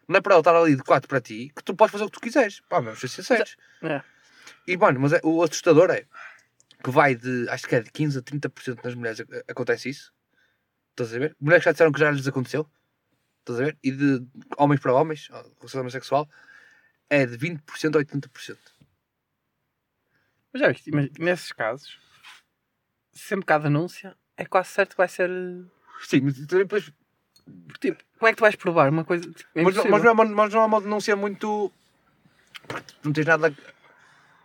[0.08, 2.06] Não é para ela estar ali de 4 para ti que tu podes fazer o
[2.06, 2.60] que tu quiseres.
[2.68, 3.56] Pá, vamos ser sinceros.
[3.82, 4.00] É.
[4.66, 6.06] E, mano, mas é- o assustador é
[6.82, 10.12] que vai de, acho que é de 15 a 30% das mulheres acontece isso.
[10.90, 11.36] Estás a ver?
[11.40, 12.68] Mulheres que já disseram que já lhes aconteceu.
[13.40, 13.78] Estás a ver?
[13.82, 14.26] E de
[14.56, 16.28] homens para homens, relacionamento sexual,
[17.08, 18.58] é de 20% a 80%.
[20.52, 21.98] Mas já viste, mas nesses casos,
[23.12, 25.30] sempre que há denúncia, é quase certo que vai ser.
[26.02, 26.92] Sim, mas depois
[27.80, 29.24] tipo, como é que tu vais provar uma coisa?
[29.30, 31.72] Tipo, é Mas, mas, não é uma, mas não é uma denúncia muito.
[32.66, 33.54] porque Não tens nada.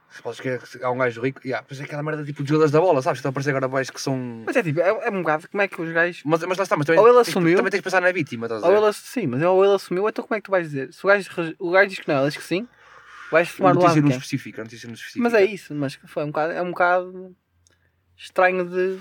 [0.09, 1.41] Se podes querer que há um gajo rico.
[1.45, 3.19] Yeah, mas é aquela merda tipo de jogadores da bola, sabes?
[3.19, 4.43] Estão a aparecer agora boys que são.
[4.45, 6.21] Mas é tipo, é, é um bocado como é que os gajos.
[6.25, 8.11] Mas, mas lá está, mas também, Ou ele tens, assumiu- também tens de pensar na
[8.11, 8.81] vítima, estás a Ou ver?
[8.83, 10.91] ele, sim, mas ou ele assumiu, então como é que tu vais dizer?
[10.93, 11.29] Se o gajo,
[11.59, 12.67] o gajo diz que não, ele diz que sim,
[13.31, 14.17] vais tomar o lado notícia de não quem?
[14.17, 15.23] especifica, a notícia não especifica.
[15.23, 17.35] Mas é isso, mas foi um bocado, é um bocado
[18.17, 18.99] estranho de.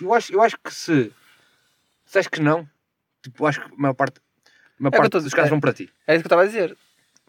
[0.00, 1.12] Eu acho, eu acho que se.
[2.06, 2.66] Se achas que não,
[3.22, 4.18] tipo, acho que a maior parte.
[4.18, 5.50] A maior É parte tô- dos caras é.
[5.50, 5.90] vão para ti.
[6.06, 6.76] É isso que eu estava a dizer.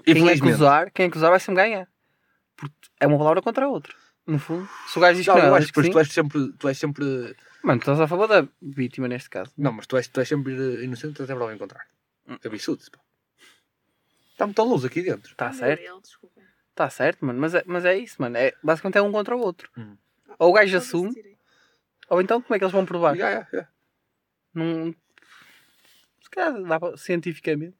[0.06, 1.88] Quem acusar, quem acusar vai sempre ganhar.
[2.60, 3.94] Porque é uma palavra contra a outra.
[4.28, 5.92] No fundo, se o gajo diz que Não, não, eu acho que depois sim.
[5.92, 6.54] tu és sempre.
[6.54, 7.36] Tu és sempre.
[7.64, 9.52] Mano, tu estás a favor da vítima neste caso.
[9.58, 11.90] Não, mas tu és, tu és sempre inocente até prova em contrário.
[12.28, 12.38] Hum.
[12.46, 13.00] Absurdo, pá.
[14.32, 15.32] Está muita luz aqui dentro.
[15.32, 16.02] Está Não, certo,
[16.70, 17.40] está certo, mano.
[17.40, 18.38] Mas é, mas é isso, mano.
[18.38, 19.70] É, basicamente é um contra o outro.
[19.78, 19.98] Hum.
[20.38, 21.14] Ou o gajo assume,
[22.10, 23.16] ou então como é que eles vão provar?
[23.16, 23.72] Yeah, yeah, yeah.
[24.54, 24.96] Não...
[26.22, 27.76] Se calhar dá para, cientificamente.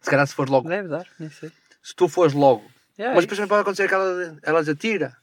[0.00, 0.68] Se calhar se for logo.
[0.68, 1.50] Deve dar, nem sei.
[1.82, 2.68] Se tu fores logo
[2.98, 3.28] Yeah, mas isso.
[3.28, 5.16] depois também pode acontecer que ela, ela desatira.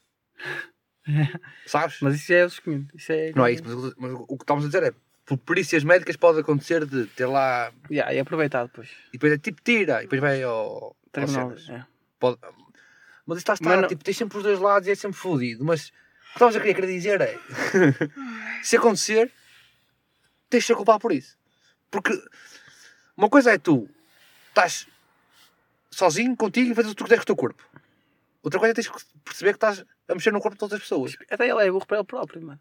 [1.65, 1.97] Sabes?
[2.01, 2.97] Mas isso já é o desconhecimento.
[2.97, 3.31] Isso é...
[3.35, 4.93] Não é isso, mas, o- mas o que estamos a dizer é
[5.25, 8.89] por perícias médicas pode acontecer de ter lá Yeah, e aproveitar depois.
[9.09, 11.67] e depois é tipo tira e depois vai ao, cenas.
[11.69, 11.83] é.
[12.19, 12.37] Pode-
[13.25, 15.65] mas isto está, Mas não- tipo, tens sempre os dois lados e é sempre fodido.
[15.65, 17.37] Mas o que estamos a querer, querer dizer é
[18.63, 19.31] se acontecer,
[20.49, 21.35] tens de ser culpado por isso.
[21.89, 22.11] Porque
[23.17, 23.89] uma coisa é tu
[24.49, 24.87] estás
[25.95, 27.63] sozinho contigo e fazes o que tu quiseres com o teu corpo.
[28.43, 31.15] Outra coisa é tens que perceber que estás a mexer no corpo de outras pessoas.
[31.31, 32.59] Até ele é burro para ele próprio, mano.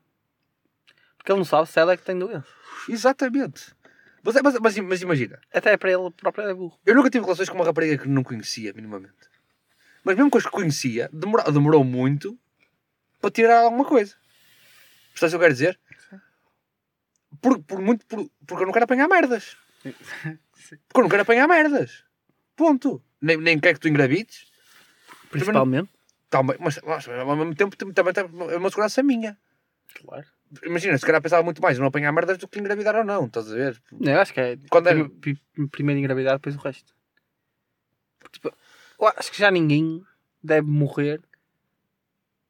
[1.19, 2.47] Porque ele não sabe se ela é que tem doença.
[2.89, 3.75] Exatamente.
[4.23, 6.79] Mas, é- mas, mas, mas imagina, Até para ele próprio é burro.
[6.87, 9.13] eu nunca tive relações com uma rapariga que não conhecia minimamente.
[10.03, 12.39] Mas mesmo com as que conhecia, demorou, demorou muito
[13.21, 14.15] para tirar alguma coisa.
[15.13, 15.81] Percebes o que eu quero dizer?
[17.41, 19.57] Por, por muito, por- porque eu não quero apanhar merdas.
[20.89, 22.05] Porque eu não quero apanhar merdas.
[22.57, 23.03] Ponto.
[23.25, 24.47] Nem, nem quero que tu engravides.
[25.31, 25.89] Principalmente.
[26.31, 29.39] Tá, mas, mas, mas, ao mesmo tempo também tem é uma segurança minha.
[29.95, 30.27] Claro.
[30.65, 33.27] Imagina, se calhar pensava muito mais em não apanhar merdas do que engravidar ou não,
[33.27, 33.83] estás a ver?
[33.93, 34.59] Não, eu acho que é.
[34.71, 36.95] Quando é- prime- pri- Primeiro engravidar, depois o resto.
[38.21, 38.55] Porque, tipo,
[39.01, 40.05] eu acho que já ninguém
[40.43, 41.21] deve morrer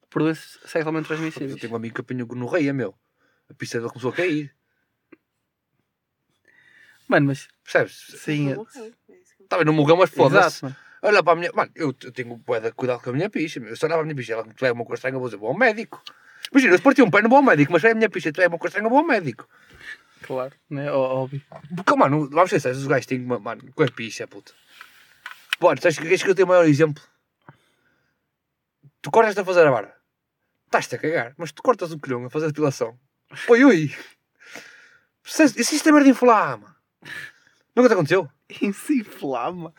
[0.09, 1.59] por doenças sexualmente Eu transmissíveis.
[1.59, 2.93] tenho um amigo que apanhou no Reia, meu.
[3.49, 4.53] A pista dele começou a cair.
[7.07, 8.19] Mano, mas Percebes?
[8.19, 8.51] sim.
[8.51, 8.55] é-
[9.45, 10.47] É Tá bem, não morreu, mas foda-se.
[10.47, 10.75] Exato, mano.
[11.01, 11.51] Olha para a minha.
[11.53, 13.59] Mano, eu, eu tenho bué de cuidado com a minha picha.
[13.59, 14.33] Eu só olhava a minha picha.
[14.33, 16.01] Ela me uma coisa estranha, eu vou dizer, ao médico.
[16.51, 18.47] Imagina, eu parti um pé, vou ao médico, mas é a minha picha, tu é
[18.47, 19.47] uma coisa estranha, ao médico.
[20.21, 20.91] Claro, né?
[20.91, 21.41] Óbvio.
[21.75, 23.39] Porque, mano, vamos ser sérios, os gajos têm uma.
[23.39, 24.51] Mano, com a picha, puta.
[25.59, 27.01] Bora, sabes que que eu tenho o maior exemplo?
[29.01, 29.93] Tu cortas-te a fazer a barba.
[30.65, 32.97] Estás-te a cagar, mas tu cortas um colhão a fazer depilação.
[33.47, 33.95] Oi, ui.
[35.21, 35.71] Percebes?
[35.71, 36.75] Isso é merda inflama.
[37.75, 38.29] Nunca te aconteceu?
[38.61, 39.73] Isso inflama.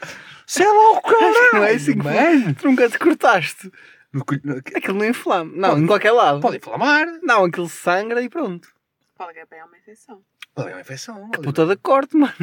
[0.47, 1.51] Você é louco, caralho!
[1.55, 2.55] Não é assim que.
[2.55, 3.73] Tu nunca te cortaste.
[4.13, 5.51] No colho- no- Aquilo não inflama.
[5.55, 6.41] Não, Pode- em qualquer lado.
[6.41, 7.07] Pode inflamar.
[7.23, 8.69] Não, aquilo sangra e pronto.
[9.17, 10.23] Pode apanhar uma infecção.
[10.55, 11.31] Pode haver uma infecção.
[11.31, 12.35] Puta de corte, mano.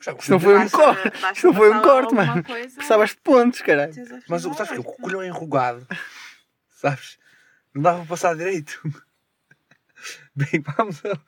[0.00, 1.02] Já- Isto não foi um Basta- corte.
[1.10, 2.44] basta Isto não foi um passar corte, alguma mano.
[2.44, 3.92] coisa, Precisavas de pontos, caralho.
[3.92, 5.02] precisas Mas o sabes que o outra.
[5.02, 5.86] colhão é enrugado.
[6.70, 7.18] Sabes?
[7.74, 8.80] Não dava para passar direito.
[10.34, 11.18] Bem, vamos a,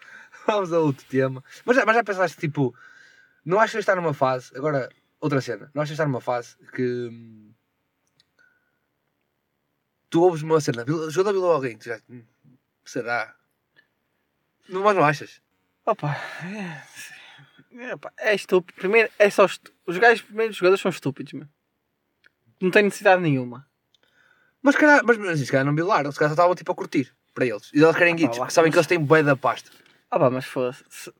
[0.46, 1.42] vamos a outro tema.
[1.64, 2.74] Mas, já- mas já pensaste, tipo,
[3.44, 4.88] não achas que estar numa fase, agora,
[5.20, 7.52] outra cena, não achas que estar numa fase que hum,
[10.08, 12.22] tu ouves uma cena, jogo da Vila alguém, tu já, hum,
[12.84, 13.34] será?
[14.68, 15.40] Não, mas não achas?
[15.84, 18.78] Opa, é, é, pá, é estúpido.
[18.78, 19.72] Primeiro, é só estu...
[19.86, 21.48] Os gajos, primeiros jogadores são estúpidos, meu.
[22.60, 23.66] Não tem necessidade nenhuma.
[24.62, 27.12] Mas, calhar, mas, mas se calhar não violaram, se calhar só estavam tipo a curtir
[27.34, 27.70] para eles.
[27.72, 29.70] E eles querem Ah, guitos, porque sabem que eles têm bué da pasta.
[30.10, 31.12] Ah, pá, mas foda-se.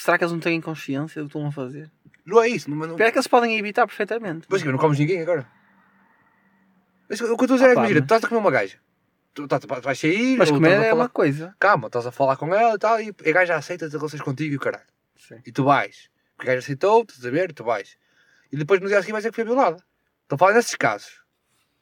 [0.00, 1.90] Se- será que eles não têm consciência do que estão a fazer?
[2.24, 4.46] Não é isso, não, não, Pior é que eles podem evitar perfeitamente.
[4.48, 5.46] Mas que não comes ninguém agora.
[7.08, 8.40] Mas o que eu estou a dizer é, Opa, imagina, mas- tu estás a comer
[8.40, 8.78] uma gaja.
[9.34, 11.54] tu, tá, tu vais sair, Mas comer é falar- uma coisa.
[11.58, 14.54] Calma, estás a falar com ela e tal, e a gaja aceita ter relações contigo
[14.54, 14.84] e o caralho.
[15.16, 15.40] Sim.
[15.46, 16.08] E tu vais.
[16.36, 17.96] Porque a gaja aceitou, estás a ver, e tu vais.
[18.52, 19.82] E depois no dia seguinte vais dizer que foi violada.
[20.22, 21.20] Estou a falar nesses casos.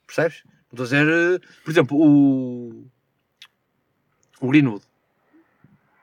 [0.05, 0.43] Percebes?
[0.71, 2.87] Estou a dizer, eh, por exemplo, o.
[4.41, 4.83] O Greenwood.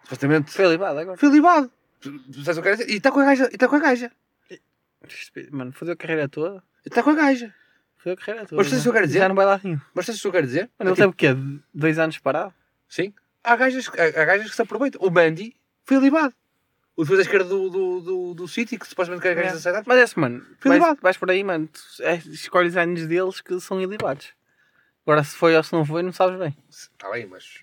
[0.05, 1.17] Supostamente Foi libado agora.
[1.19, 1.71] foi libado.
[2.05, 3.49] E está com a gaja.
[3.51, 4.13] E está com a gaja.
[5.51, 6.63] Mano, fodeu a carreira toda.
[6.85, 7.55] E está com a gaja.
[7.97, 8.57] Fodeu a carreira toda.
[8.57, 9.19] Mas sabes o que eu quero dizer?
[9.21, 9.81] Já não vai lá nenhum.
[9.95, 10.71] Mas sabes o que eu quero dizer?
[10.79, 11.29] Mano, ele É teve o quê?
[11.73, 12.55] Dois anos parado?
[12.89, 13.13] Sim.
[13.43, 15.01] Há gajas, há, há gajas que se aproveitam.
[15.01, 16.35] O Mandy foi libado.
[16.97, 19.57] O defesa da esquerda do, do, do, do City, que supostamente quer gajas É.
[19.57, 19.87] aceitadas.
[19.87, 21.01] Mas esse, mano, Foi vais, libado.
[21.03, 24.29] vais por aí, mano, tu é, escolhes anos deles que são ilibados.
[25.05, 26.57] Agora, se foi ou se não foi, não sabes bem.
[26.71, 27.61] Está bem, mas.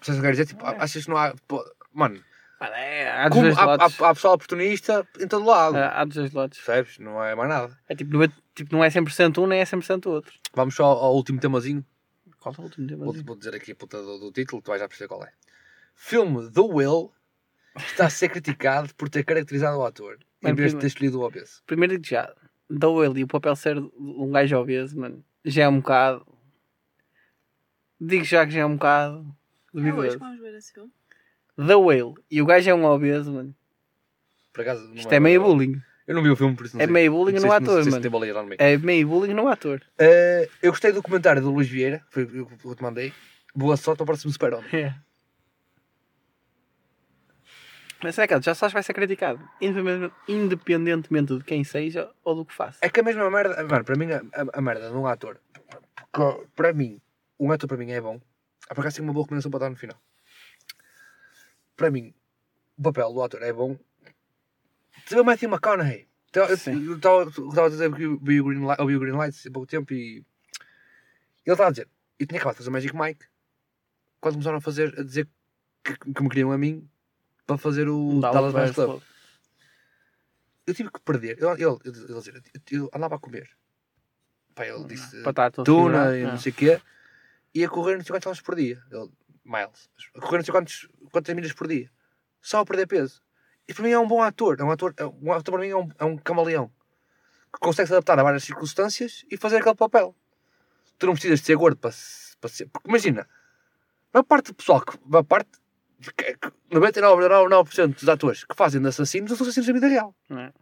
[0.00, 0.46] Sabes o que eu quero dizer?
[0.46, 1.34] Tipo, achas que não há.
[1.46, 1.62] pô,
[1.92, 2.20] Mano,
[2.60, 4.00] é, há como dois há, lados.
[4.00, 5.76] há, há pessoal oportunista em todo lado.
[5.76, 6.58] Há, há dos dois lados.
[6.58, 6.98] Percebes?
[6.98, 7.78] Não é mais nada.
[7.88, 10.32] É tipo, não é, tipo, não é 100% um, nem é 100% o outro.
[10.54, 11.84] Vamos só ao, ao último temazinho.
[12.38, 13.04] Qual é o último tema?
[13.04, 15.32] Vou, vou dizer aqui a puta do, do título, tu vais já perceber qual é.
[15.94, 17.12] Filme The Will
[17.76, 20.86] está a ser criticado por ter caracterizado o ator em Bem, vez de prima- ter
[20.88, 21.62] escolhido o obeso.
[21.66, 22.32] Primeiro digo já,
[22.68, 26.26] dou ele e o papel ser um gajo obeso, mano, já é um bocado.
[28.00, 29.18] Digo já que já é um bocado.
[29.74, 30.18] É hoje que duvidoso.
[30.18, 30.92] vamos ver esse filme.
[31.56, 33.54] The Whale e o gajo é um obeso, mano.
[34.52, 35.80] Por acaso, Isto é meio bullying.
[36.06, 36.92] Eu não vi o filme, por isso não É sei.
[36.92, 38.02] meio bullying no se- ator, se mano.
[38.02, 38.56] tem meio.
[38.58, 39.80] É meio bullying no ator.
[39.98, 43.12] Eh, eu gostei do comentário do Luís Vieira, que foi o que eu te mandei.
[43.54, 44.68] Boa sorte ao próximo Super-Homem.
[44.72, 44.94] É.
[48.02, 49.40] Mas é que já sabes que vai ser criticado.
[49.60, 52.78] Independente- Independentemente de quem seja ou do que faça.
[52.82, 55.40] É que a mesma merda, mano, para mim, a, a- a merda de um ator,
[56.54, 57.00] para mim,
[57.40, 58.20] um ator para mim é bom.
[58.68, 59.96] Ah, por acaso tenho uma boa recomendação para dar no final.
[61.76, 62.14] Para mim,
[62.78, 63.78] o papel do ator é bom.
[65.08, 66.08] Vê o Matthew McConaughey.
[66.28, 69.46] Então, Eu estava a dizer que vi o Green, Light, eu vi o Green Lights
[69.46, 70.16] há pouco tempo e
[71.46, 73.24] ele estava a dizer, eu tinha acabado de fazer o Magic Mike
[74.20, 75.28] quando começaram a fazer, a dizer
[75.84, 76.88] que, que me queriam a mim
[77.46, 78.88] para fazer o Dallas Buyers Club.
[78.88, 79.02] Club.
[80.66, 81.36] Eu tive que perder.
[81.38, 83.48] Ele, ele, ele, eu andava a comer.
[84.54, 86.38] Pá, ele disse Batata, tuna e não Ah.
[86.38, 86.80] sei o quê.
[87.54, 88.82] E a correr não sei quantos por dia.
[88.90, 89.10] Ele,
[89.44, 89.88] miles.
[90.16, 91.90] A correr não sei quantos, quantas milhas por dia.
[92.40, 93.22] Só a perder peso.
[93.68, 94.56] E para mim é um bom ator.
[94.60, 96.70] É um ator, é um ator para mim é um, é um camaleão.
[97.52, 100.14] Que consegue se adaptar a várias circunstâncias e fazer aquele papel.
[100.98, 101.92] Tu não precisas de ser gordo para,
[102.40, 102.66] para ser.
[102.66, 103.26] Porque imagina, a
[104.18, 105.50] maior parte do pessoal, que, parte,
[106.16, 110.14] que- que 99,9% dos atores que fazem de assassinos não são assassinos na vida real.
[110.28, 110.52] Não é?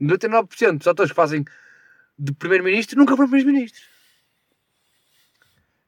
[0.00, 1.44] 99% dos atores que fazem
[2.18, 3.88] de primeiro-ministro nunca foram primeiros-ministros.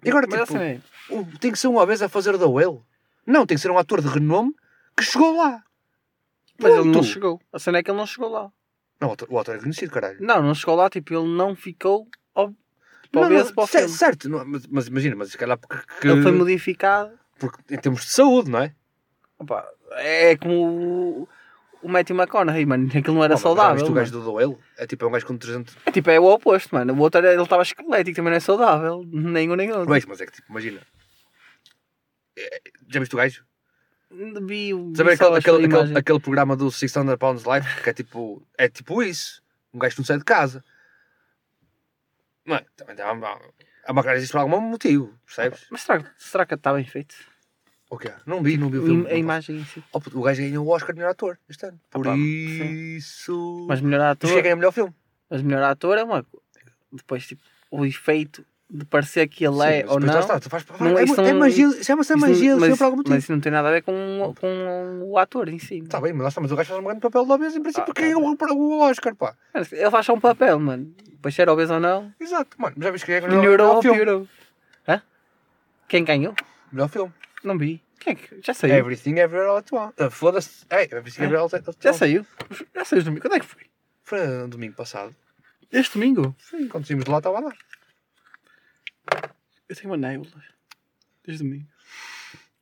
[0.05, 2.81] E agora, Mas tipo, assim, o- tem que ser um obeso a fazer da Whale?
[3.27, 4.55] Não, tem que ser um ator de renome
[4.97, 5.63] que chegou lá.
[6.61, 7.41] mas ele não chegou.
[7.53, 8.51] A cena é que ele não chegou lá.
[9.01, 10.19] Não, o ator, o ator é conhecido, caralho.
[10.21, 12.55] Não, não chegou lá, tipo, ele não ficou ob...
[13.13, 13.97] Não, obeso não, para o cer- filme.
[13.97, 17.19] certo, não, mas, mas imagina, mas se calhar porque, que- Ele foi modificado.
[17.39, 18.75] porque em termos de saúde, não é?
[19.39, 20.55] Opa, é como
[21.23, 21.29] o,
[21.85, 22.89] o Matthew McConaughey, mano.
[22.89, 23.75] Aquilo não era Oh, mas saudável.
[23.75, 24.07] viste o mano.
[24.07, 24.59] gajo do Whale?
[24.79, 25.77] É tipo, é um gajo com 300...
[25.87, 26.93] É tipo, é o oposto, mano.
[26.95, 29.03] O outro era- ele estava esquelético, também não é saudável.
[29.07, 29.87] Nem um nem outro.
[29.87, 30.81] Pois, mas é que tipo, imagina.
[32.37, 33.45] É, Já viste o gajo?
[34.11, 38.47] Vi, vi Sabe aquele, aquele, aquele, aquele programa do 600 Pounds Life que é tipo,
[38.57, 39.43] é tipo isso.
[39.73, 40.65] Um gajo que não sai de casa.
[42.47, 42.65] É?
[42.77, 43.41] Também dá uma,
[43.87, 45.67] a maquiagem existe por algum motivo, percebes?
[45.71, 47.15] Mas será, será que está bem feito?
[48.27, 49.07] Não vi, não vi o filme.
[49.09, 49.83] A imagem em si.
[49.93, 51.81] Oh, puto, o gajo ganhou o Oscar de melhor ator este ano.
[51.91, 53.67] Por Opa, isso.
[53.69, 54.93] Mas melhor ator, Chega a melhor filme.
[55.31, 56.25] mas melhor ator é uma.
[56.93, 60.19] Depois, tipo, o efeito de parecer que ele é Sim, mas ou não.
[60.21, 63.15] está, tu faz, Não, é, isso é magia, chama-se magia filme mas, por algum motivo.
[63.15, 65.79] mas isso não tem nada a ver com, com o ator em si.
[65.79, 67.63] Está bem, mas lá está, mas o gajo faz um grande papel de obeso em
[67.63, 68.09] princípio, Ah, porque tá.
[68.09, 69.35] é o, o Oscar, pá.
[69.55, 70.93] Ele faz só um papel, mano.
[71.09, 73.77] Depois se era obeso ou não, Exato, mano, já viste quem é que melhorou melhor
[73.77, 73.97] ou filme?
[73.99, 74.29] piorou.
[74.89, 75.03] Hã?
[75.89, 76.35] Quem ganhou?
[76.73, 77.13] Melhor filme.
[77.45, 77.83] Não vi.
[78.05, 78.41] Quem é que...
[78.43, 78.75] Já saiu.
[78.75, 79.95] Everything Everywhere All at Once.
[79.99, 80.65] Ah, Foda-se.
[80.71, 81.25] É, Everything É.
[81.25, 81.79] Everywhere All at Once.
[81.81, 82.27] Já saiu.
[82.75, 83.23] Já saiu domingo.
[83.23, 83.63] Quando é que foi?
[84.03, 85.15] Foi no domingo passado.
[85.73, 86.37] Este domingo?
[86.39, 87.53] Sim, quando saímos de lá estava lá.
[89.69, 90.31] Eu tenho uma nébula.
[91.25, 91.67] Desde domingo.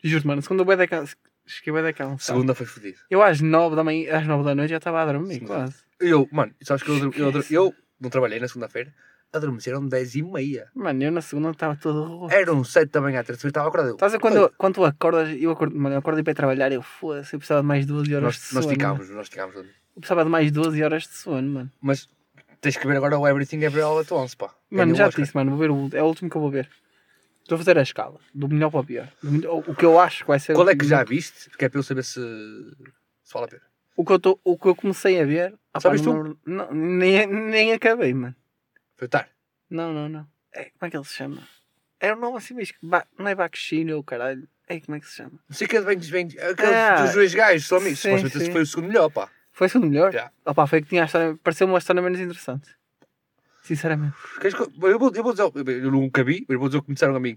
[0.03, 0.43] Juro, mano.
[0.43, 1.15] Segunda bué da casa.
[1.47, 2.17] Cheguei bué da casa.
[2.19, 2.99] Segunda foi fodido.
[3.11, 5.47] Eu às nove da manhã, às nove da noite já estava a dormir, Sim.
[5.47, 5.77] quase.
[6.01, 8.95] Eu, mano, sabes que eu, eu, adorme- eu não trabalhei na segunda-feira.
[9.33, 10.69] Adormeceram 10 e meia.
[10.75, 12.35] Mano, eu na segunda estava todo roto.
[12.35, 13.93] Eram 7 da manhã, terça-feira estava acordado.
[13.95, 16.71] Estás a quando, eu, quando tu acordas, eu acordo, mano, eu acordo para ir trabalhar,
[16.71, 18.61] eu foda-se, eu precisava de mais 12 horas de Nós, sono.
[18.67, 19.57] nós ficámos, nós ficámos.
[19.57, 19.65] Eu
[19.97, 21.73] precisava de mais 12 horas de sono, mano.
[21.81, 22.09] Mas
[22.61, 24.55] tens que ver agora o Everything Everywhere All at Once, pá.
[24.71, 26.69] Mano, já te disse, mano, vou ver o, é o último que eu vou ver.
[27.43, 29.09] Estou a fazer a escala, do melhor para o pior.
[29.23, 30.55] Melhor- o que eu acho que vai ser.
[30.55, 31.49] Qual é que já viste?
[31.57, 33.63] Que é para eu saber se, se vale a pena.
[33.97, 35.55] O que eu, tô, o que eu comecei a ver.
[35.75, 38.35] ah, Sabes pá, não, não, nem, nem acabei, mano.
[39.09, 39.31] Tarde.
[39.71, 40.27] Não, não, não.
[40.53, 41.43] É, como é que ele se chama?
[41.99, 42.77] É um nome assim mesmo.
[42.83, 44.47] Ba- Não é Bakushino, o caralho.
[44.69, 45.39] É, como é que se chama?
[45.49, 46.37] Não sei que é bem aqueles
[46.75, 48.01] Ah, dos dois gajos, são amigos.
[48.01, 49.31] Supostamente esse foi o segundo melhor, pá.
[49.53, 50.13] Foi o segundo melhor?
[50.13, 50.31] Já.
[50.45, 51.37] Opa, foi que tinha a história.
[51.43, 52.69] Pareceu-me uma história menos interessante.
[53.63, 54.17] Sinceramente.
[54.43, 57.15] Eu, vou, eu vou dizer, eu nunca vi, mas vou dizer o que me disseram
[57.15, 57.37] a mim.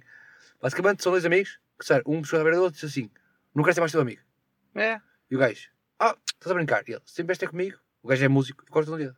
[0.62, 3.12] Basicamente são dois amigos que disseram, um chegou à beira do outro e disse assim:
[3.54, 4.22] Não queres ser mais teu amigo.
[4.74, 5.00] É.
[5.30, 5.70] E o gajo,
[6.00, 6.84] ah, estás a brincar.
[6.88, 7.78] E ele, sempre vais ter comigo.
[8.02, 9.16] O gajo é músico, eu gosto de um dedo.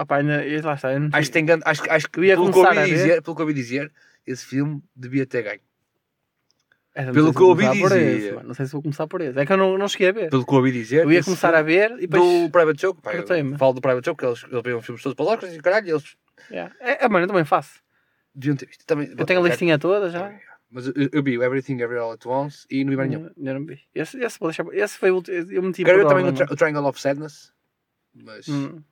[0.00, 0.92] Opa, ainda, lá está.
[0.92, 2.62] Eu não Acho que tem grande, acho, que- acho que Eu ia pelo que, eu
[2.62, 3.02] começar ouvi a ver.
[3.02, 3.92] dizer, pelo que eu ouvi dizer,
[4.26, 5.60] esse filme devia ter ganho.
[6.94, 8.16] É, não pelo sei se que eu ouvi começar por dizer.
[8.18, 8.48] esse, mano.
[8.48, 9.38] Não sei se vou começar por esse.
[9.38, 10.30] É que eu não, não cheguei a ver.
[10.30, 12.22] Pelo que eu ouvi dizer, Eu ia esse começar a ver e depois.
[12.22, 13.02] do Private Joke.
[13.02, 13.56] Pá, eu Cortei-me.
[13.58, 15.88] falo do Private Joke, que eles, eles viram filmes todos para os Oscars e caralho,
[15.90, 16.16] eles
[16.50, 16.72] Yeah.
[16.80, 17.80] É, é, mano, eu também faço.
[18.34, 18.84] deviam ter visto.
[18.86, 20.32] Também, Eu tenho a listinha toda já.
[20.70, 23.30] Mas eu, eu vi o Everything Every All At Once e não vi mais nenhum.
[23.36, 23.80] Não, eu não vi.
[23.94, 25.36] Esse, esse, vou deixar, esse foi o último.
[25.50, 27.52] Eu meti Quero ver por também o, o Triangle of Sadness.
[28.14, 28.48] Mas.
[28.48, 28.82] Hum.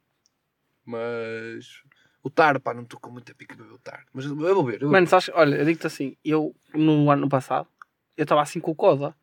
[0.86, 1.82] Mas.
[2.22, 4.04] O Tar, pá, não estou com muita pica para ver o Tar.
[4.12, 4.82] Mas eu vou ver.
[4.82, 7.68] Eu Mano, sabes, olha, eu digo-te assim, eu no ano passado,
[8.16, 9.14] eu estava assim com o Coda.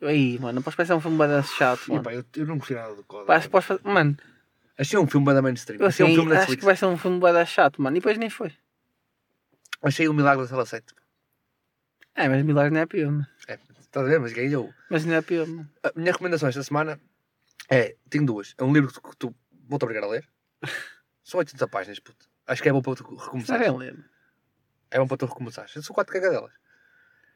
[0.00, 2.02] Eu, Aí, mano, não podes pensar um filme bem chato, E, mano.
[2.02, 3.26] pá, eu, eu não gostei nada do Coda.
[3.26, 4.16] Pá, podes fazer- Mano,
[4.78, 5.80] Achei um filme bem da mainstream.
[5.80, 6.60] eu Achei assim, um filme acho Netflix.
[6.60, 7.96] que vai ser um filme bem chato, mano.
[7.96, 8.52] E depois nem foi.
[9.82, 10.94] Achei o Milagre da Sala 7.
[12.14, 13.26] É, mas Milagre não é pior, mano.
[13.48, 14.18] É, estás a ver?
[14.20, 14.72] Mas ganhou.
[14.90, 15.68] Mas não é pior, mano.
[15.82, 16.98] A minha recomendação esta semana
[17.70, 17.96] é.
[18.08, 18.54] Tenho duas.
[18.58, 19.34] É um livro que tu, que tu
[19.68, 20.28] vou-te obrigar a ler.
[21.26, 22.28] São 80 páginas, puto.
[22.46, 23.60] Acho que é bom para tu recomeçar.
[23.60, 24.04] é bem ler.
[24.92, 25.68] É bom para tu recomeçar.
[25.68, 26.52] São quatro cagadelas.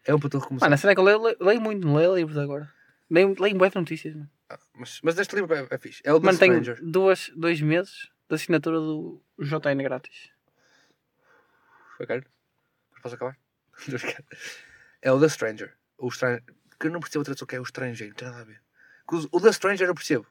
[0.04, 0.66] É bom para tu recomeçar.
[0.68, 2.72] Mano, a cena é que eu leio, leio, leio muito, não leio livros agora.
[3.10, 4.30] Leio, leio boas notícias, mano.
[4.48, 6.00] Ah, mas, mas este livro é, é fixe.
[6.04, 10.30] É o Mano, tenho duas, dois meses de assinatura do JN grátis.
[11.96, 12.24] Foi caro?
[12.92, 13.36] Mas posso acabar?
[15.02, 15.74] É o The Stranger.
[15.98, 16.44] O Stranger.
[16.78, 18.12] Que eu não percebo a tradução que é o estrangeiro.
[18.12, 18.60] Não tem nada a ver.
[19.32, 20.26] O The Stranger eu percebo.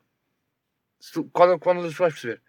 [1.11, 2.41] Tu- quando, quando tu vais perceber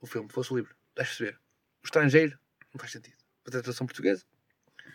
[0.00, 1.38] o filme, fosse o livro, vais perceber.
[1.82, 2.38] O estrangeiro
[2.72, 3.16] não faz sentido.
[3.44, 4.24] Para ter a tradução portuguesa.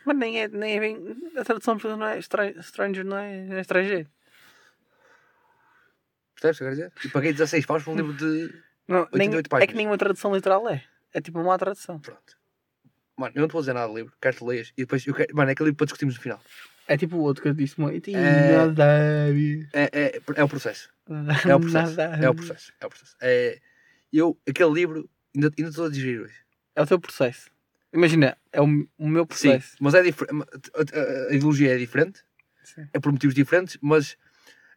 [0.06, 1.18] Mas nem é, nem é bem.
[1.38, 4.10] A tradução portuguesa não é estra- stranger, não é, não é estrangeiro.
[6.36, 7.07] Percebes o que eu quero dizer?
[7.07, 8.53] E paguei 16 paus por um livro de.
[8.88, 9.72] Não, nem, 88 é páginas.
[9.72, 10.84] que nenhuma tradução literal é.
[11.11, 11.99] É tipo uma má tradução.
[11.99, 12.38] Pronto.
[13.18, 14.14] Mano, eu não te vou dizer nada do livro.
[14.22, 14.72] Quero que tu leias.
[14.77, 15.36] E depois, eu quero...
[15.36, 16.40] mano, é aquele livro para discutirmos no final.
[16.88, 18.11] É tipo o outro que eu disse muito.
[18.11, 19.68] É- Nada a ver.
[19.73, 20.88] É, é, é o processo.
[21.49, 21.99] É o processo.
[21.99, 22.73] É o processo.
[22.80, 23.15] É o processo.
[23.22, 23.60] É,
[24.11, 26.36] eu, aquele livro, ainda, ainda estou a digerir hoje.
[26.76, 27.49] É o teu processo.
[27.94, 28.65] Imagina, é o,
[28.98, 29.76] o meu Sim, processo.
[29.80, 30.34] mas é diferente.
[30.73, 32.23] A, a- ideologia é diferente,
[32.64, 32.88] Sim.
[32.94, 34.18] é por motivos diferentes, mas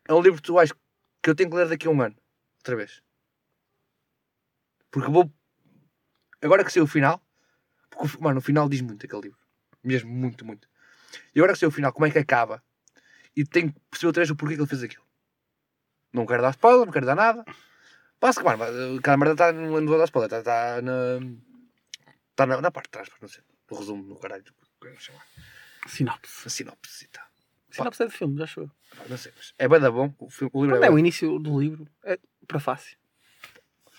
[0.07, 0.75] é um livro que tu acho
[1.23, 2.17] que eu tenho que ler daqui a um ano,
[2.59, 3.03] outra vez.
[4.91, 5.33] Porque vou.
[6.41, 7.21] Agora que sei o final,
[7.91, 9.39] porque, mano, o final diz muito aquele livro,
[9.83, 10.69] mesmo muito, muito.
[11.35, 12.63] E agora que sei o final, como é que acaba,
[13.37, 15.05] e tenho que perceber outra vez o porquê que ele fez aquilo.
[16.13, 17.45] Não quero dar spoiler, não quero dar nada.
[18.21, 19.53] Passa que, mano, cada merda está.
[19.53, 20.39] Não vou dar spoiler, está,
[20.79, 21.19] está na.
[22.31, 23.43] Está na, na parte de trás, não sei.
[23.71, 24.45] No resumo, no caralho.
[24.79, 25.21] como é que se chama?
[25.87, 26.47] Sinopse.
[26.47, 27.25] A sinopse e tal.
[27.71, 28.71] Sinopse é de filme, já achou?
[29.09, 30.13] Não sei, mas é bem da bom.
[30.19, 32.97] O, filme, o livro Quando é, é o início do livro, é prefácio.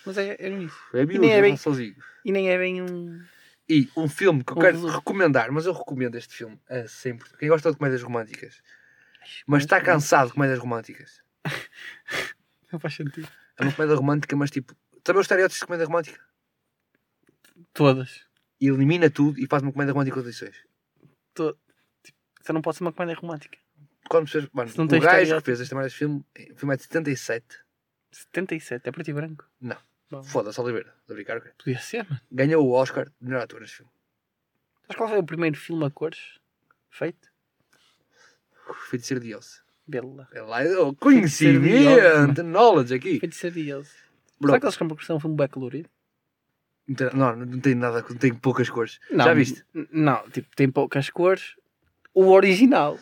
[0.04, 0.78] Mas é, é o início.
[0.94, 1.94] é e miúdo, nem é bem- sozinho.
[2.24, 3.22] E nem é bem um.
[3.68, 4.92] E um filme que eu Um quero resumo.
[4.94, 7.28] recomendar, mas eu recomendo este filme a sempre.
[7.38, 8.60] Quem gosta de comédias românticas,
[9.46, 11.22] mas está cansado de comédias românticas.
[12.72, 13.28] Não faz sentido.
[13.60, 14.74] É uma comédia romântica, mas tipo.
[15.02, 16.20] Também os estereótipos de comédia romântica.
[17.72, 18.26] Todas.
[18.60, 20.56] E elimina tudo e faz uma comédia romântica com condições.
[21.34, 21.56] To...
[22.02, 23.58] Tipo, não pode ser uma comédia romântica.
[24.08, 26.82] Quando pessoas, mano, não o gajo que fez este mais filme, o filme é de
[26.82, 27.46] 77.
[28.10, 29.48] 77, é preto e branco.
[29.60, 29.76] Não.
[30.24, 30.92] Foda-se, Oliveira.
[31.08, 31.52] A brincar, ok?
[31.56, 32.20] Podia ser, mano.
[32.32, 33.92] Ganhou o Oscar de melhor ator neste filme.
[34.82, 36.40] Sabes qual foi o primeiro filme a cores
[36.90, 37.30] feito?
[38.88, 39.62] Feiticeiro de Oz.
[39.90, 40.28] Bela.
[40.32, 43.20] É Feiticeiro de Oz, conhecimento, knowledge aqui.
[44.40, 45.88] Bro, Será que eles querem porque é um filme bem colorido?
[46.88, 48.98] Não, tem- não, tem nada, tem poucas cores.
[49.10, 49.62] Não, Já viste?
[49.92, 51.54] Não, tipo, tem poucas cores.
[52.14, 52.98] O original.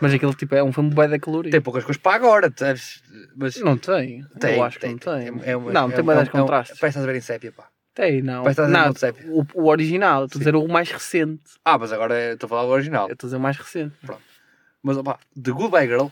[0.00, 1.50] Mas aquele tipo é um filme bem da colorido.
[1.50, 3.02] Tem poucas cores para agora, sabes?
[3.36, 4.24] Mas Não tem.
[4.38, 5.12] tem, Eu acho que não tem.
[5.42, 6.78] É, é uma- não, é tem um- mais é um- contrastes.
[6.78, 7.68] Parece que estás a ver em sépia, pá.
[7.94, 8.44] Tem, não.
[8.44, 9.26] Parece que estás a ver não no sépia.
[9.28, 10.24] o, o original.
[10.26, 11.42] Estou a dizer o mais recente.
[11.64, 13.08] Ah, mas agora é- estou a falar do original.
[13.08, 13.96] Eu estou a dizer o mais recente.
[14.82, 16.08] Mas, opá, The Goodbye Girl,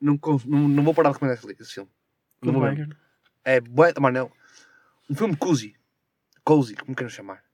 [0.00, 1.90] não, não, não vou parar de recomendar esse, filme.
[2.42, 2.94] Não vou mesmo.
[3.44, 4.32] É, mano, não.
[5.10, 5.76] Um filme cozy.
[6.44, 7.44] Cozy, como queiram chamar.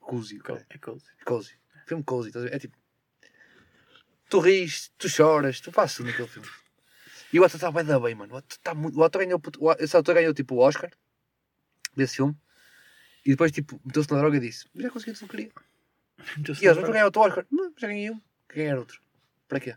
[0.00, 0.66] Cozy, cara.
[0.70, 1.04] É cozy.
[1.24, 1.54] Cozy.
[1.86, 2.30] Filme cozy?
[2.50, 2.76] É tipo.
[4.28, 6.48] Tu ris, tu choras, tu fazes tudo naquele filme.
[7.32, 8.34] E o ator está bem da bem, mano.
[8.34, 10.90] O ator, tá muito, o ator ganhou, o- esse ator ganhou tipo o Oscar
[11.96, 12.36] desse filme.
[13.24, 15.50] E depois, tipo, meteu-se na droga e disse: Já consegui o que queria.
[16.60, 17.46] E eles, vamos ganhar outro Oscar.
[17.50, 18.20] Não, já ganhei um.
[18.48, 19.00] Quem era outro?
[19.50, 19.74] Para quê?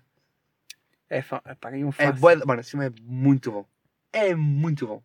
[1.09, 2.21] É, é ganhei um É fácil.
[2.21, 3.65] bué da- Mano, esse filme é muito bom.
[4.13, 5.03] É muito bom.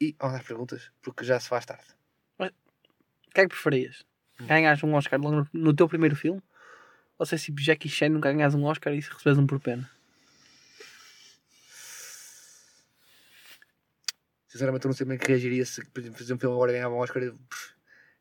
[0.00, 1.84] E vamos às perguntas, porque já se faz tarde.
[2.38, 4.04] O que é que preferias?
[4.40, 6.40] Ganhas um Oscar logo no, teu primeiro filme?
[7.18, 9.60] Ou se é tipo Jackie Chan nunca ganhas um Oscar e se recebes um por
[9.60, 9.88] pena?
[14.48, 16.74] Sinceramente, eu não sei bem que reagiria se, por exemplo, fazer um filme agora e
[16.74, 17.22] ganhava um Oscar.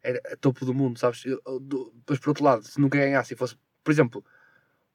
[0.04, 1.26] Era a topo do mundo, sabes?
[1.26, 4.24] Eu- eu- do- Depois, por outro lado, se nunca ganhasse e fosse, por exemplo,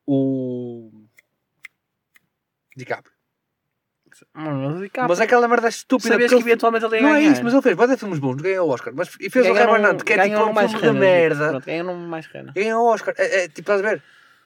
[0.07, 0.91] o.
[2.77, 3.13] DiCaprio.
[4.33, 6.11] Mano, mas, DiCaprio- Mas é aquela merda estúpida.
[6.11, 7.33] sabias que ele- eventualmente ele ia Não é ganhar.
[7.33, 7.77] isso, mas ele fez.
[7.77, 8.93] Pode filmes bons, ganhou o Oscar.
[8.95, 11.49] Mas, e fez o Ganha Revenant, que é tipo um mais filme de rena, merda.
[11.51, 12.53] Pronto, ganha num mais rena.
[12.55, 13.15] Ganhou o Oscar.
[13.19, 14.03] É, é, tipo, estás a ver?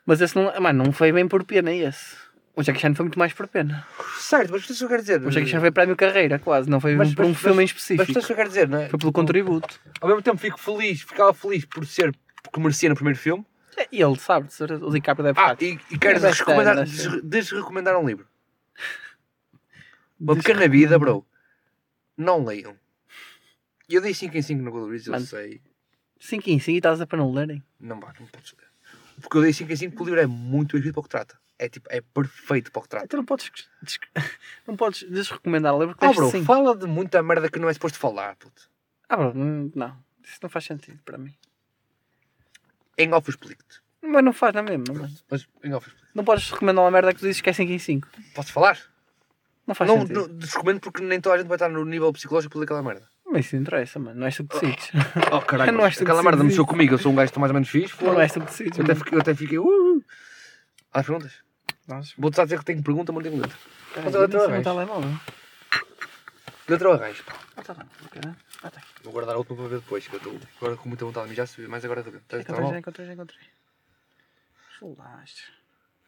[0.06, 2.16] Mas esse não, mano, não foi bem por pena esse.
[2.56, 3.86] O Jackie Chan foi muito mais por pena.
[4.18, 5.22] Certo, mas isso eu quero dizer.
[5.24, 6.68] O Jackie Chan foi prémio carreira, quase.
[6.68, 8.18] Não foi Mas- por um mas- filme em Mas específico.
[8.18, 8.88] isso eu quero dizer, não é?
[8.88, 9.78] Foi pelo contributo.
[10.00, 12.12] Ao mesmo tempo fico feliz, ficava feliz por ser,
[12.42, 13.46] porque merecia no primeiro filme.
[13.92, 14.48] E ele sabe,
[14.82, 17.10] o DiCaprio deve Ah, e, e É desrecomendar, deve ser.
[17.10, 18.26] des- desrecomendar um livro.
[20.20, 21.24] Uma Diz pequena que vida, bro.
[22.16, 22.76] Não leiam.
[23.88, 25.24] Eu dei 5 em 5 no Gold Reads, eu Mano.
[25.24, 25.62] sei.
[26.20, 27.62] 5 em 5 e estás a para não lerem.
[27.78, 28.66] Não vai, não podes ler.
[29.20, 31.02] Porque eu dei 5 em 5 porque o livro é muito bem escrito para o
[31.04, 31.38] que trata.
[31.58, 33.08] É tipo, é perfeito para o que trata.
[33.08, 33.50] Tu não podes,
[33.82, 33.98] des-
[34.66, 36.44] não podes desrecomendar o livro porque Ah, bro, cinco.
[36.44, 38.68] fala de muita merda que não é suposto falar, puto.
[39.08, 39.32] Ah, bro,
[39.74, 39.96] não.
[40.24, 41.34] Isso não faz sentido para mim.
[42.98, 43.80] Em off explico-te.
[44.02, 45.14] Mas não faz na mesma, mano.
[45.30, 46.08] Mas em off explico.
[46.14, 48.08] Não podes recomendar uma merda que tu dizes que é 5 em 5.
[48.34, 48.78] Posso falar?
[49.66, 50.28] Não faz Não, sentido.
[50.28, 52.82] não desrecomendo porque nem toda a gente vai estar no nível psicológico para ler aquela
[52.82, 53.08] merda.
[53.30, 54.18] Mas isso interessa, mano.
[54.18, 54.90] Não és tu que decides.
[55.30, 56.94] Oh, caralho, Não és tu que aquela merda mexeu comigo.
[56.94, 57.92] Eu sou um gajo que estou mais ou menos fixe.
[58.02, 58.20] Não foda-se.
[58.22, 58.78] és tu que decides.
[58.78, 59.14] Eu até fiquei.
[59.16, 60.04] Eu até fiquei uh,
[60.92, 61.32] Há perguntas?
[61.86, 63.58] Nós- Vou-te só dizer que tenho pergunta, mas não tenho letra.
[64.02, 64.50] Mas eu letra sei o
[64.80, 65.20] arranjo?
[66.68, 67.24] Letra ou arranjo?
[68.58, 69.02] Ah, tá tá aqui.
[69.04, 71.30] Vou guardar a última para ver depois, que eu estou agora com muita vontade de
[71.30, 72.78] mijar, se mais agora Tens Encontrei, já telemóvel?
[72.78, 73.40] encontrei, já encontrei.
[74.78, 75.52] Soldaste.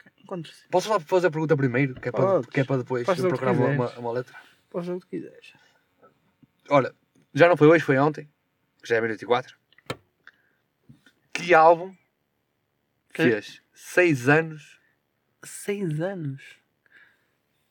[0.01, 0.68] Ok, Encontro-se.
[0.68, 1.94] Posso só fazer a pergunta primeiro?
[1.94, 4.36] Que é para, que é para depois procurar uma, uma, uma letra?
[4.68, 5.52] Podes fazer o que quiseres.
[6.68, 6.94] Olha,
[7.35, 8.28] já não foi hoje, foi ontem.
[8.82, 9.56] que Já é 24.
[11.32, 11.94] Que álbum
[13.12, 13.22] Que?
[13.22, 14.81] fez 6 anos?
[15.43, 16.43] 6 anos.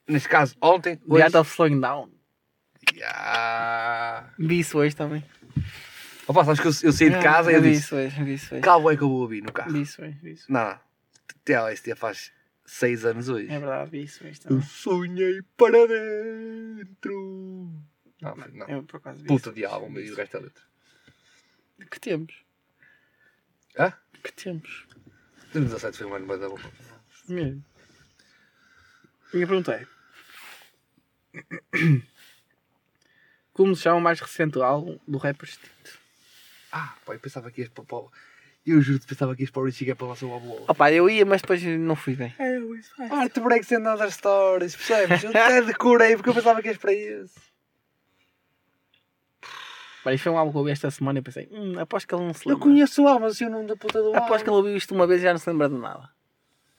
[0.08, 0.98] Neste caso, ontem.
[0.98, 2.12] The Hoje, Art of Slowing Down.
[2.96, 4.34] Ya.
[4.38, 5.24] Vi isso hoje também.
[6.28, 8.34] Opa, sabes que eu, eu saí de casa e eu vi disse: isso hoje, vi
[8.34, 8.64] isso hoje.
[8.68, 9.72] É que eu vou ouvir no carro?
[9.72, 10.52] Vi isso hoje, vi isso.
[10.52, 10.80] Não,
[11.44, 12.32] TLST faz
[12.66, 13.48] 6 anos hoje.
[13.52, 14.62] É verdade, vi isso hoje Eu também.
[14.68, 17.72] sonhei para dentro.
[18.22, 18.68] Não, foi- não.
[18.68, 20.64] Eu por acaso vi Puta de hoje, álbum, e o resto é letra.
[21.80, 21.90] hoje.
[21.90, 22.36] Que tempos?
[23.78, 23.94] Hã?
[24.24, 24.86] Que tempos?
[25.54, 26.60] 2017 foi um ano mais da bom.
[27.28, 27.64] Mesmo.
[29.34, 29.88] Minha pergunta é:
[33.60, 36.00] Como se chama o mais recente álbum do rapper extinto?
[36.72, 38.10] Ah, pá, eu pensava que ias para o.
[38.66, 40.64] Eu juro que pensava que ias para o Richie para lançar o álbum.
[40.66, 42.34] Opa, eu ia, mas depois não fui bem.
[43.12, 45.26] Art Breaks and Other Stories, percebes?
[45.26, 47.38] Eu até decorei porque eu pensava que ias para isso.
[50.06, 52.16] Mas isto foi um álbum que eu ouvi esta semana e pensei: Hum, aposto que
[52.16, 52.64] ele não se Eu lembra.
[52.64, 54.20] conheço o álbum, assim o nome da puta do álbum.
[54.20, 56.10] Aposto que ele ouviu isto uma vez e já não se lembra de nada.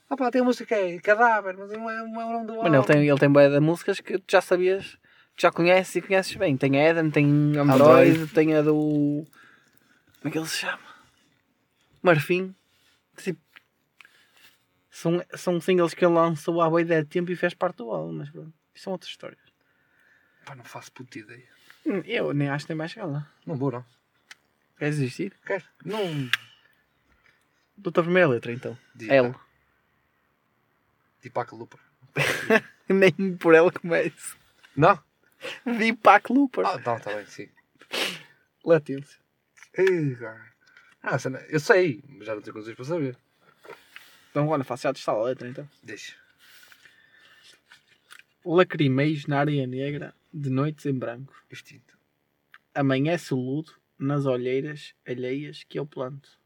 [0.09, 2.47] Ah pá, tem a música que é Cadáver, mas não é, não é o nome
[2.47, 2.63] do álbum.
[2.63, 4.97] Mano, ele tem, ele tem bué de músicas que tu já sabias,
[5.35, 6.55] que já conheces e conheces bem.
[6.57, 7.25] Tem a Eden, tem
[7.57, 8.27] Android, Android.
[8.33, 9.25] tem a do.
[10.19, 10.79] Como é que ele se chama?
[12.01, 12.55] Marfim.
[13.17, 13.39] Tipo,
[14.89, 17.91] são, são singles que ele lançou há boa ideia de tempo e fez parte do
[17.91, 18.53] álbum, mas pronto.
[18.73, 19.39] Isso são outras histórias.
[20.45, 21.47] Pá, não faço puta ideia.
[21.85, 23.27] Hum, Eu nem acho que tem mais chegar lá.
[23.45, 23.85] Não vou, não.
[24.77, 25.33] Queres existir?
[25.45, 25.63] Quer?
[25.85, 26.29] Não.
[27.77, 28.77] Doutor primeira letra então.
[28.95, 29.33] Diz, L.
[31.21, 31.79] Deepak Looper.
[32.89, 34.35] Nem por ela começa.
[34.75, 34.99] Não?
[35.65, 36.65] Deepak Looper.
[36.65, 37.49] Ah, não, está bem, sim.
[40.19, 40.51] Cara.
[41.01, 43.17] Ah, cena- eu sei, mas já não tenho condições para saber.
[44.29, 45.67] Então, olha, faço já testar a letra então.
[45.83, 46.15] Deixa.
[48.45, 51.33] Lacrimeios na areia negra, de noites em branco.
[51.49, 51.97] Extinto.
[52.73, 56.39] Amanhece o luto nas olheiras alheias que eu planto.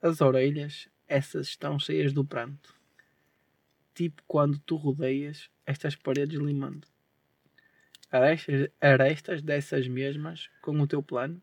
[0.00, 2.74] As orelhas, essas estão cheias do pranto.
[3.94, 6.86] Tipo quando tu rodeias estas paredes limando.
[8.16, 11.42] Arestas, arestas dessas mesmas com o teu plano,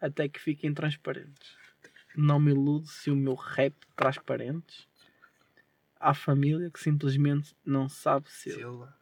[0.00, 1.56] até que fiquem transparentes.
[2.16, 4.88] Não me ilude se o meu rap traz parentes.
[5.98, 8.52] Há família que simplesmente não sabe ser.
[8.52, 8.94] Silva.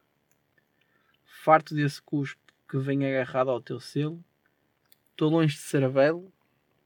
[1.24, 4.24] Farto desse cuspo que vem agarrado ao teu selo,
[5.10, 6.32] estou longe de ser belo,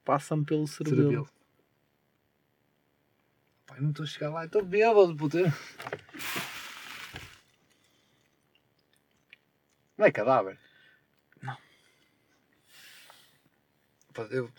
[0.04, 1.02] passa-me pelo cerebelo.
[1.02, 1.28] Cerebelo.
[3.66, 5.38] Pai, não estou a chegar lá, estou bêbado, puta.
[9.98, 10.58] Não é cadáver?
[11.42, 11.56] Não.
[14.30, 14.50] Eu...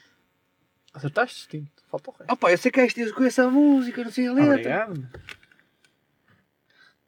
[0.94, 2.36] Acertaste distinto, falta o resto.
[2.38, 4.54] Pá, eu sei que é este, eu conheço a música, não sei a letra.
[4.54, 5.10] Obrigado.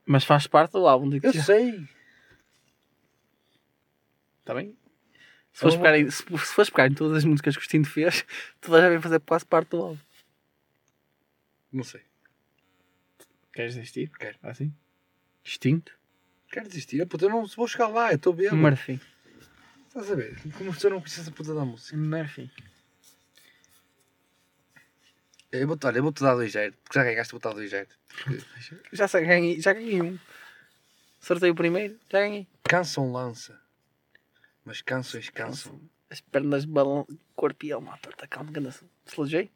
[0.06, 1.88] Mas faz parte do álbum, digo Eu sei.
[4.40, 4.78] Está bem?
[5.53, 7.62] Se fores É uma- pegar, em- se, se fores pegar em todas as músicas que
[7.62, 8.26] o Stinto fez,
[8.62, 9.99] tu vais já fazer quase parte do álbum.
[11.72, 12.02] Não sei.
[13.53, 14.10] Queres desistir?
[14.18, 14.38] Quero.
[14.44, 14.74] Assim?
[15.44, 15.91] Extinto?
[16.52, 17.06] Quero desistir.
[17.07, 18.52] Puta, eu não vou chegar lá, eu estou bem.
[18.52, 18.99] Murphy.
[19.88, 20.38] Estás a ver?
[20.57, 21.95] Como se eu não conhecesse a puta da música.
[21.95, 22.52] Murphy.
[25.52, 26.73] Eu vou-te olha, eu vou-te dar 2-0.
[26.84, 27.88] Porque já ganhaste, vou-te dar 2-0.
[28.91, 30.19] Já, sei, ganhei, já ganhei um.
[31.19, 32.48] Sorteio o primeiro, já ganhei.
[32.64, 33.60] Canção lança.
[34.65, 35.80] Mas canções cansam.
[36.10, 38.73] As pernas balão, corpo e alma torta, calma, ganda
[39.06, 39.52] Slogei?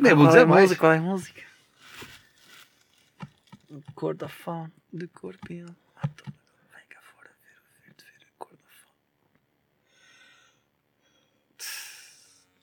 [0.00, 0.62] Nem vou dizer é mais.
[0.62, 0.80] música?
[0.80, 1.42] Qual é a música?
[3.94, 6.32] Cor da fauna, de à torta.
[6.72, 8.94] Vem cá fora ver o verde, ver a cor da fauna.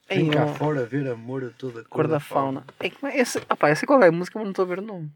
[0.09, 2.65] Vem cá fora ver amor a toda a Cor da fauna.
[2.79, 3.39] É, como é esse?
[3.47, 5.11] Ah pá, eu sei qual é a música, mas não estou a ver o nome.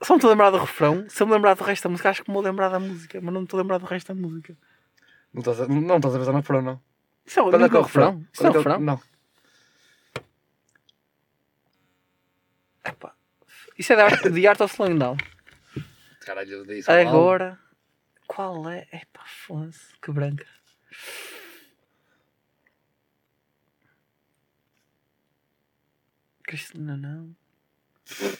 [0.00, 1.04] Só me estou a lembrar do refrão.
[1.08, 3.20] Se eu me lembrar do resto da música, acho que me vou lembrar da música,
[3.20, 4.56] mas não me estou a lembrar do resto da música.
[5.34, 6.87] Não estás a, não estás a pensar no refrão, não.
[7.28, 8.26] Isso é o Quando é que é o refrão?
[8.32, 8.80] Isso é o é é refrão?
[8.80, 9.02] Não.
[12.82, 13.14] Epá.
[13.78, 15.18] Isso é da Art, The Art of Slowing Down.
[16.20, 17.10] Caralho, eu dei isso ao álbum.
[17.10, 17.58] Agora,
[18.26, 18.88] qual é?
[18.90, 20.46] Epá, foda-se, que branca.
[26.44, 27.36] Cristina, não.
[28.20, 28.38] Luz.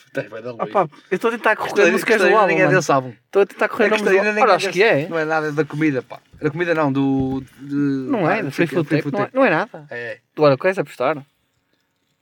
[0.74, 2.46] Ah eu estou a tentar correr músicas do álbum.
[2.46, 3.14] ninguém desse álbum.
[3.26, 4.52] Estou a tentar correr É nomes do álbum.
[4.52, 5.08] acho que é.
[5.08, 6.20] Não é nada da comida, pá.
[6.40, 7.42] Da comida não, do...
[7.60, 7.74] De...
[7.74, 9.10] Não é, da não Free Food Tape.
[9.10, 9.36] Não é, Tape.
[9.36, 9.86] não é nada.
[9.90, 10.20] É.
[10.34, 11.24] Tu agora queres apostar?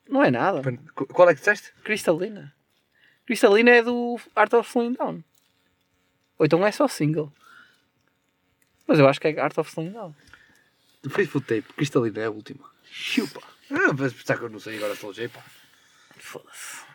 [0.08, 0.62] Não é nada.
[1.12, 1.72] Qual é que disseste?
[1.84, 2.52] Cristalina.
[3.26, 5.22] Cristalina é do Art of Slowing Down.
[6.38, 7.32] Ou então é só single.
[8.86, 10.14] Mas eu acho que é Art of Slowing Down.
[11.02, 11.72] Do Free Food Tape.
[11.74, 12.64] Cristalina é a última.
[12.84, 13.40] Chupa.
[13.70, 15.42] Ah, mas pensar que eu não sei agora sou J, pá.
[16.18, 16.86] Foda-se.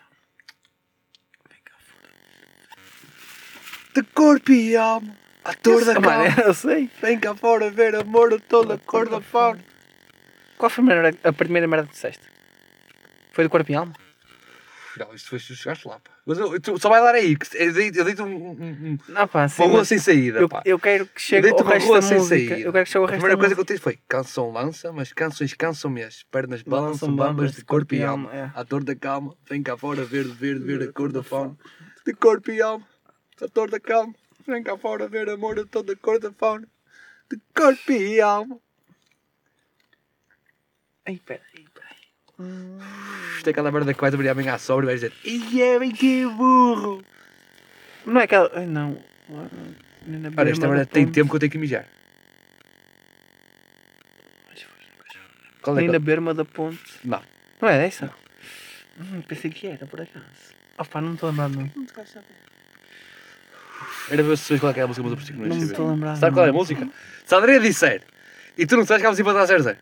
[3.93, 5.15] De corpo e alma.
[5.43, 6.25] Ator da calma.
[6.45, 6.89] eu sei.
[7.01, 9.59] Vem cá fora ver amor a toda a cor da fauna.
[10.57, 12.21] Qual foi a primeira, a primeira merda que disseste?
[13.33, 13.93] Foi do corpo e alma?
[14.97, 16.11] Não, isto foi se tu chegaste lá, pá.
[16.25, 17.35] Mas eu, tu, só vai dar aí.
[17.35, 19.97] que Eu dei- eu dei-te um, um, um, Não, pá, sim, uma rua mas sem
[19.97, 20.61] saída, eu, pá.
[20.65, 22.35] eu quero que chegue Deito o uma resto da sem música.
[22.49, 22.67] saída.
[22.67, 24.51] Eu quero que chegue o A resto primeira da coisa que eu disse foi canção
[24.51, 28.29] lança, mas canções cansam-me as pernas balançam Balançam bambas de corpo e alma.
[28.35, 28.51] é.
[28.53, 31.55] Ator da calma, vem cá fora ver, ver, ver a cor da fauna.
[32.05, 32.85] De corpo e alma,
[33.41, 34.13] ator da calma,
[34.47, 36.67] vem cá fora ver amor a toda a cor da fauna.
[37.29, 38.59] De corpo e alma.
[41.05, 42.01] Ai, peraí, peraí.
[43.37, 45.79] Isto é aquela merda que vais abrir amanhã à sobra e vais dizer Ih, é
[45.79, 47.03] bem que burro.
[48.05, 48.51] Não é aquela.
[48.53, 49.01] Ai, não.
[50.37, 51.87] Olha, esta merda tem tempo que eu tenho que mijar.
[55.61, 56.79] Qual é Nem que na berma da ponte.
[57.03, 57.21] Não.
[57.61, 58.11] Não é essa?
[58.99, 60.25] Hum, pensei que era, por acaso.
[60.77, 61.71] Opa, não estou a lembrar, não.
[61.75, 62.50] Não te vais saber.
[64.09, 65.47] Era ver se sabes qual é que é a música, mas eu preciso que não
[65.49, 65.71] Não me saber.
[65.73, 66.15] estou a lembrar.
[66.17, 66.87] Sabe qual é a música?
[67.25, 68.01] Se a Andrea disser
[68.57, 69.77] e tu não sabes que a música para dar 0 0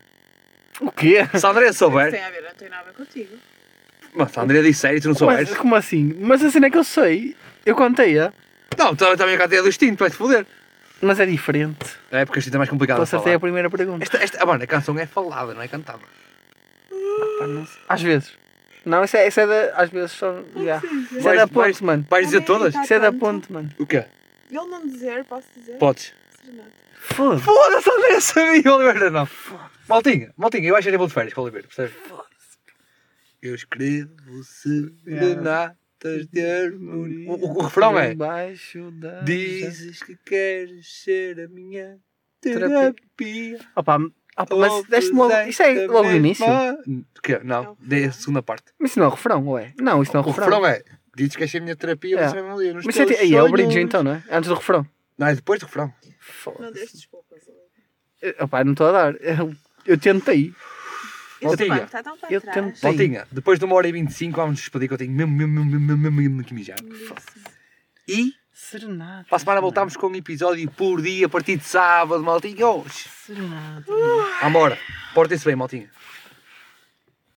[0.80, 1.26] O quê?
[1.38, 3.34] Se a Andrea Isso souber, tem a ver, não tem nada a ver contigo.
[4.14, 6.14] mas se a Andrea disser e tu não Como, souberes, como assim?
[6.20, 7.36] Mas a cena é que eu sei.
[7.66, 8.32] Eu contei-a.
[8.78, 10.46] não, também também a cadeia do instinto, vai-te foder.
[11.02, 11.86] Mas é diferente.
[12.10, 13.20] É porque isto é mais complicado Eu a falar.
[13.20, 14.02] acertei a primeira pergunta.
[14.04, 16.00] Esta, esta, ah, mano, a canção é falada, não é cantada.
[17.38, 17.80] Pá, não sei.
[17.88, 18.32] Às vezes.
[18.84, 19.76] Não, isso é, isso é da.
[19.76, 20.42] Às vezes só.
[20.56, 20.84] Yeah.
[20.86, 22.06] Isso é Vais- da ponte, vais- mano.
[22.08, 22.72] Vais dizer todas?
[22.74, 23.70] tá- Isso é da ponte, mano.
[23.78, 24.04] O quê?
[24.50, 25.76] Ele não dizer, posso dizer?
[25.78, 26.12] Podes.
[26.40, 26.70] Serenata.
[26.98, 27.44] Foda-se.
[27.44, 29.28] Foda-se, a Andrea sabia, Oliveira, não.
[29.88, 31.94] Maltinha, maltinha, eu acho que era bom de férias para o Oliveira, percebes?
[33.42, 34.10] Eu escrevo
[34.44, 37.30] serenatas de harmonia.
[37.30, 39.20] O, o, o refrão é da.
[39.22, 41.98] Dizes que queres ser a minha
[42.40, 42.68] Terapia.
[42.94, 43.58] terapia.
[43.76, 43.98] Opa,
[44.42, 45.32] opa, mas deste logo.
[45.48, 46.44] Isso é logo no início.
[46.46, 47.40] O quê?
[47.44, 48.64] Não, dei a segunda parte.
[48.78, 49.72] Mas isso não é o refrão, ué?
[49.80, 50.48] Não, isso não é o O refrão.
[50.62, 50.82] refrão é
[51.16, 52.28] Dizes que queres ser a minha terapia, É.
[52.28, 54.22] você é nos Mas isso é, aí é o bridge então, não é?
[54.30, 54.86] Antes do refrão.
[55.18, 55.92] Não, é depois do refrão.
[56.04, 56.72] Não Foda-se.
[56.72, 57.40] deste desculpas.
[58.22, 59.14] Eh, Opa, não estou a dar.
[59.20, 59.52] Eu,
[59.86, 60.54] eu tentei.
[61.40, 61.50] Para
[62.30, 62.74] eu tentei.
[62.74, 62.86] Sim.
[62.86, 65.52] Maltinha, depois de uma hora e 25 vamos nos despedir que eu tenho mesmo, mesmo,
[65.64, 66.78] mesmo, mesmo, mesmo, mesmo que mijar.
[68.08, 69.24] E Serenata.
[69.28, 72.66] para a semana voltamos com um episódio por dia a partir de sábado, maltinha.
[72.68, 72.84] Oh,
[73.26, 73.90] Serenata.
[74.42, 74.78] Amora,
[75.14, 75.90] portem-se bem, maltinha.